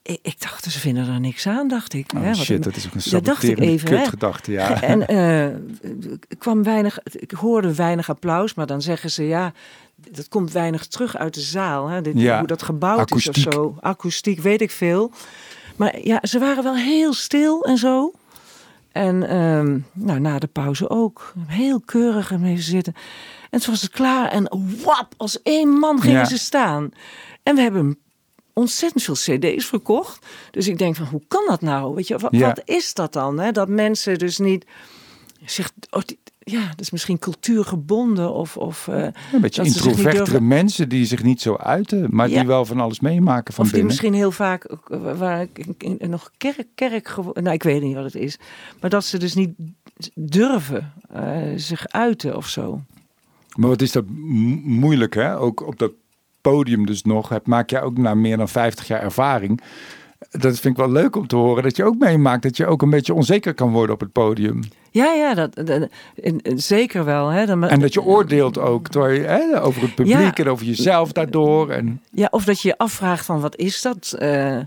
ik, 0.02 0.42
dacht, 0.42 0.64
ze 0.64 0.80
vinden 0.80 1.08
er 1.08 1.20
niks 1.20 1.48
aan, 1.48 1.68
dacht 1.68 1.94
ik. 1.94 2.12
Oh 2.16 2.24
hè, 2.24 2.34
shit, 2.34 2.64
dat 2.64 2.76
is 2.76 2.86
ook 2.86 2.94
een 2.94 3.02
saboterende 3.02 3.84
kutgedachte, 3.84 4.52
ja. 4.52 4.82
en 4.94 5.08
eh, 5.08 5.56
kwam 6.38 6.64
weinig, 6.64 7.00
ik 7.04 7.32
hoorde 7.32 7.76
weinig 7.76 8.10
applaus, 8.10 8.54
maar 8.54 8.66
dan 8.66 8.82
zeggen 8.82 9.12
ze 9.12 9.28
ja, 9.28 9.54
dat 9.96 10.28
komt 10.28 10.52
weinig 10.52 10.88
terug 10.88 11.18
uit 11.18 11.34
de 11.34 11.42
zaal. 11.42 11.88
Hè? 11.88 12.02
Dit, 12.02 12.20
Ja, 12.20 12.38
Hoe 12.38 12.48
dat 12.48 12.62
gebouwd 12.62 13.12
is 13.16 13.30
of 13.30 13.36
zo. 13.36 13.78
Akoestiek, 13.80 14.40
weet 14.40 14.62
ik 14.62 14.72
veel. 14.72 15.12
Maar 15.76 16.00
ja, 16.04 16.20
ze 16.22 16.40
waren 16.40 16.64
wel 16.64 16.76
heel 16.76 17.14
stil 17.14 17.64
en 17.64 17.78
zo. 17.78 18.12
En 18.92 19.30
ehm, 19.30 19.80
nou, 19.94 20.20
na 20.20 20.40
de 20.40 20.48
pauze 20.48 20.90
ook. 20.90 21.34
Heel 21.48 21.82
keurig 21.86 22.32
ermee 22.32 22.58
zitten. 22.62 22.94
En 23.50 23.60
toen 23.60 23.72
was 23.74 23.82
het 23.82 23.92
klaar 23.92 24.32
en 24.32 24.50
wap, 24.84 25.14
als 25.18 25.42
één 25.42 25.70
man 25.70 26.02
gingen 26.02 26.18
Ja. 26.20 26.26
ze 26.26 26.38
staan. 26.38 26.92
En 27.44 27.56
we 27.56 27.62
hebben 27.62 27.98
ontzettend 28.60 29.04
veel 29.04 29.14
cd's 29.14 29.66
verkocht. 29.66 30.26
Dus 30.52 30.68
ik 30.68 30.78
denk 30.78 30.96
van, 30.96 31.06
hoe 31.06 31.22
kan 31.28 31.44
dat 31.48 31.62
nou? 31.62 31.96
Weet 31.96 32.08
je, 32.08 32.18
wat, 32.18 32.32
Ja. 32.36 32.48
wat 32.48 32.62
is 32.66 32.94
dat 32.94 33.14
dan? 33.14 33.40
Hè? 33.40 33.52
Dat 33.52 33.68
mensen 33.70 34.18
dus 34.20 34.38
niet 34.38 34.66
zich... 35.46 35.72
Oh, 35.90 36.02
die- 36.06 36.20
ja, 36.40 36.68
dat 36.70 36.80
is 36.82 36.90
misschien 36.92 37.20
cultuurgebonden 37.20 38.34
of... 38.34 38.58
of 38.58 38.88
eh, 38.88 39.08
Een 39.34 39.42
beetje 39.42 39.64
introvertere 39.64 40.16
durven- 40.24 40.48
mensen 40.48 40.90
die 40.90 41.06
zich 41.06 41.24
niet 41.24 41.42
zo 41.42 41.56
uiten, 41.56 42.08
maar 42.10 42.30
Ja. 42.30 42.38
die 42.40 42.48
wel 42.48 42.66
van 42.66 42.80
alles 42.80 43.00
meemaken 43.00 43.54
van 43.54 43.66
Of 43.66 43.72
die 43.72 43.80
binnen. 43.82 43.86
misschien 43.88 44.14
heel 44.14 44.32
vaak, 44.32 44.64
eh, 44.64 45.18
waar 45.18 45.42
ik 45.42 45.66
in- 45.78 46.10
nog 46.10 46.32
kerk, 46.38 46.68
kerk 46.76 47.16
nou 47.34 47.52
ik 47.52 47.64
weet 47.64 47.82
niet 47.82 47.96
wat 47.96 48.04
het 48.04 48.16
is, 48.16 48.38
maar 48.82 48.90
dat 48.90 49.06
ze 49.06 49.18
dus 49.20 49.34
niet 49.34 49.52
durven 50.16 50.94
eh, 51.14 51.38
zich 51.56 51.88
uiten 51.88 52.36
of 52.36 52.48
zo. 52.48 52.82
Maar 53.56 53.70
wat 53.70 53.82
is 53.82 53.92
dat 53.92 54.06
mo- 54.10 54.60
moeilijk, 54.64 55.14
hè? 55.16 55.38
Ook 55.40 55.68
op 55.68 55.80
dat 55.80 55.92
podium 56.42 56.86
dus 56.86 57.04
nog. 57.04 57.30
Het 57.30 57.48
maak 57.48 57.70
jij 57.70 57.82
ook 57.82 57.98
na 57.98 58.14
meer 58.14 58.38
dan 58.38 58.50
50 58.50 58.88
jaar 58.88 59.02
ervaring. 59.02 59.62
Dat 60.32 60.60
vind 60.60 60.66
ik 60.66 60.76
wel 60.86 60.92
leuk 60.92 61.16
om 61.16 61.28
te 61.28 61.36
horen. 61.36 61.64
Dat 61.64 61.76
je 61.76 61.84
ook 61.84 61.98
meemaakt 61.98 62.44
dat 62.44 62.58
je 62.58 62.66
ook 62.66 62.82
een 62.82 62.90
beetje 62.90 63.14
onzeker 63.14 63.54
kan 63.54 63.72
worden 63.72 63.94
op 63.96 64.00
het 64.02 64.12
podium. 64.12 64.60
Ja, 64.92 65.14
ja, 65.14 65.34
dat, 65.34 65.56
dat- 65.56 65.88
in- 66.16 66.40
in- 66.42 66.60
zeker 66.60 67.06
wel. 67.06 67.28
Hè? 67.28 67.46
Dan, 67.46 67.64
En 67.68 67.80
dat 67.80 67.94
je 67.94 68.02
oordeelt 68.02 68.58
ook 68.58 68.88
terwijl 68.88 69.14
je, 69.22 69.28
hè, 69.28 69.62
over 69.64 69.82
het 69.82 69.96
publiek 69.96 70.38
Ja. 70.38 70.44
en 70.44 70.48
over 70.50 70.66
jezelf 70.66 71.12
daardoor. 71.12 71.70
En, 71.70 72.02
Ja, 72.12 72.28
of 72.32 72.44
dat 72.44 72.62
je 72.62 72.68
je 72.68 72.78
afvraagt 72.78 73.26
van 73.26 73.40
wat 73.42 73.56
is 73.56 73.82
dat? 73.82 74.16
Eh, 74.20 74.58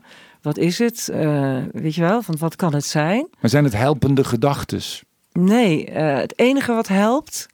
wat 0.43 0.57
is 0.59 0.79
het? 0.79 1.09
Uh, 1.15 1.57
weet 1.73 1.95
je 1.95 2.01
wel, 2.01 2.23
van 2.23 2.37
wat 2.39 2.57
kan 2.57 2.75
het 2.75 2.85
zijn? 2.85 3.27
Maar 3.41 3.51
zijn 3.51 3.65
het 3.65 3.77
helpende 3.77 4.25
gedachtes? 4.25 5.03
Nee, 5.33 5.91
uh, 5.91 6.17
het 6.17 6.39
enige 6.39 6.73
wat 6.73 6.89
helpt 6.89 7.47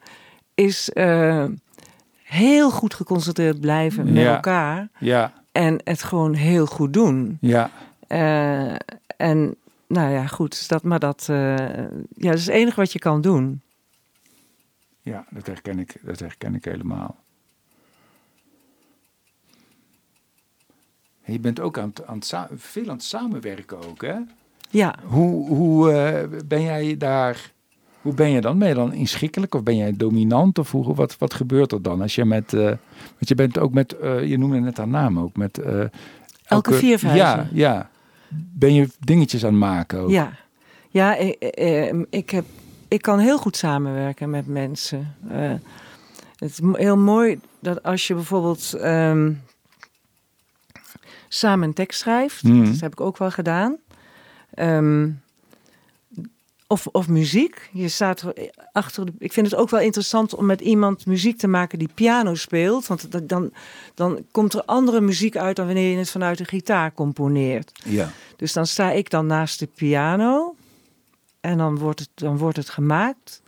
is 0.55 0.91
heel 2.29 2.70
goed 2.70 2.95
geconcentreerd 2.95 3.61
blijven 3.61 4.12
met 4.12 4.26
elkaar. 4.26 4.89
Ja. 4.99 5.33
En 5.53 5.81
het 5.85 6.03
gewoon 6.03 6.35
heel 6.35 6.66
goed 6.66 6.93
doen. 6.93 7.39
Ja. 7.41 7.70
en 9.16 9.55
nou 9.87 10.11
ja, 10.11 10.26
goed, 10.26 10.68
dat, 10.68 10.83
maar 10.83 10.99
dat, 10.99 11.24
ja, 11.26 11.66
dat 12.14 12.35
is 12.35 12.47
het 12.47 12.55
enige 12.55 12.81
wat 12.81 12.93
je 12.93 12.99
kan 12.99 13.20
doen. 13.20 13.61
Ja, 15.03 15.24
dat 15.31 15.47
herken 15.47 15.79
ik, 15.79 15.97
dat 16.03 16.18
herken 16.18 16.55
ik 16.55 16.64
helemaal. 16.64 17.16
je 21.33 21.41
bent 21.41 21.61
ook 21.61 21.79
aan 21.79 21.89
het, 21.89 22.07
aan 22.07 22.18
het 22.18 22.35
veel 22.57 22.89
aan 22.89 22.97
het 22.97 23.05
samenwerken 23.05 23.79
ook, 23.89 24.03
hè? 24.03 24.16
Ja. 24.70 24.95
Hoe, 25.05 25.49
hoe 25.49 25.93
uh, 25.93 26.41
ben 26.47 26.62
jij 26.62 26.97
daar... 26.97 27.53
Hoe 28.09 28.17
ben 28.17 28.31
je 28.31 28.41
dan? 28.41 28.59
Ben 28.59 28.69
je 28.69 28.75
dan 28.75 28.93
inschikkelijk 28.93 29.55
of 29.55 29.63
ben 29.63 29.77
jij 29.77 29.93
dominant? 29.97 30.59
Of 30.59 30.71
hoe, 30.71 30.95
wat, 30.95 31.19
wat 31.19 31.35
gebeurt 31.35 31.73
er 31.73 31.83
dan? 31.83 32.03
Als 32.03 32.15
je 32.15 32.25
met... 32.25 32.53
Uh, 32.53 32.65
want 33.01 33.29
je 33.29 33.35
bent 33.35 33.59
ook 33.59 33.73
met... 33.73 33.97
Uh, 34.03 34.25
je 34.25 34.39
noemde 34.39 34.61
net 34.61 34.77
haar 34.77 34.89
naam 34.89 35.19
ook. 35.19 35.37
Met, 35.37 35.59
elke, 35.59 35.91
elke 36.45 36.73
vier 36.73 37.15
Ja, 37.15 37.49
ja. 37.53 37.91
Ben 38.29 38.75
je 38.75 38.89
dingetjes 39.01 39.45
aan 39.45 39.51
het 39.51 39.61
maken 39.61 39.99
ook? 39.99 40.11
Ja. 40.11 40.33
Ja, 40.89 41.17
ik, 41.17 41.37
ik, 42.11 42.31
heb, 42.31 42.45
ik 42.89 43.03
kan 43.03 43.19
heel 43.19 43.39
goed 43.39 43.57
samenwerken 43.57 44.31
met 44.31 44.47
mensen. 44.47 45.15
het 46.37 46.51
is 46.51 46.61
heel 46.73 46.97
mooi 46.97 47.41
dat 47.61 47.83
als 47.83 48.07
je 48.07 48.15
bijvoorbeeld... 48.15 48.75
Um, 48.85 49.41
samen 51.29 51.69
een 51.69 51.75
tekst 51.75 52.01
schrijft. 52.01 52.43
Mm. 52.43 52.65
Dat 52.65 52.81
heb 52.81 52.93
ik 52.93 53.01
ook 53.01 53.19
wel 53.19 53.31
gedaan. 53.31 53.77
Ehm, 54.55 55.11
of, 56.69 56.87
of 56.87 57.09
muziek. 57.09 57.69
Je 57.73 57.89
staat 57.89 58.25
achter. 58.73 59.07
De, 59.07 59.12
ik 59.19 59.33
vind 59.33 59.51
het 59.51 59.61
ook 59.61 59.71
wel 59.71 59.81
interessant 59.81 60.35
om 60.35 60.47
met 60.47 60.61
iemand 60.61 61.07
muziek 61.07 61.39
te 61.39 61.49
maken 61.49 61.79
die 61.79 61.91
piano 61.95 62.35
speelt. 62.35 62.87
Want 62.87 63.29
dan, 63.29 63.53
dan 63.95 64.25
komt 64.31 64.55
er 64.55 64.62
andere 64.64 65.01
muziek 65.01 65.37
uit 65.37 65.57
dan 65.57 65.66
wanneer 65.66 65.91
je 65.91 65.97
het 65.97 66.11
vanuit 66.11 66.39
de 66.39 66.45
gitaar 66.45 66.93
componeert. 66.93 67.81
Ja. 67.85 68.11
Dus 68.37 68.53
dan 68.53 68.66
sta 68.66 68.91
ik 68.91 69.11
dan 69.11 69.27
naast 69.27 69.59
de 69.59 69.66
piano. 69.66 70.55
En 71.41 71.59
dan 71.59 71.79
wordt 71.79 72.01
het, 72.01 72.11
dan 72.14 72.39
wordt 72.39 72.57
het 72.57 72.71
gemaakt. 72.71 73.43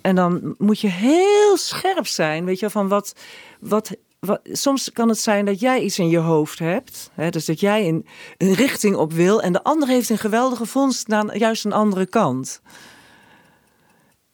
En 0.00 0.14
dan 0.14 0.54
moet 0.58 0.80
je 0.80 0.88
heel 0.88 1.56
scherp 1.56 2.06
zijn, 2.06 2.44
weet 2.44 2.58
je, 2.58 2.70
van 2.70 2.88
wat, 2.88 3.14
wat 3.60 3.96
soms 4.42 4.92
kan 4.92 5.08
het 5.08 5.18
zijn 5.18 5.44
dat 5.44 5.60
jij 5.60 5.80
iets 5.80 5.98
in 5.98 6.08
je 6.08 6.18
hoofd 6.18 6.58
hebt. 6.58 7.10
Hè, 7.14 7.30
dus 7.30 7.44
dat 7.44 7.60
jij 7.60 7.88
een, 7.88 8.06
een 8.36 8.54
richting 8.54 8.96
op 8.96 9.12
wil. 9.12 9.42
En 9.42 9.52
de 9.52 9.62
ander 9.62 9.88
heeft 9.88 10.08
een 10.08 10.18
geweldige 10.18 10.66
vondst 10.66 11.08
naar 11.08 11.36
juist 11.36 11.64
een 11.64 11.72
andere 11.72 12.06
kant. 12.06 12.60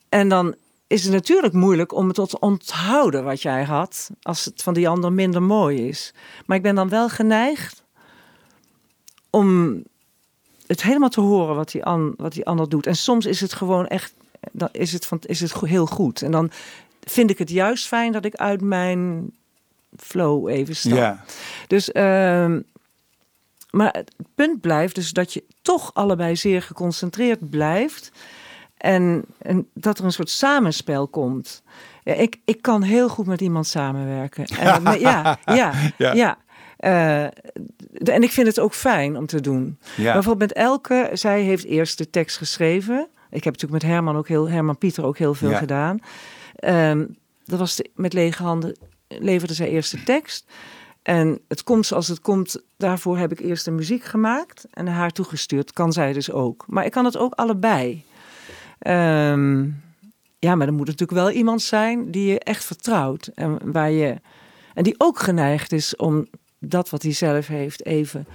En 0.09 0.29
dan 0.29 0.55
is 0.87 1.03
het 1.03 1.13
natuurlijk 1.13 1.53
moeilijk 1.53 1.93
om 1.93 2.07
het 2.07 2.29
te 2.29 2.39
onthouden 2.39 3.23
wat 3.23 3.41
jij 3.41 3.63
had. 3.63 4.09
Als 4.21 4.45
het 4.45 4.63
van 4.63 4.73
die 4.73 4.89
ander 4.89 5.13
minder 5.13 5.41
mooi 5.41 5.87
is. 5.87 6.13
Maar 6.45 6.57
ik 6.57 6.63
ben 6.63 6.75
dan 6.75 6.89
wel 6.89 7.09
geneigd 7.09 7.83
om 9.29 9.83
het 10.67 10.83
helemaal 10.83 11.09
te 11.09 11.21
horen 11.21 11.55
wat 11.55 11.71
die, 11.71 11.81
wat 12.17 12.33
die 12.33 12.45
ander 12.45 12.69
doet. 12.69 12.87
En 12.87 12.95
soms 12.95 13.25
is 13.25 13.41
het 13.41 13.53
gewoon 13.53 13.87
echt. 13.87 14.13
Is 14.71 14.91
het, 14.91 15.05
van, 15.05 15.19
is 15.21 15.39
het 15.39 15.53
heel 15.53 15.85
goed. 15.85 16.21
En 16.21 16.31
dan 16.31 16.51
vind 17.03 17.29
ik 17.29 17.37
het 17.37 17.49
juist 17.49 17.87
fijn 17.87 18.11
dat 18.11 18.25
ik 18.25 18.35
uit 18.35 18.61
mijn 18.61 19.31
flow 19.97 20.49
even 20.49 20.75
staan. 20.75 20.95
Ja. 20.95 21.23
Dus, 21.67 21.89
uh, 21.89 22.55
maar 23.69 23.93
het 23.93 24.11
punt 24.35 24.61
blijft 24.61 24.95
dus 24.95 25.11
dat 25.11 25.33
je 25.33 25.43
toch 25.61 25.93
allebei 25.93 26.35
zeer 26.35 26.61
geconcentreerd 26.61 27.49
blijft. 27.49 28.11
En, 28.77 29.25
en 29.37 29.67
dat 29.73 29.97
er 29.97 30.05
een 30.05 30.11
soort 30.11 30.29
samenspel 30.29 31.07
komt. 31.07 31.63
Ja, 32.03 32.13
ik, 32.13 32.37
ik 32.45 32.61
kan 32.61 32.81
heel 32.81 33.09
goed 33.09 33.25
met 33.25 33.41
iemand 33.41 33.67
samenwerken. 33.67 34.45
En, 34.45 34.99
ja, 34.99 35.37
ja, 35.45 35.73
ja. 35.97 36.13
ja. 36.13 36.37
Uh, 36.79 37.23
en 38.13 38.23
ik 38.23 38.31
vind 38.31 38.47
het 38.47 38.59
ook 38.59 38.73
fijn 38.73 39.17
om 39.17 39.25
te 39.25 39.41
doen. 39.41 39.77
Ja. 39.97 40.13
Bijvoorbeeld 40.13 40.49
met 40.49 40.63
Elke, 40.63 41.09
zij 41.13 41.41
heeft 41.41 41.65
eerst 41.65 41.97
de 41.97 42.09
tekst 42.09 42.37
geschreven. 42.37 43.07
Ik 43.29 43.43
heb 43.43 43.53
natuurlijk 43.53 43.83
met 43.83 43.91
Herman 43.91 44.17
ook 44.17 44.27
heel, 44.27 44.49
Herman 44.49 44.77
Pieter 44.77 45.05
ook 45.05 45.17
heel 45.17 45.33
veel 45.33 45.49
ja. 45.49 45.57
gedaan. 45.57 45.99
Um, 46.65 47.17
dat 47.45 47.59
was 47.59 47.75
de, 47.75 47.89
met 47.95 48.13
lege 48.13 48.43
handen 48.43 48.75
leverde 49.19 49.53
zij 49.53 49.69
eerst 49.69 49.91
de 49.91 50.03
tekst. 50.03 50.45
En 51.01 51.39
het 51.47 51.63
komt 51.63 51.85
zoals 51.85 52.07
het 52.07 52.21
komt. 52.21 52.61
Daarvoor 52.77 53.17
heb 53.17 53.31
ik 53.31 53.39
eerst 53.39 53.65
de 53.65 53.71
muziek 53.71 54.03
gemaakt 54.03 54.65
en 54.71 54.87
haar 54.87 55.11
toegestuurd. 55.11 55.73
Kan 55.73 55.93
zij 55.93 56.13
dus 56.13 56.31
ook. 56.31 56.65
Maar 56.67 56.85
ik 56.85 56.91
kan 56.91 57.05
het 57.05 57.17
ook 57.17 57.33
allebei. 57.33 58.03
Ehm, 58.79 59.63
ja, 60.39 60.55
maar 60.55 60.67
er 60.67 60.73
moet 60.73 60.87
natuurlijk 60.87 61.19
wel 61.19 61.31
iemand 61.31 61.61
zijn 61.61 62.11
die 62.11 62.31
je 62.31 62.39
echt 62.39 62.65
vertrouwt. 62.65 63.27
En, 63.27 63.71
waar 63.71 63.91
je, 63.91 64.15
en 64.73 64.83
die 64.83 64.95
ook 64.97 65.19
geneigd 65.19 65.71
is 65.71 65.95
om 65.95 66.27
dat 66.59 66.89
wat 66.89 67.01
hij 67.01 67.13
zelf 67.13 67.47
heeft 67.47 67.85
even 67.85 68.27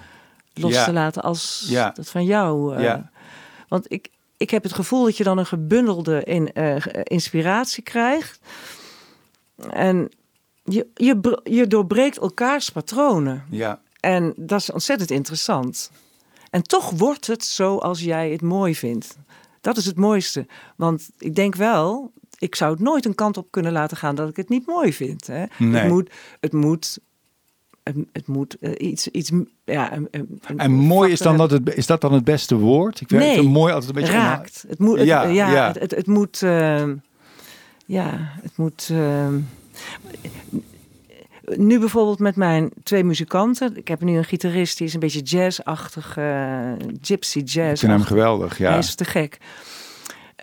los 0.54 0.84
te 0.84 0.92
laten 0.92 1.22
als 1.22 1.66
ja. 1.68 1.90
dat 1.90 2.08
van 2.08 2.24
jou. 2.24 2.76
Uh, 2.76 2.82
ja. 2.82 3.10
Want 3.68 3.92
ik, 3.92 4.10
ik 4.36 4.50
heb 4.50 4.62
het 4.62 4.72
gevoel 4.72 5.04
dat 5.04 5.16
je 5.16 5.24
dan 5.24 5.38
een 5.38 5.46
gebundelde 5.46 6.24
in, 6.24 6.50
uh, 6.54 6.76
inspiratie 7.02 7.82
krijgt. 7.82 8.40
En 9.70 10.10
je, 10.64 10.86
je, 10.94 11.40
je 11.44 11.66
doorbreekt 11.66 12.18
elkaars 12.18 12.70
patronen. 12.70 13.44
Ja. 13.50 13.80
En 14.00 14.32
dat 14.36 14.60
is 14.60 14.72
ontzettend 14.72 15.10
interessant. 15.10 15.90
En 16.50 16.62
toch 16.62 16.90
wordt 16.90 17.26
het 17.26 17.44
zoals 17.44 18.00
jij 18.00 18.30
het 18.30 18.42
mooi 18.42 18.74
vindt. 18.74 19.16
Dat 19.60 19.76
is 19.76 19.86
het 19.86 19.96
mooiste. 19.96 20.46
Want 20.76 21.10
ik 21.18 21.34
denk 21.34 21.54
wel, 21.54 22.12
ik 22.38 22.54
zou 22.54 22.72
het 22.72 22.80
nooit 22.80 23.04
een 23.04 23.14
kant 23.14 23.36
op 23.36 23.46
kunnen 23.50 23.72
laten 23.72 23.96
gaan 23.96 24.14
dat 24.14 24.28
ik 24.28 24.36
het 24.36 24.48
niet 24.48 24.66
mooi 24.66 24.92
vind. 24.92 25.26
Hè? 25.26 25.44
Nee. 25.58 25.80
Het 25.80 25.90
moet, 25.90 26.10
het 26.40 26.52
moet, 26.52 26.98
het, 28.12 28.26
moet 28.26 28.56
uh, 28.60 28.72
iets, 28.76 29.08
iets, 29.08 29.30
ja. 29.64 29.92
Een, 29.92 30.08
een, 30.10 30.40
en 30.56 30.70
mooi 30.70 31.12
is 31.12 31.18
dan 31.18 31.36
dat 31.36 31.50
het, 31.50 31.74
is 31.74 31.86
dat 31.86 32.00
dan 32.00 32.12
het 32.12 32.24
beste 32.24 32.56
woord? 32.56 33.00
Ik 33.00 33.08
vind 33.08 33.22
nee, 33.22 33.36
het 33.36 33.46
mooi 33.46 33.72
altijd 33.72 33.96
een 33.96 34.00
beetje 34.00 34.16
raakt. 34.18 34.64
Het 34.68 34.78
moet, 34.78 34.98
het, 34.98 35.06
ja, 35.06 35.22
ja, 35.22 35.50
ja. 35.50 35.66
Het, 35.66 35.78
het, 35.78 35.90
het, 35.90 36.06
moet, 36.06 36.42
uh, 36.42 36.88
ja, 37.86 38.32
het 38.42 38.56
moet. 38.56 38.88
Uh, 38.92 39.28
nu 41.56 41.78
bijvoorbeeld 41.78 42.18
met 42.18 42.36
mijn 42.36 42.70
twee 42.82 43.04
muzikanten. 43.04 43.76
Ik 43.76 43.88
heb 43.88 44.00
nu 44.00 44.16
een 44.16 44.24
gitarist 44.24 44.78
die 44.78 44.86
is 44.86 44.94
een 44.94 45.00
beetje 45.00 45.20
jazzachtig, 45.20 46.16
uh, 46.16 46.72
gypsy 47.00 47.38
jazz. 47.38 47.72
Ik 47.72 47.78
vind 47.78 47.92
hem 47.92 48.02
geweldig, 48.02 48.58
ja. 48.58 48.68
Hij 48.68 48.78
is 48.78 48.94
te 48.94 49.04
gek. 49.04 49.38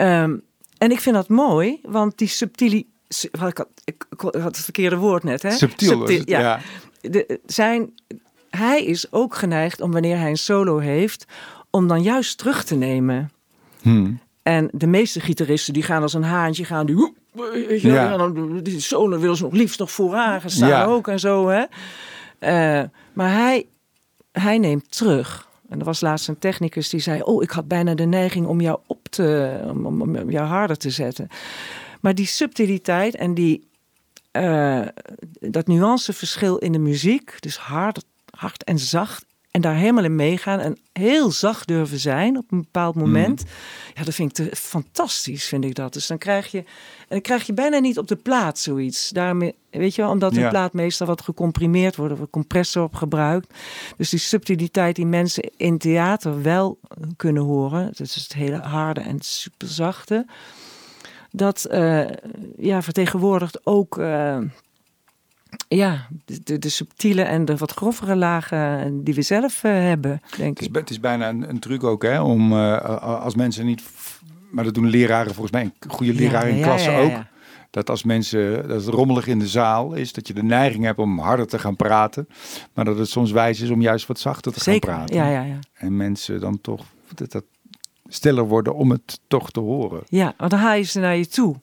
Um, 0.02 0.42
en 0.78 0.92
ik 0.92 1.00
vind 1.00 1.16
dat 1.16 1.28
mooi, 1.28 1.80
want 1.84 2.18
die 2.18 2.28
subtiele... 2.28 2.86
Ik 3.22 3.36
had, 3.38 3.68
ik 3.84 4.06
had 4.18 4.34
het 4.34 4.58
verkeerde 4.58 4.98
woord 4.98 5.24
net, 5.24 5.42
hè? 5.42 5.52
Subtiel, 5.52 5.90
Subtiel 5.90 6.22
ja. 6.26 6.40
ja. 6.40 6.60
De, 7.02 7.40
zijn, 7.46 7.94
hij 8.50 8.86
is 8.86 9.12
ook 9.12 9.36
geneigd 9.36 9.82
om 9.82 9.92
wanneer 9.92 10.18
hij 10.18 10.30
een 10.30 10.38
solo 10.38 10.78
heeft... 10.78 11.26
om 11.70 11.88
dan 11.88 12.02
juist 12.02 12.38
terug 12.38 12.64
te 12.64 12.76
nemen. 12.76 13.32
Hmm. 13.82 14.20
En 14.44 14.70
de 14.72 14.88
meeste 14.88 15.20
gitaristen 15.20 15.74
die 15.74 15.84
gaan 15.84 16.02
als 16.02 16.14
een 16.14 16.24
haantje, 16.24 16.66
gaan 16.66 16.86
die 16.86 17.14
ja. 17.82 18.18
dan, 18.18 18.60
die 18.64 18.80
zonen 18.80 19.20
wil 19.20 19.36
ze 19.36 19.44
nog 19.44 19.54
liefst 19.54 19.80
nog 19.80 19.92
vooraan 19.92 20.42
staan 20.46 20.88
ook 20.88 21.08
en 21.08 21.20
zo. 21.20 21.48
Hè? 21.48 21.64
Uh, 22.40 22.90
maar 23.14 23.32
hij, 23.34 23.66
hij 24.32 24.58
neemt 24.58 24.92
terug. 24.92 25.48
En 25.70 25.80
er 25.80 25.86
was 25.86 26.02
laatst 26.02 26.28
een 26.28 26.40
technicus 26.40 26.90
die 26.90 27.00
zei: 27.00 27.22
Oh, 27.22 27.44
ik 27.44 27.50
had 27.50 27.68
bijna 27.68 27.96
de 27.96 28.06
neiging 28.06 28.46
om 28.46 28.62
jou 28.62 28.80
op 28.88 29.08
te, 29.10 29.60
om, 29.70 30.02
om 30.02 30.30
jou 30.30 30.48
harder 30.48 30.78
te 30.78 30.90
zetten. 30.90 31.28
Maar 32.02 32.16
die 32.16 32.26
subtiliteit 32.26 33.16
en 33.16 33.34
die, 33.34 33.68
uh, 34.32 34.86
dat 35.40 35.68
nuanceverschil 35.68 36.58
in 36.58 36.72
de 36.72 36.80
muziek, 36.80 37.36
dus 37.40 37.58
hard, 37.58 38.06
hard 38.30 38.64
en 38.64 38.80
zacht, 38.80 39.26
en 39.58 39.64
daar 39.64 39.76
helemaal 39.76 40.04
in 40.04 40.16
meegaan 40.16 40.60
en 40.60 40.78
heel 40.94 41.32
zacht 41.32 41.68
durven 41.68 42.00
zijn 42.00 42.38
op 42.38 42.52
een 42.52 42.62
bepaald 42.62 42.96
moment. 42.96 43.44
Mm. 43.44 43.50
Ja, 43.94 44.04
dat 44.04 44.14
vind 44.14 44.40
ik 44.40 44.46
te, 44.46 44.56
fantastisch, 44.56 45.46
vind 45.46 45.64
ik 45.64 45.76
dat. 45.76 45.94
Dus 45.94 46.08
dan 46.08 46.18
krijg 46.18 46.48
je, 46.48 46.58
en 46.58 46.66
dan 47.08 47.22
krijg 47.22 47.46
je 47.46 47.54
bijna 47.54 47.80
niet 47.80 47.98
op 47.98 48.08
de 48.08 48.16
plaat 48.16 48.60
zoiets. 48.60 49.10
Daarmee, 49.10 49.56
weet 49.70 49.96
je 49.96 50.02
wel, 50.02 50.12
omdat 50.12 50.34
de 50.34 50.48
plaat 50.48 50.74
meestal 50.74 51.08
wat 51.08 51.22
gecomprimeerd 51.22 51.96
wordt, 51.96 52.14
of 52.14 52.20
een 52.20 52.30
compressor 52.30 52.84
op 52.84 52.96
gebruikt. 52.96 53.54
Dus 53.98 54.10
die 54.10 54.20
subtiliteit 54.20 54.96
die 54.96 55.06
mensen 55.06 55.52
in 55.58 55.78
theater 55.78 56.42
wel 56.42 56.80
kunnen 57.16 57.44
horen, 57.44 57.86
dat 57.86 58.00
is 58.00 58.16
het 58.16 58.34
hele 58.34 58.58
harde 58.58 59.02
en 59.02 59.20
super 59.20 59.68
zachte. 59.68 60.26
Dat 61.32 61.68
uh, 61.72 62.08
ja, 62.58 62.82
vertegenwoordigt 62.82 63.66
ook. 63.66 63.98
Uh, 63.98 64.38
ja, 65.68 66.08
de, 66.44 66.60
de, 66.60 66.70
subtiele 66.70 67.22
en 67.22 67.46
de 67.46 67.58
wat 67.58 67.72
grovere 67.72 68.16
lagen 68.16 69.04
die 69.04 69.14
we 69.14 69.22
zelf 69.22 69.64
uh, 69.64 69.72
hebben, 69.72 70.22
denk 70.38 70.50
het 70.50 70.62
is, 70.62 70.68
ik. 70.68 70.76
Het 70.76 70.90
is 70.90 71.00
bijna 71.00 71.30
een, 71.30 71.50
een 71.50 71.60
truc 71.60 71.84
ook, 71.84 72.04
hè, 72.04 72.22
om 72.22 72.52
uh, 72.52 73.02
als 73.02 73.36
mensen 73.36 73.66
niet, 73.66 73.84
maar 74.52 74.64
dat 74.64 74.74
doen 74.74 74.90
leraren 74.90 75.34
volgens 75.34 75.52
mij, 75.52 75.72
een 75.80 75.92
goede 75.92 76.14
leraar 76.14 76.50
ja, 76.50 76.56
in 76.56 76.62
klasse 76.62 76.92
ja, 76.92 77.02
ook. 77.02 77.24
dat 77.70 77.90
als 77.90 78.04
mensen, 78.04 78.68
dat 78.68 78.86
het 78.86 78.94
rommelig 78.94 79.28
in 79.28 79.40
de 79.40 79.48
zaal 79.48 79.94
is, 79.94 80.14
dat 80.14 80.28
je 80.28 80.34
de 80.34 80.44
neiging 80.44 80.84
hebt 80.84 81.00
om 81.00 81.20
harder 81.20 81.48
te 81.48 81.60
gaan 81.60 81.76
praten. 81.76 82.28
Maar 82.74 82.86
dat 82.86 82.98
het 82.98 83.10
soms 83.10 83.32
wijs 83.32 83.62
is 83.62 83.70
om 83.70 83.82
juist 83.82 84.08
wat 84.08 84.20
zachter 84.20 84.54
te 84.54 84.60
Zeker. 84.60 84.90
gaan 84.90 84.98
praten. 84.98 85.16
Ja, 85.16 85.30
ja, 85.30 85.42
ja. 85.42 85.60
En 85.74 85.96
mensen 85.96 86.40
dan 86.40 86.62
toch 86.62 86.86
dat, 87.16 87.32
dat 87.32 87.44
stiller 88.08 88.48
worden 88.48 88.76
om 88.76 88.92
het 88.92 89.20
toch 89.28 89.52
te 89.52 89.60
horen. 89.60 90.04
Ja, 90.08 90.34
want 90.38 90.52
dan 90.52 90.60
haal 90.60 90.76
je 90.76 90.84
ze 90.84 91.00
naar 91.00 91.16
je 91.16 91.28
toe. 91.28 91.56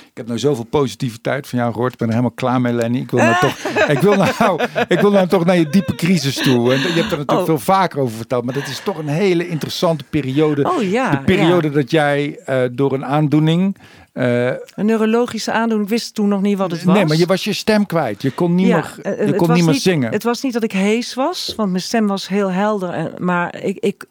Ik 0.00 0.10
heb 0.14 0.26
nou 0.26 0.38
zoveel 0.38 0.64
positiviteit 0.64 1.46
van 1.46 1.58
jou 1.58 1.72
gehoord. 1.72 1.92
Ik 1.92 1.98
ben 1.98 2.06
er 2.08 2.14
helemaal 2.14 2.34
klaar 2.36 2.60
mee, 2.60 2.72
Lenny. 2.72 2.98
Ik 2.98 3.10
wil 3.10 3.20
nou 3.20 3.36
toch, 3.40 3.56
ik 3.94 3.98
wil 3.98 4.14
nou, 4.16 4.62
ik 4.88 5.00
wil 5.00 5.10
nou 5.10 5.26
toch 5.28 5.44
naar 5.44 5.56
je 5.58 5.68
diepe 5.68 5.94
crisis 5.94 6.34
toe. 6.36 6.72
En 6.72 6.78
je 6.80 6.86
hebt 6.86 6.96
er 6.96 7.02
natuurlijk 7.18 7.30
Oh. 7.38 7.44
veel 7.44 7.58
vaker 7.58 7.98
over 8.00 8.16
verteld. 8.16 8.44
Maar 8.44 8.54
dat 8.54 8.66
is 8.66 8.80
toch 8.84 8.98
een 8.98 9.08
hele 9.08 9.48
interessante 9.48 10.04
periode. 10.10 10.70
Oh 10.70 10.82
ja. 10.82 11.10
de 11.10 11.18
periode 11.22 11.68
ja. 11.68 11.74
dat 11.74 11.90
jij 11.90 12.38
eh, 12.44 12.60
door 12.72 12.92
een 12.92 13.04
aandoening... 13.04 13.76
eh, 14.12 14.46
Een 14.46 14.86
neurologische 14.86 15.52
aandoening. 15.52 15.82
Ik 15.90 15.94
wist 15.98 16.14
toen 16.14 16.28
nog 16.28 16.40
niet 16.42 16.58
wat 16.58 16.70
het 16.70 16.84
was. 16.84 16.94
nee, 16.94 17.04
maar 17.06 17.16
je 17.16 17.26
was 17.26 17.44
je 17.44 17.52
stem 17.52 17.86
kwijt. 17.86 18.22
Je 18.22 18.30
kon 18.30 18.54
niet 18.54 18.66
Ja, 18.66 18.76
meer, 19.02 19.14
eh, 19.16 19.26
je 19.26 19.34
kon 19.34 19.52
niet 19.52 19.64
meer 19.64 19.72
niet- 19.72 19.82
zingen. 19.82 20.12
Het 20.12 20.22
was 20.22 20.42
niet 20.42 20.52
dat 20.52 20.62
ik 20.62 20.72
hees 20.72 21.14
was, 21.14 21.52
want 21.56 21.70
mijn 21.70 21.82
stem 21.82 22.06
was 22.06 22.28
heel 22.28 22.50
helder. 22.50 23.12
Maar 23.18 23.62
ik, 23.62 23.78
ik, 23.78 24.04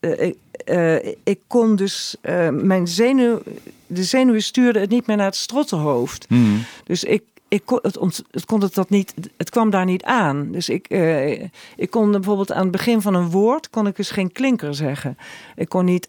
ik, 0.00 0.34
eh, 0.64 1.14
ik 1.24 1.40
kon 1.46 1.76
dus, 1.76 2.16
eh, 2.20 2.48
mijn 2.48 2.88
zenuw, 2.88 3.42
de 3.86 4.04
zenuwen 4.04 4.42
stuurden 4.42 4.82
het 4.82 4.90
niet 4.90 5.06
meer 5.06 5.16
naar 5.16 5.26
het 5.26 5.36
strottenhoofd. 5.36 6.26
Hmm. 6.28 6.64
Dus 6.84 7.04
ik, 7.04 7.22
ik 7.48 7.62
kon, 7.64 7.78
het, 7.82 7.96
ont, 7.96 8.22
het 8.30 8.44
kon 8.44 8.60
het 8.60 8.74
dat 8.74 8.90
niet, 8.90 9.14
het 9.36 9.50
kwam 9.50 9.70
daar 9.70 9.84
niet 9.84 10.02
aan. 10.02 10.52
Dus 10.52 10.68
ik, 10.68 10.86
eh, 10.86 11.42
ik 11.76 11.90
kon 11.90 12.10
bijvoorbeeld 12.10 12.52
aan 12.52 12.62
het 12.62 12.70
begin 12.70 13.00
van 13.00 13.14
een 13.14 13.30
woord, 13.30 13.70
kon 13.70 13.86
ik 13.86 13.96
dus 13.96 14.10
geen 14.10 14.32
klinker 14.32 14.74
zeggen. 14.74 15.18
Ik 15.56 15.68
kon 15.68 15.84
niet 15.84 16.06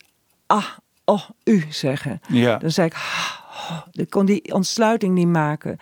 ah, 0.47 0.65
oh, 1.05 1.29
u 1.43 1.65
zeggen. 1.69 2.21
Ja. 2.27 2.57
Dan 2.57 2.71
zei 2.71 2.87
ik, 2.87 2.95
ik 3.91 4.09
kon 4.09 4.25
die 4.25 4.53
ontsluiting 4.53 5.13
niet 5.13 5.27
maken. 5.27 5.77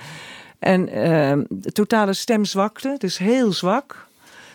En 0.59 0.89
ehm, 0.89 1.43
de 1.49 1.71
totale 1.71 2.13
stem 2.13 2.45
zwakte, 2.45 2.95
dus 2.97 3.17
heel 3.17 3.51
zwak. 3.51 4.07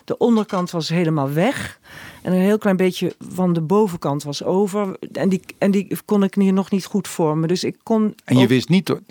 De 0.05 0.17
onderkant 0.17 0.71
was 0.71 0.89
helemaal 0.89 1.31
weg. 1.31 1.79
En 2.25 2.31
een 2.33 2.39
heel 2.39 2.57
klein 2.57 2.77
beetje 2.77 3.15
van 3.29 3.53
de 3.53 3.61
bovenkant 3.61 4.23
was 4.23 4.43
over. 4.43 4.97
En 5.11 5.29
die, 5.29 5.41
en 5.57 5.71
die 5.71 5.97
kon 6.05 6.23
ik 6.23 6.35
hier 6.35 6.53
nog 6.53 6.71
niet 6.71 6.85
goed 6.85 7.07
vormen. 7.07 7.47
Dus 7.47 7.63
ik 7.63 7.75
kon. 7.83 8.15
En 8.23 8.37
je 8.37 8.43
ook- 8.43 8.49
wist 8.49 8.69
niet, 8.69 8.85
dat, 8.85 9.01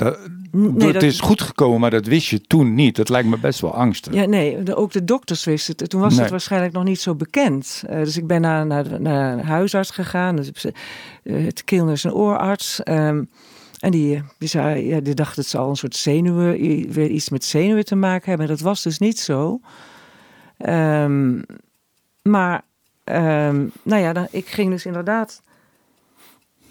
nee, 0.52 0.70
het 0.84 0.92
dat- 0.94 1.02
is 1.02 1.20
goed 1.20 1.42
gekomen, 1.42 1.80
maar 1.80 1.90
dat 1.90 2.06
wist 2.06 2.28
je 2.28 2.40
toen 2.40 2.74
niet. 2.74 2.96
Dat 2.96 3.08
lijkt 3.08 3.28
me 3.28 3.38
best 3.38 3.60
wel 3.60 3.74
angstig. 3.74 4.14
Ja, 4.14 4.24
nee, 4.24 4.74
ook 4.76 4.92
de 4.92 5.04
dokters 5.04 5.44
wisten 5.44 5.74
het. 5.78 5.90
Toen 5.90 6.00
was 6.00 6.12
Nee. 6.12 6.20
het 6.20 6.30
waarschijnlijk 6.30 6.72
nog 6.72 6.84
niet 6.84 7.00
zo 7.00 7.14
bekend. 7.14 7.82
Eh, 7.86 7.98
dus 7.98 8.16
ik 8.16 8.26
ben 8.26 8.40
naar, 8.40 8.66
naar, 8.66 9.00
naar 9.00 9.32
een 9.32 9.44
huisarts 9.44 9.90
gegaan. 9.90 10.36
Dus, 10.36 10.50
eh, 10.64 11.44
het 11.44 11.64
keelnus- 11.64 12.04
en 12.04 12.12
oorarts. 12.14 12.82
Ehm, 12.82 13.24
en 13.78 13.90
die, 13.90 14.22
die, 14.38 14.48
zei, 14.48 14.86
ja, 14.86 15.00
die 15.00 15.14
dacht 15.14 15.36
het 15.36 15.46
zal 15.46 15.68
een 15.70 15.76
soort 15.76 15.96
zenuwen, 15.96 16.52
weer 16.92 17.08
iets 17.10 17.28
met 17.28 17.44
zenuwen 17.44 17.84
te 17.84 17.96
maken 17.96 18.28
hebben. 18.28 18.48
Dat 18.48 18.60
was 18.60 18.82
dus 18.82 18.98
niet 18.98 19.18
zo. 19.20 19.60
Ehm, 20.58 21.40
maar, 22.22 22.62
ehm, 23.04 23.66
nou 23.82 24.02
ja, 24.02 24.12
dan, 24.12 24.26
ik 24.30 24.46
ging 24.46 24.70
dus 24.70 24.86
inderdaad... 24.86 25.42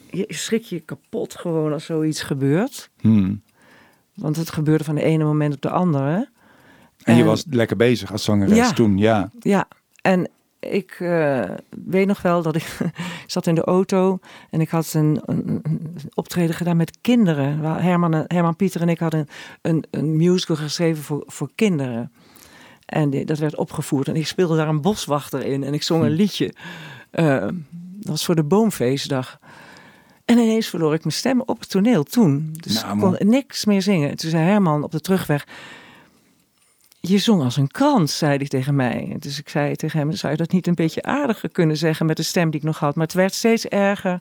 Je 0.10 0.26
schrik 0.28 0.64
je 0.64 0.80
kapot 0.80 1.36
gewoon 1.36 1.74
als 1.74 1.86
zoiets 1.86 2.22
gebeurt. 2.22 2.90
Hmm. 3.00 3.42
Want 4.14 4.36
het 4.36 4.50
gebeurde 4.52 4.84
van 4.84 4.96
de 4.96 5.04
ene 5.04 5.24
moment 5.24 5.54
op 5.56 5.62
de 5.62 5.70
andere. 5.70 6.30
En 7.04 7.16
je 7.16 7.22
En- 7.22 7.28
was 7.28 7.44
lekker 7.50 7.76
bezig 7.78 8.12
als 8.12 8.24
zangeres 8.24 8.58
Ja. 8.58 8.72
toen, 8.74 8.98
ja. 8.98 9.30
Ja, 9.40 9.68
en 10.02 10.30
ik 10.60 10.92
eh, 11.00 11.50
weet 11.86 12.08
nog 12.08 12.22
wel 12.22 12.42
dat 12.42 12.56
ik 12.56 12.78
zat 13.28 13.48
in 13.48 13.56
de 13.56 13.64
auto 13.64 14.20
en 14.50 14.62
ik 14.62 14.70
had 14.70 14.94
een, 14.94 15.22
een, 15.26 15.60
een 15.64 15.96
optreden 16.14 16.56
gedaan 16.56 16.78
met 16.78 16.98
kinderen. 17.02 17.60
Herman, 17.60 18.14
Herman 18.28 18.56
Pieter 18.56 18.82
en 18.82 18.90
ik 18.90 19.00
hadden 19.00 19.28
een, 19.62 19.84
een 19.92 20.16
musical 20.18 20.56
geschreven 20.56 21.04
voor, 21.04 21.24
voor 21.28 21.50
kinderen. 21.56 22.12
En 22.94 23.10
die- 23.10 23.26
dat 23.26 23.38
werd 23.38 23.56
opgevoerd 23.56 24.08
en 24.08 24.16
ik 24.16 24.28
speelde 24.28 24.56
daar 24.56 24.68
een 24.68 24.82
boswachter 24.82 25.46
in 25.46 25.64
en 25.64 25.74
ik 25.74 25.84
zong 25.84 26.04
een 26.04 26.10
Hm. 26.10 26.16
liedje. 26.16 26.54
Eh, 27.12 27.42
dat 27.42 28.10
was 28.10 28.26
voor 28.26 28.36
de 28.36 28.44
boomfeestdag. 28.44 29.40
En 30.26 30.38
ineens 30.38 30.68
verloor 30.68 30.94
ik 30.94 31.04
mijn 31.04 31.16
stem 31.16 31.42
op 31.42 31.60
het 31.60 31.70
toneel 31.70 32.04
toen. 32.04 32.50
Dus 32.60 32.82
Nou, 32.82 32.94
ik 32.94 33.00
kon 33.20 33.30
niks 33.30 33.66
meer 33.66 33.82
zingen. 33.82 34.16
Toen 34.16 34.30
zei 34.30 34.44
Herman 34.44 34.84
op 34.84 34.92
de 34.92 35.00
terugweg... 35.00 35.48
Je 37.00 37.18
zong 37.18 37.42
als 37.44 37.58
een 37.58 37.72
krans, 37.72 38.18
zei 38.18 38.38
hij 38.38 38.48
tegen 38.48 38.76
mij. 38.76 39.16
Dus 39.20 39.40
ik 39.40 39.50
zei 39.50 39.76
tegen 39.76 40.00
hem, 40.00 40.12
zou 40.12 40.32
je 40.32 40.38
dat 40.38 40.52
niet 40.52 40.68
een 40.68 40.76
beetje 40.76 41.02
aardiger 41.04 41.50
kunnen 41.50 41.78
zeggen 41.78 42.06
met 42.06 42.18
de 42.18 42.24
stem 42.24 42.50
die 42.50 42.60
ik 42.60 42.66
nog 42.66 42.80
had? 42.80 42.96
Maar 42.96 43.06
het 43.06 43.16
werd 43.16 43.34
steeds 43.34 43.66
erger. 43.68 44.20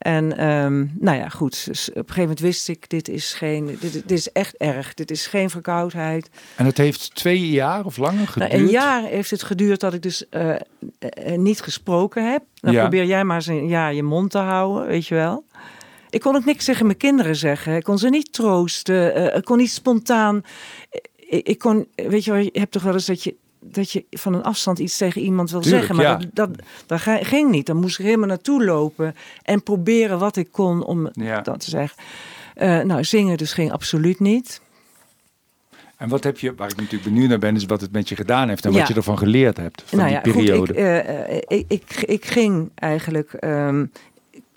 En 0.00 0.36
ehm, 0.36 0.86
nou 0.98 1.18
ja, 1.18 1.28
goed. 1.28 1.66
Dus 1.66 1.88
op 1.88 1.96
een 1.96 2.02
gegeven 2.02 2.20
moment 2.22 2.40
wist 2.40 2.68
ik, 2.68 2.88
dit 2.88 3.08
is, 3.08 3.32
geen, 3.34 3.66
dit, 3.80 3.92
dit 3.92 4.10
is 4.10 4.32
echt 4.32 4.56
erg. 4.56 4.94
Dit 4.94 5.10
is 5.10 5.26
geen 5.26 5.50
verkoudheid. 5.50 6.30
En 6.56 6.66
het 6.66 6.76
heeft 6.78 7.14
twee 7.14 7.48
jaar 7.50 7.84
of 7.84 7.96
langer 7.96 8.28
geduurd? 8.28 8.50
Nou, 8.52 8.62
een 8.64 8.70
jaar 8.70 9.02
heeft 9.02 9.30
het 9.30 9.42
geduurd 9.42 9.80
dat 9.80 9.94
ik 9.94 10.02
dus 10.02 10.28
eh, 10.28 10.50
eh, 10.98 11.38
niet 11.38 11.60
gesproken 11.60 12.30
heb. 12.30 12.42
Dan 12.54 12.72
Ja. 12.72 12.80
probeer 12.80 13.04
jij 13.04 13.24
maar 13.24 13.36
eens 13.36 13.46
een 13.46 13.68
jaar 13.68 13.94
je 13.94 14.02
mond 14.02 14.30
te 14.30 14.38
houden, 14.38 14.86
weet 14.86 15.06
je 15.06 15.14
wel. 15.14 15.44
Ik 16.10 16.20
kon 16.20 16.36
ook 16.36 16.44
niks 16.44 16.64
tegen 16.64 16.86
mijn 16.86 16.98
kinderen 16.98 17.36
zeggen. 17.36 17.76
Ik 17.76 17.82
kon 17.84 17.98
ze 17.98 18.08
niet 18.08 18.32
troosten. 18.32 19.14
eh, 19.14 19.36
ik 19.36 19.44
kon 19.44 19.56
niet 19.56 19.70
spontaan. 19.70 20.42
Ik, 21.16 21.46
ik 21.46 21.58
kon, 21.58 21.86
weet 21.94 22.24
je 22.24 22.30
wel, 22.32 22.40
je 22.40 22.50
hebt 22.52 22.72
toch 22.72 22.82
wel 22.82 22.92
eens 22.92 23.06
dat 23.06 23.22
je 23.22 23.34
dat 23.60 23.90
je 23.90 24.04
van 24.10 24.34
een 24.34 24.42
afstand 24.42 24.78
iets 24.78 24.96
tegen 24.96 25.20
iemand 25.22 25.50
wil 25.50 25.60
Tuurlijk, 25.60 25.84
zeggen, 25.86 26.04
maar 26.04 26.12
ja. 26.20 26.26
dat, 26.32 26.48
dat, 26.56 26.66
dat 26.86 27.00
ga- 27.00 27.24
ging 27.24 27.50
niet. 27.50 27.66
Dan 27.66 27.76
moest 27.76 27.98
ik 27.98 28.04
helemaal 28.04 28.28
naartoe 28.28 28.64
lopen 28.64 29.14
en 29.42 29.62
proberen 29.62 30.18
wat 30.18 30.36
ik 30.36 30.48
kon 30.52 30.84
om 30.84 31.08
Ja. 31.12 31.40
dat 31.40 31.60
te 31.60 31.70
zeggen. 31.70 31.98
Eh, 32.54 32.80
nou, 32.80 33.04
zingen 33.04 33.36
dus 33.38 33.52
ging 33.52 33.72
absoluut 33.72 34.20
niet. 34.20 34.60
En 35.96 36.08
wat 36.08 36.24
heb 36.24 36.38
je, 36.38 36.54
waar 36.54 36.68
ik 36.70 36.76
natuurlijk 36.76 37.04
benieuwd 37.04 37.28
naar 37.28 37.38
ben, 37.38 37.56
is 37.56 37.64
wat 37.64 37.80
het 37.80 37.92
met 37.92 38.08
je 38.08 38.16
gedaan 38.16 38.48
heeft 38.48 38.64
en 38.64 38.72
Ja. 38.72 38.78
wat 38.78 38.88
je 38.88 38.94
ervan 38.94 39.18
geleerd 39.18 39.56
hebt 39.56 39.82
van 39.86 39.98
nou 39.98 40.10
die 40.10 40.18
ja, 40.18 40.22
goed, 40.32 40.44
periode. 40.44 40.72
ik, 40.72 40.78
eh, 40.78 41.58
ik, 41.58 41.64
ik, 41.68 42.02
ik 42.02 42.24
ging 42.24 42.70
eigenlijk 42.74 43.32
ehm, 43.32 43.86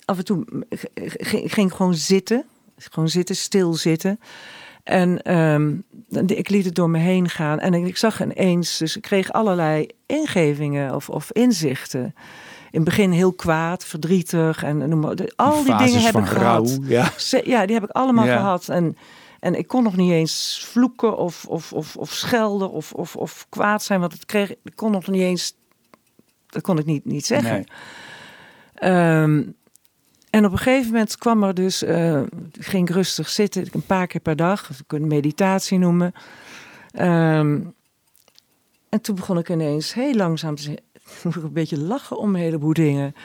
af 0.06 0.18
en 0.18 0.26
toe 0.26 0.44
g- 0.76 0.84
g- 1.28 1.34
ik 1.34 1.52
ging 1.52 1.74
gewoon 1.74 1.94
zitten, 1.96 2.44
gewoon 2.78 3.10
zitten, 3.10 3.36
stilzitten. 3.36 4.20
En 4.84 5.22
ehm, 5.22 5.74
ik 6.26 6.50
liet 6.50 6.66
het 6.66 6.76
door 6.76 6.90
me 6.90 6.98
heen 6.98 7.30
gaan 7.30 7.60
en 7.60 7.74
ik 7.74 7.98
zag 7.98 8.22
ineens, 8.22 8.78
dus 8.78 8.96
ik 8.96 9.02
kreeg 9.02 9.32
allerlei 9.32 9.88
ingevingen 10.06 10.96
of, 10.96 11.10
of 11.10 11.32
inzichten. 11.32 12.04
In 12.72 12.80
het 12.80 12.84
begin 12.84 13.12
heel 13.12 13.34
kwaad, 13.34 13.86
verdrietig 13.86 14.64
en 14.64 14.90
noem 14.90 15.00
maar. 15.00 15.16
Al 15.36 15.64
die 15.64 15.76
dingen 15.76 16.02
heb 16.02 16.16
ik 16.18 16.28
rouw, 16.28 16.66
gehad. 16.66 16.80
Ja. 16.84 17.12
Ja, 17.44 17.66
die 17.66 17.76
heb 17.76 17.84
ik 17.84 17.90
allemaal 17.90 18.26
Ja. 18.26 18.36
gehad. 18.36 18.70
En, 18.70 18.98
en 19.40 19.56
ik 19.56 19.68
kon 19.68 19.84
nog 19.84 19.96
niet 19.96 20.12
eens 20.12 20.66
vloeken 20.70 21.18
of, 21.18 21.46
of, 21.46 21.74
of, 21.74 21.96
of 21.96 22.12
schelden 22.14 22.72
of, 22.72 22.94
of, 22.94 23.16
of 23.16 23.46
kwaad 23.50 23.84
zijn. 23.84 24.00
Want 24.00 24.14
het 24.14 24.26
kreeg, 24.26 24.50
ik 24.50 24.76
kon 24.76 24.92
nog 24.92 25.08
niet 25.08 25.22
eens... 25.22 25.54
Dat 26.48 26.62
kon 26.62 26.78
ik 26.78 26.86
niet, 26.86 27.06
niet 27.06 27.26
zeggen. 27.26 27.54
Nee. 27.54 27.66
Ehm, 28.92 29.44
en 30.34 30.46
op 30.46 30.52
een 30.52 30.58
gegeven 30.58 30.92
moment 30.92 31.18
kwam 31.18 31.44
er 31.44 31.54
dus... 31.54 31.84
eh, 31.84 32.22
ging 32.60 32.90
ik 32.90 32.96
rustig 32.96 33.30
zitten, 33.30 33.68
een 33.72 33.86
paar 33.86 34.08
keer 34.08 34.22
per 34.22 34.36
dag. 34.36 34.68
We 34.68 34.84
kunnen 34.88 35.10
meditatie 35.10 35.78
noemen. 35.78 36.14
Ehm, 36.92 37.62
en 38.90 39.02
toen 39.02 39.16
begon 39.16 39.38
ik 39.38 39.50
ineens 39.50 39.94
heel 39.94 40.14
langzaam 40.14 40.56
te 40.56 40.72
ik 41.24 41.36
een 41.36 41.54
beetje 41.54 41.80
lachen 41.80 42.18
om 42.18 42.30
een 42.30 42.42
heleboel 42.42 42.74
dingen. 42.74 43.16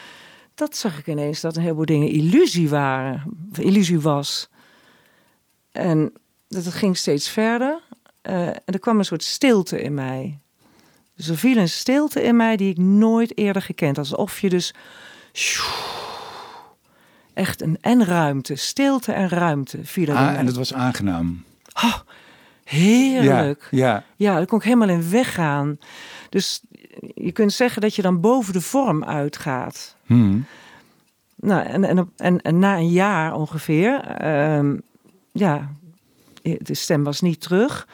Dat 0.54 0.76
zag 0.76 0.98
ik 0.98 1.06
ineens, 1.06 1.40
dat 1.40 1.56
een 1.56 1.62
heleboel 1.62 1.84
dingen 1.84 2.09
illusie 2.09 2.68
waren. 2.68 3.22
Illusie 3.52 4.00
was. 4.00 4.48
En 5.72 6.12
dat 6.48 6.64
het 6.64 6.74
ging 6.74 6.96
steeds 6.96 7.28
verder. 7.30 7.80
eh, 8.22 8.46
en 8.46 8.62
er 8.64 8.78
kwam 8.78 8.98
een 8.98 9.04
soort 9.04 9.24
stilte 9.24 9.82
in 9.82 9.94
mij. 9.94 10.38
Dus 11.16 11.28
er 11.28 11.36
viel 11.36 11.56
een 11.56 11.68
stilte 11.68 12.22
in 12.22 12.36
mij 12.36 12.56
die 12.56 12.70
ik 12.70 12.78
nooit 12.78 13.38
eerder 13.38 13.62
gekend 13.62 13.96
had. 13.96 14.11
Alsof 14.11 14.40
je 14.40 14.48
dus... 14.48 14.74
Echt 17.39 17.62
een 17.62 17.78
en 17.80 18.05
ruimte, 18.05 18.57
stilte 18.57 19.12
en 19.12 19.28
ruimte 19.28 19.78
viel 19.82 20.09
in 20.09 20.16
Ah, 20.16 20.39
en 20.39 20.47
dat 20.47 20.57
was 20.57 20.74
aangenaam. 20.74 21.45
Heerlijk. 22.64 23.68
Ja, 23.70 23.86
ja. 23.89 24.05
Ja, 24.16 24.34
daar 24.34 24.47
kon 24.47 24.59
ik 24.59 24.64
helemaal 24.64 24.89
in 24.89 25.11
weggaan. 25.11 25.78
Dus 26.28 26.62
je 27.14 27.32
kunt 27.32 27.53
zeggen 27.53 27.82
dat 27.82 27.95
je 27.95 28.03
dan 28.03 28.20
boven 28.20 28.53
de 28.53 28.61
vorm 28.61 29.05
uitgaat. 29.05 29.97
Hm. 30.07 30.39
Nou, 31.34 31.66
en, 31.66 31.84
en, 31.84 32.11
en, 32.16 32.43
en 32.43 32.59
na 32.59 32.76
een 32.76 32.91
jaar 32.91 33.34
ongeveer, 33.34 34.01
ehm, 34.01 34.76
ja, 35.32 35.68
de 36.43 36.74
stem 36.74 37.05
was 37.05 37.20
niet 37.20 37.41
terug, 37.41 37.89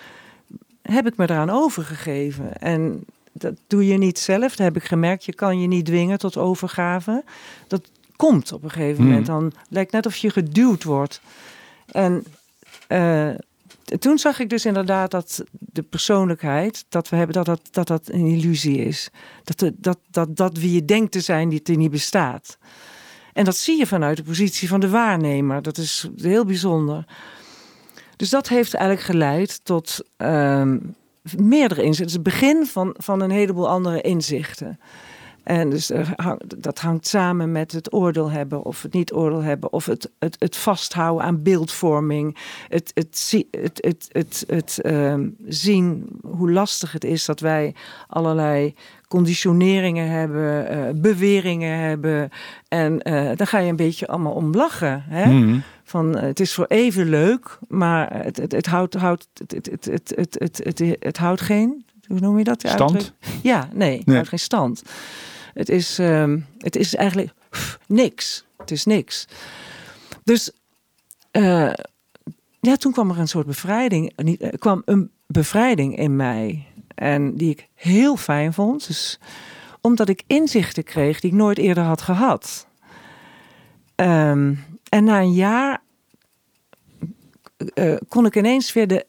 heb 0.83 1.07
ik 1.07 1.17
me 1.17 1.25
eraan 1.25 1.51
overgegeven. 1.51 2.61
En 2.61 3.05
dat 3.33 3.55
doe 3.67 3.87
je 3.87 3.99
niet 3.99 4.19
zelf, 4.19 4.57
dat 4.57 4.67
heb 4.67 4.77
ik 4.77 4.85
gemerkt. 4.85 5.25
Je 5.25 5.35
kan 5.35 5.61
je 5.61 5.67
niet 5.67 5.87
dwingen 5.87 6.19
tot 6.19 6.37
overgave. 6.37 7.25
Dat 7.67 7.91
komt 8.17 8.53
op 8.53 8.65
een 8.65 8.71
gegeven 8.71 8.97
Hmm. 8.97 9.07
moment. 9.07 9.27
Dan 9.27 9.53
lijkt 9.69 9.93
net 9.93 10.07
of 10.07 10.17
je 10.17 10.31
geduwd 10.31 10.85
wordt. 10.85 11.21
En 11.87 12.25
eh, 12.89 13.31
toen 13.99 14.19
zag 14.19 14.39
ik 14.39 14.51
dus 14.51 14.65
inderdaad 14.65 15.11
dat 15.11 15.45
de 15.51 15.83
persoonlijkheid, 15.83 16.85
dat 16.89 17.09
we 17.09 17.17
hebben, 17.17 17.35
dat 17.35 17.47
dat, 17.47 17.61
dat, 17.71 17.87
dat 17.87 18.09
een 18.09 18.27
illusie 18.27 18.79
is. 18.79 19.11
Dat, 19.45 19.59
de, 19.59 19.75
dat, 19.77 19.99
dat, 20.11 20.37
dat 20.37 20.59
wie 20.59 20.73
je 20.73 20.85
denkt 20.85 21.13
te 21.13 21.21
zijn, 21.21 21.49
die 21.49 21.63
die 21.63 21.77
niet 21.77 21.91
bestaat. 21.91 22.59
En 23.33 23.45
dat 23.45 23.57
zie 23.57 23.79
je 23.79 23.87
vanuit 23.87 24.17
de 24.17 24.23
positie 24.23 24.69
van 24.69 24.81
de 24.81 24.89
waarnemer. 24.89 25.63
Dat 25.63 25.79
is 25.79 26.09
heel 26.17 26.45
bijzonder. 26.45 27.05
Dus 28.17 28.31
dat 28.31 28.49
heeft 28.49 28.75
eigenlijk 28.75 29.07
geleid 29.07 29.61
tot 29.65 30.01
ehm, 30.17 30.79
meerdere 31.37 31.83
inzichten. 31.83 32.05
Het 32.05 32.27
is 32.27 32.33
het 32.33 32.41
begin 32.41 32.67
van, 32.67 32.95
van 32.99 33.21
een 33.21 33.31
heleboel 33.31 33.69
andere 33.69 34.01
inzichten. 34.01 34.81
En 35.45 35.71
dus 35.71 35.91
dat 36.59 36.79
hangt 36.79 37.07
samen 37.07 37.53
met 37.53 37.73
het 37.73 37.93
oordeel 37.93 38.31
hebben 38.31 38.65
of 38.65 38.83
het 38.83 38.93
niet 38.93 39.13
oordeel 39.13 39.43
hebben, 39.43 39.73
of 39.73 39.87
het, 39.87 40.11
het, 40.19 40.37
het 40.39 40.57
vasthouden 40.57 41.27
aan 41.27 41.43
beeldvorming, 41.43 42.37
het, 42.69 42.91
het, 42.95 43.45
het, 43.51 43.79
het, 43.81 44.09
het, 44.13 44.45
het 44.47 44.79
ehm, 44.81 45.29
zien 45.47 46.09
hoe 46.23 46.51
lastig 46.51 46.93
het 46.93 47.05
is 47.05 47.25
dat 47.25 47.41
wij 47.41 47.75
allerlei 48.09 48.75
conditioneringen 49.09 50.09
hebben, 50.09 50.77
uh, 50.77 51.01
beweringen 51.01 51.79
hebben. 51.79 52.31
En 52.69 52.93
uh, 52.93 53.31
daar 53.37 53.47
ga 53.47 53.59
je 53.59 53.71
een 53.71 53.77
beetje 53.77 54.07
allemaal 54.07 54.33
om 54.33 54.55
lachen. 54.55 55.05
Hè? 55.09 55.33
Mhm. 55.33 55.59
Van, 55.85 56.17
het 56.17 56.41
is 56.41 56.55
voor 56.55 56.67
even 56.69 57.09
leuk, 57.09 57.59
maar 57.69 58.25
het, 58.25 58.37
het, 58.37 58.53
het, 58.53 58.67
houdt, 58.67 58.95
houdt, 58.95 59.29
het, 59.35 59.53
het, 59.53 59.67
het, 59.71 60.13
het, 60.15 60.37
het, 60.39 60.61
het, 60.65 60.97
het, 60.99 61.17
houdt 61.17 61.41
geen, 61.41 61.85
hoe 62.07 62.21
noem 62.21 62.39
je 62.39 62.45
dat? 62.45 62.65
Stand? 62.67 63.13
Ja, 63.43 63.69
nee, 63.73 63.99
het 63.99 64.15
houdt 64.15 64.29
geen 64.29 64.39
stand. 64.39 64.83
Het 65.55 65.69
is, 65.69 65.99
um, 65.99 66.47
het 66.59 66.77
is 66.77 66.95
eigenlijk 66.95 67.33
niks. 67.87 68.45
Het 68.57 68.71
is 68.71 68.85
niks. 68.85 69.27
Dus 70.25 70.51
uh, 71.33 71.73
ja, 72.61 72.77
toen 72.77 72.93
kwam 72.93 73.11
er 73.11 73.19
een 73.19 73.29
soort 73.29 73.47
bevrijding. 73.47 74.13
Er 74.39 74.59
kwam 74.59 74.83
een 74.85 75.11
bevrijding 75.27 75.97
in 75.99 76.17
mij. 76.17 76.67
En 76.95 77.37
die 77.37 77.51
ik 77.51 77.69
heel 77.75 78.17
fijn 78.17 78.53
vond. 78.53 78.87
Dus 78.87 79.19
omdat 79.81 80.09
ik 80.09 80.23
inzichten 80.27 80.85
kreeg 80.85 81.21
die 81.21 81.31
ik 81.31 81.37
nooit 81.37 81.59
eerder 81.59 81.85
had 81.85 82.03
gehad. 82.03 82.67
Um, 83.97 84.65
en 84.89 85.05
na 85.05 85.21
een 85.21 85.33
jaar 85.33 85.83
kon 88.09 88.27
ik 88.27 88.37
ineens 88.37 88.73
weer 88.73 88.87
de 88.87 89.07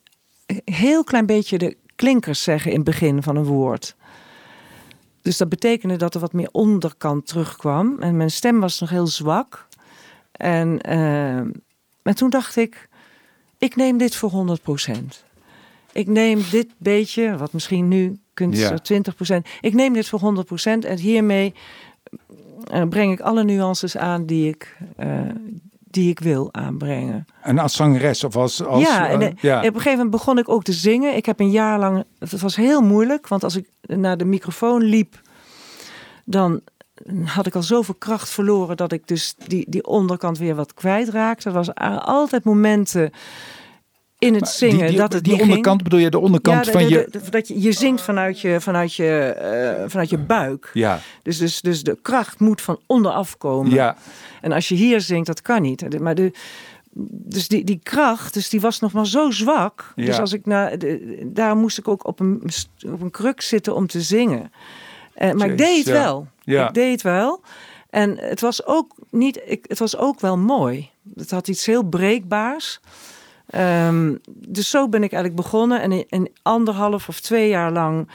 heel 0.66 1.04
klein 1.04 1.26
beetje 1.26 1.58
de 1.58 1.78
klinkers 1.96 2.44
zeggen 2.44 2.72
in 2.72 2.78
het 2.78 2.86
begin 2.86 3.24
van 3.24 3.36
een 3.36 3.46
woord. 3.46 3.95
Dus 5.26 5.38
dat 5.38 5.50
betekende 5.50 5.96
dat 5.96 6.14
er 6.14 6.20
wat 6.20 6.34
meer 6.34 6.50
onderkant 6.52 7.28
terugkwam. 7.28 8.00
En 8.00 8.18
mijn 8.18 8.32
stem 8.32 8.60
was 8.60 8.80
nog 8.80 8.90
heel 8.90 9.08
zwak. 9.08 9.68
En, 10.32 10.80
uh, 10.90 11.38
en 12.02 12.16
toen 12.16 12.30
dacht 12.30 12.56
ik, 12.56 12.90
ik 13.58 13.76
neem 13.76 13.98
dit 13.98 14.16
voor 14.16 14.32
100%. 14.32 14.92
Ik 15.92 16.08
neem 16.08 16.42
dit 16.52 16.68
beetje, 16.78 17.38
wat 17.38 17.54
misschien 17.54 17.88
nu 17.88 18.20
kunt 18.34 18.58
ja. 18.58 18.78
20%. 19.34 19.36
Ik 19.62 19.74
neem 19.74 19.94
dit 19.94 20.08
voor 20.08 20.46
100% 20.80 20.86
en 20.86 20.98
hiermee 20.98 21.54
uh, 22.74 22.88
breng 22.88 23.14
ik 23.14 23.20
alle 23.20 23.44
nuances 23.44 23.98
aan 23.98 24.26
die 24.26 24.50
ik, 24.50 24.78
uh, 25.00 25.20
die 25.96 26.10
ik 26.10 26.20
wil 26.20 26.50
aanbrengen. 26.52 27.26
En 27.42 27.60
als 27.60 27.76
zangeres 27.76 28.24
of 28.24 28.36
als... 28.36 28.64
als 28.64 28.84
ja, 28.84 29.08
en, 29.08 29.22
uh, 29.22 29.30
ja, 29.38 29.58
op 29.58 29.64
een 29.64 29.72
gegeven 29.72 29.92
moment 29.92 30.10
begon 30.10 30.38
ik 30.38 30.50
ook 30.50 30.64
te 30.64 30.74
zingen. 30.74 31.16
Ik 31.16 31.26
heb 31.26 31.40
een 31.40 31.52
jaar 31.52 31.80
lang... 31.80 32.04
Het 32.20 32.42
was 32.42 32.56
heel 32.56 32.82
moeilijk, 32.82 33.28
want 33.28 33.44
als 33.44 33.56
ik 33.56 33.70
naar 33.82 34.18
de 34.18 34.26
microfoon 34.26 34.82
liep... 34.82 35.22
dan 36.26 36.62
had 37.24 37.46
ik 37.46 37.56
al 37.56 37.64
zoveel 37.64 37.96
kracht 37.96 38.30
verloren... 38.30 38.78
dat 38.78 38.92
ik 38.92 39.08
dus 39.08 39.36
die, 39.48 39.66
die 39.70 39.86
onderkant 39.86 40.38
weer 40.38 40.56
wat 40.56 40.74
kwijtraakte. 40.74 41.48
Er 41.50 41.56
was 41.56 41.76
altijd 42.06 42.44
momenten 42.44 43.12
in 44.20 44.34
het 44.34 44.48
zingen. 44.48 44.78
Die, 44.78 44.88
die, 44.88 44.98
dat 44.98 45.14
het 45.14 45.24
die 45.24 45.42
onderkant 45.42 45.66
ging. 45.66 45.84
bedoel 45.84 46.00
je 46.00 46.10
de 46.10 46.20
onderkant 46.20 46.66
ja, 46.66 46.72
van 46.72 46.82
de, 46.82 46.90
je. 46.90 47.08
De, 47.12 47.30
dat 47.30 47.48
je, 47.48 47.62
je 47.62 47.72
zingt 47.72 48.02
vanuit 48.02 48.42
je, 48.42 48.62
vanuit 48.62 48.94
je, 48.94 49.36
uh, 49.82 49.90
vanuit 49.90 50.10
je 50.10 50.18
buik. 50.18 50.70
Ja. 50.74 51.00
Dus, 51.24 51.38
dus, 51.38 51.62
dus 51.62 51.84
de 51.84 51.98
kracht 52.02 52.40
moet 52.40 52.62
van 52.62 52.80
onderaf 52.86 53.38
komen. 53.38 53.72
Ja. 53.72 53.98
En 54.42 54.52
als 54.52 54.68
je 54.68 54.76
hier 54.76 55.02
zingt, 55.02 55.28
dat 55.28 55.42
kan 55.42 55.62
niet. 55.62 56.00
Maar 56.00 56.16
de, 56.16 56.32
dus 57.10 57.48
die, 57.48 57.64
die 57.64 57.80
kracht, 57.84 58.34
dus 58.34 58.50
die 58.50 58.62
was 58.62 58.80
nog 58.80 58.92
maar 58.92 59.08
zo 59.08 59.32
zwak. 59.32 59.94
Ja. 59.96 60.06
Dus 60.06 60.20
als 60.20 60.34
ik 60.34 60.46
naar, 60.46 60.78
de, 60.78 61.22
daar 61.26 61.56
moest 61.56 61.78
ik 61.78 61.88
ook 61.88 62.08
op 62.08 62.20
een, 62.20 62.42
op 62.92 63.02
een 63.02 63.12
kruk 63.12 63.42
zitten 63.42 63.76
om 63.76 63.88
te 63.88 64.02
zingen. 64.02 64.52
Uh, 65.18 65.32
maar 65.32 65.50
ik 65.50 65.58
deed 65.58 65.78
het 65.78 65.88
ja. 65.88 65.94
wel. 65.94 66.28
Ja. 66.44 66.68
Ik 66.68 66.74
deed 66.74 66.92
het 66.92 67.02
wel. 67.02 67.42
En 67.90 68.18
het 68.18 68.42
was 68.42 68.66
ook 68.66 68.96
niet, 69.10 69.42
ik, 69.46 69.66
het 69.68 69.80
was 69.80 69.98
ook 69.98 70.20
wel 70.20 70.38
mooi. 70.38 70.90
Het 71.16 71.32
had 71.32 71.48
iets 71.48 71.66
heel 71.66 71.84
breekbaars. 71.84 72.80
Um, 73.58 74.20
dus 74.26 74.70
zo 74.70 74.90
ben 74.90 75.04
ik 75.04 75.14
eigenlijk 75.14 75.42
begonnen. 75.42 75.82
En 75.82 76.10
in, 76.10 76.32
anderhalf 76.42 77.08
of 77.08 77.20
twee 77.20 77.50
jaar 77.50 77.72
lang 77.72 78.10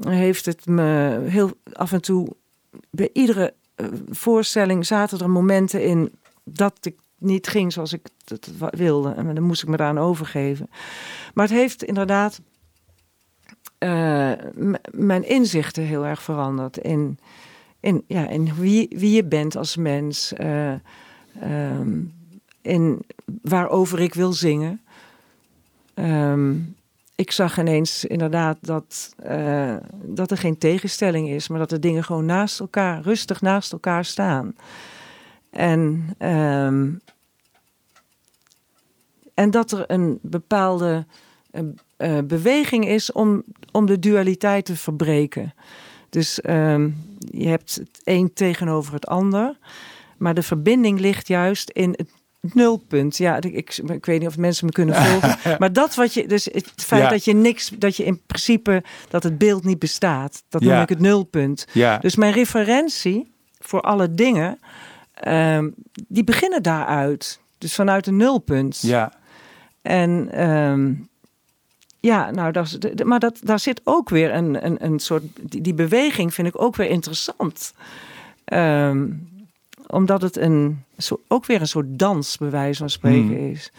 heeft 0.00 0.46
het 0.46 0.66
me 0.66 1.20
heel 1.26 1.50
af 1.72 1.92
en 1.92 2.02
toe... 2.02 2.28
Bij 2.90 3.10
iedere 3.12 3.54
uh, 3.76 3.86
voorstelling 4.08 4.86
zaten 4.86 5.18
er 5.18 5.30
momenten 5.30 5.84
in 5.84 6.12
dat 6.44 6.78
ik 6.80 6.96
niet 7.18 7.48
ging 7.48 7.72
zoals 7.72 7.92
ik 7.92 8.08
het 8.24 8.50
wilde. 8.70 9.12
En 9.12 9.34
dan 9.34 9.44
moest 9.44 9.62
ik 9.62 9.68
me 9.68 9.76
daaraan 9.76 9.98
overgeven. 10.04 10.70
Maar 11.34 11.46
het 11.46 11.56
heeft 11.56 11.84
inderdaad 11.84 12.40
uh, 13.78 14.32
mijn 14.90 15.28
inzichten 15.28 15.82
heel 15.82 16.06
erg 16.06 16.22
veranderd. 16.22 16.78
In, 16.78 17.18
in, 17.80 18.04
ja, 18.06 18.28
in 18.28 18.54
wie, 18.54 18.88
wie 18.96 19.12
je 19.12 19.24
bent 19.24 19.56
als 19.56 19.76
mens. 19.76 20.32
Uh, 20.40 20.72
um, 21.42 22.14
waarover 23.42 24.00
ik 24.00 24.14
wil 24.14 24.32
zingen. 24.32 24.80
Um, 25.94 26.76
ik 27.14 27.30
zag 27.30 27.58
ineens 27.58 28.04
inderdaad 28.04 28.58
dat, 28.60 29.14
uh, 29.26 29.76
dat 30.02 30.30
er 30.30 30.36
geen 30.38 30.58
tegenstelling 30.58 31.28
is, 31.28 31.48
maar 31.48 31.58
dat 31.58 31.70
de 31.70 31.78
dingen 31.78 32.04
gewoon 32.04 32.24
naast 32.24 32.60
elkaar, 32.60 33.02
rustig 33.02 33.40
naast 33.40 33.72
elkaar 33.72 34.04
staan. 34.04 34.54
En, 35.50 36.14
um, 36.18 37.00
en 39.34 39.50
dat 39.50 39.72
er 39.72 39.84
een 39.86 40.18
bepaalde 40.22 41.06
uh, 41.98 42.18
beweging 42.24 42.88
is 42.88 43.12
om, 43.12 43.42
om 43.72 43.86
de 43.86 43.98
dualiteit 43.98 44.64
te 44.64 44.76
verbreken. 44.76 45.54
Dus 46.10 46.40
um, 46.48 46.96
je 47.18 47.48
hebt 47.48 47.74
het 47.74 48.00
een 48.04 48.32
tegenover 48.32 48.92
het 48.92 49.06
ander, 49.06 49.58
maar 50.16 50.34
de 50.34 50.42
verbinding 50.42 51.00
ligt 51.00 51.28
juist 51.28 51.70
in 51.70 51.90
het 51.90 52.10
nulpunt. 52.54 53.16
Ja, 53.16 53.36
ik, 53.36 53.44
ik, 53.44 53.76
ik, 53.76 54.06
weet 54.06 54.20
niet 54.20 54.28
of 54.28 54.36
mensen 54.36 54.66
me 54.66 54.72
kunnen 54.72 54.94
volgen. 54.94 55.38
maar 55.60 55.72
dat 55.72 55.94
wat 55.94 56.14
je, 56.14 56.26
dus 56.26 56.44
het 56.44 56.72
feit 56.76 57.02
ja. 57.02 57.08
dat 57.08 57.24
je 57.24 57.34
niks, 57.34 57.68
dat 57.68 57.96
je 57.96 58.04
in 58.04 58.20
principe, 58.26 58.82
dat 59.08 59.22
het 59.22 59.38
beeld 59.38 59.64
niet 59.64 59.78
bestaat, 59.78 60.42
dat 60.48 60.60
noem 60.60 60.72
Ja. 60.72 60.82
ik 60.82 60.88
het 60.88 61.00
nulpunt. 61.00 61.66
Ja. 61.72 61.98
Dus 61.98 62.16
mijn 62.16 62.32
referentie 62.32 63.32
voor 63.58 63.80
alle 63.80 64.14
dingen, 64.14 64.58
um, 65.28 65.74
die 66.08 66.24
beginnen 66.24 66.62
daaruit. 66.62 67.40
Dus 67.58 67.74
vanuit 67.74 68.06
een 68.06 68.16
nulpunt. 68.16 68.80
Ja. 68.80 69.12
En 69.82 70.42
um, 70.46 71.08
ja, 72.00 72.30
nou, 72.30 72.52
dat 72.52 72.78
maar 73.04 73.20
dat, 73.20 73.38
daar 73.42 73.60
zit 73.60 73.80
ook 73.84 74.08
weer 74.08 74.34
een, 74.34 74.66
een, 74.66 74.84
een 74.84 74.98
soort, 74.98 75.22
die, 75.40 75.60
die 75.60 75.74
beweging 75.74 76.34
vind 76.34 76.48
ik 76.48 76.62
ook 76.62 76.76
weer 76.76 76.88
interessant. 76.88 77.74
Um, 78.52 79.28
omdat 79.86 80.22
het 80.22 80.36
een, 80.36 80.82
zo, 80.98 81.20
ook 81.28 81.46
weer 81.46 81.60
een 81.60 81.68
soort 81.68 81.98
dans, 81.98 82.36
bij 82.36 82.50
wijze 82.50 82.78
van 82.78 82.90
spreken, 82.90 83.36
Hmm. 83.36 83.50
is. 83.50 83.72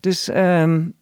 Dus 0.00 0.28
um, 0.28 0.92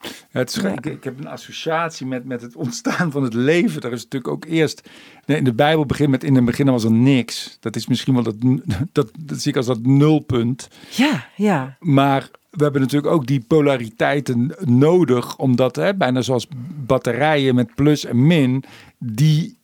Ja, 0.00 0.08
het 0.30 0.56
is, 0.56 0.62
Ja. 0.62 0.68
ik, 0.72 0.86
ik 0.86 1.04
heb 1.04 1.18
een 1.18 1.26
associatie 1.28 2.06
met, 2.06 2.24
met 2.24 2.42
het 2.42 2.56
ontstaan 2.56 3.10
van 3.10 3.22
het 3.22 3.34
leven. 3.34 3.80
Daar 3.80 3.92
is 3.92 4.02
natuurlijk 4.02 4.32
ook 4.32 4.44
eerst. 4.44 4.88
nee, 5.26 5.36
In 5.38 5.44
de 5.44 5.54
Bijbel 5.54 5.86
begint 5.86 6.10
met 6.10 6.24
in 6.24 6.34
het 6.34 6.44
begin 6.44 6.66
was 6.70 6.84
er 6.84 6.92
niks. 6.92 7.56
Dat 7.60 7.76
is 7.76 7.86
misschien 7.86 8.14
wel 8.14 8.22
dat, 8.22 8.34
dat, 8.92 9.10
dat 9.18 9.40
zie 9.40 9.50
ik 9.50 9.56
als 9.56 9.66
dat 9.66 9.82
nulpunt. 9.82 10.68
ja, 10.90 11.26
ja, 11.36 11.76
Maar 11.80 12.30
we 12.50 12.62
hebben 12.62 12.80
natuurlijk 12.80 13.12
ook 13.12 13.26
die 13.26 13.40
polariteiten 13.40 14.54
nodig, 14.64 15.36
omdat 15.38 15.76
hè, 15.76 15.94
bijna 15.94 16.20
zoals 16.20 16.48
batterijen 16.86 17.54
met 17.54 17.74
plus 17.74 18.04
en 18.04 18.26
min, 18.26 18.64
die, 18.98 19.58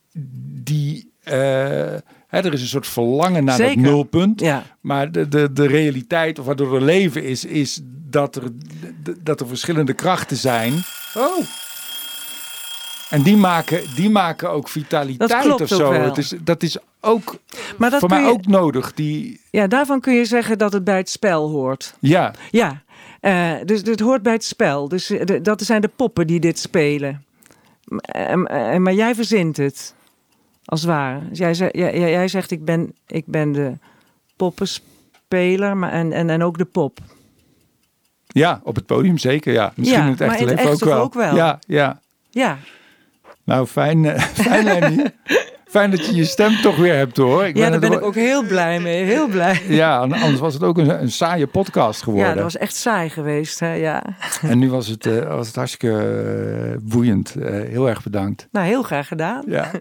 die 0.62 1.11
eh, 1.22 1.94
hè, 2.33 2.39
er 2.45 2.53
is 2.53 2.61
een 2.61 2.66
soort 2.68 2.87
verlangen 2.87 3.45
naar 3.45 3.57
Zeker. 3.57 3.83
dat 3.83 3.93
nulpunt. 3.93 4.41
ja. 4.41 4.62
Maar 4.80 5.12
de, 5.12 5.28
de, 5.28 5.53
de 5.53 5.66
realiteit, 5.66 6.39
of 6.39 6.47
waardoor 6.47 6.74
er 6.74 6.83
leven 6.83 7.24
is, 7.24 7.45
is 7.45 7.80
dat 8.11 8.37
er, 8.37 8.43
dat 9.20 9.41
er 9.41 9.47
verschillende 9.47 9.93
krachten 9.93 10.37
zijn. 10.37 10.72
Oh. 11.14 11.45
En 13.11 13.22
die 13.22 13.37
maken, 13.37 13.80
die 13.95 14.11
maken 14.11 14.51
ook 14.51 14.68
vitaliteit 14.68 15.30
Dat 15.30 15.41
klopt 15.41 15.61
of 15.61 15.72
ook 15.72 15.78
zo. 15.78 15.91
wel. 15.91 16.01
Het 16.03 16.18
is, 16.18 16.33
dat 16.45 16.62
is 16.62 16.76
ook 17.01 17.37
Maar 17.78 17.91
dat 17.91 18.01
voor 18.01 18.09
mij 18.09 18.20
je, 18.22 18.28
ook 18.28 18.47
nodig. 18.47 18.93
Die, 18.95 19.41
ja, 19.51 19.66
daarvan 19.66 20.01
kun 20.01 20.14
je 20.14 20.24
zeggen 20.24 20.59
dat 20.59 20.72
het 20.72 20.85
bij 20.85 20.97
het 20.97 21.11
spel 21.11 21.51
hoort. 21.51 21.95
ja, 22.01 22.35
Ja, 22.51 22.83
uh, 23.20 23.53
dus 23.64 23.80
het 23.83 24.01
hoort 24.01 24.22
bij 24.22 24.33
het 24.33 24.45
spel. 24.45 24.89
Dus 24.89 25.07
de, 25.07 25.41
dat 25.43 25.62
zijn 25.62 25.80
de 25.80 25.91
poppen 25.97 26.26
die 26.26 26.41
dit 26.41 26.59
spelen. 26.59 27.24
Uh, 28.16 28.76
maar 28.76 28.93
jij 28.95 29.14
verzint 29.14 29.57
het, 29.57 29.95
als 30.64 30.80
het 30.80 30.90
ware. 30.90 31.28
Dus 31.28 31.38
jij, 31.38 31.52
jij, 31.52 31.70
jij, 31.98 32.10
jij 32.10 32.28
zegt, 32.28 32.50
ik 32.50 32.64
ben, 32.64 32.94
ik 33.06 33.26
ben 33.26 33.52
de 33.52 33.72
poppenspeler 34.36 35.76
maar, 35.76 35.92
en, 35.92 36.12
en, 36.12 36.30
en 36.30 36.42
ook 36.42 36.58
de 36.58 36.64
pop. 36.64 36.98
ja, 38.26 38.60
op 38.64 38.74
het 38.74 38.86
podium 38.86 39.18
zeker. 39.18 39.52
Ja. 39.52 39.72
Misschien 39.76 39.98
Ja, 40.00 40.04
in 40.04 40.10
het 40.10 40.20
echte 40.20 40.44
leven 40.44 40.58
echt 40.58 40.72
ook, 40.72 40.84
wel. 40.88 41.02
ook 41.02 41.14
wel? 41.14 41.34
Ja, 41.34 41.58
ja. 41.66 42.00
Ja, 42.30 42.58
Nou, 43.44 43.66
fijn, 43.66 44.04
eh, 44.04 44.20
fijn. 44.48 45.12
Fijn 45.64 45.90
dat 45.90 46.06
je 46.06 46.14
je 46.14 46.24
stem 46.24 46.60
toch 46.62 46.76
weer 46.76 46.94
hebt 46.94 47.16
hoor. 47.16 47.44
Ik 47.44 47.56
ja, 47.56 47.70
daar 47.70 47.80
ben 47.80 47.92
ik 47.92 48.02
ook 48.02 48.14
heel 48.14 48.42
blij 48.46 48.80
mee. 48.80 49.04
Heel 49.04 49.28
blij. 49.28 49.62
Ja, 49.68 49.98
anders 49.98 50.38
was 50.38 50.54
het 50.54 50.62
ook 50.62 50.78
een, 50.78 51.00
een 51.02 51.10
saaie 51.10 51.46
podcast 51.46 52.02
geworden. 52.02 52.28
Ja, 52.28 52.34
dat 52.34 52.42
was 52.42 52.56
echt 52.56 52.74
saai 52.76 53.08
geweest. 53.10 53.60
Hè? 53.60 53.72
Ja. 53.72 54.04
En 54.42 54.58
nu 54.58 54.70
was 54.70 54.86
het, 54.86 55.06
uh, 55.06 55.28
was 55.28 55.46
het 55.46 55.56
hartstikke 55.56 55.88
uh, 56.72 56.76
boeiend. 56.90 57.34
Uh, 57.38 57.44
heel 57.50 57.88
erg 57.88 58.02
bedankt. 58.02 58.48
Nou, 58.50 58.66
heel 58.66 58.82
graag 58.82 59.08
gedaan. 59.08 59.44
Ja. 59.46 59.70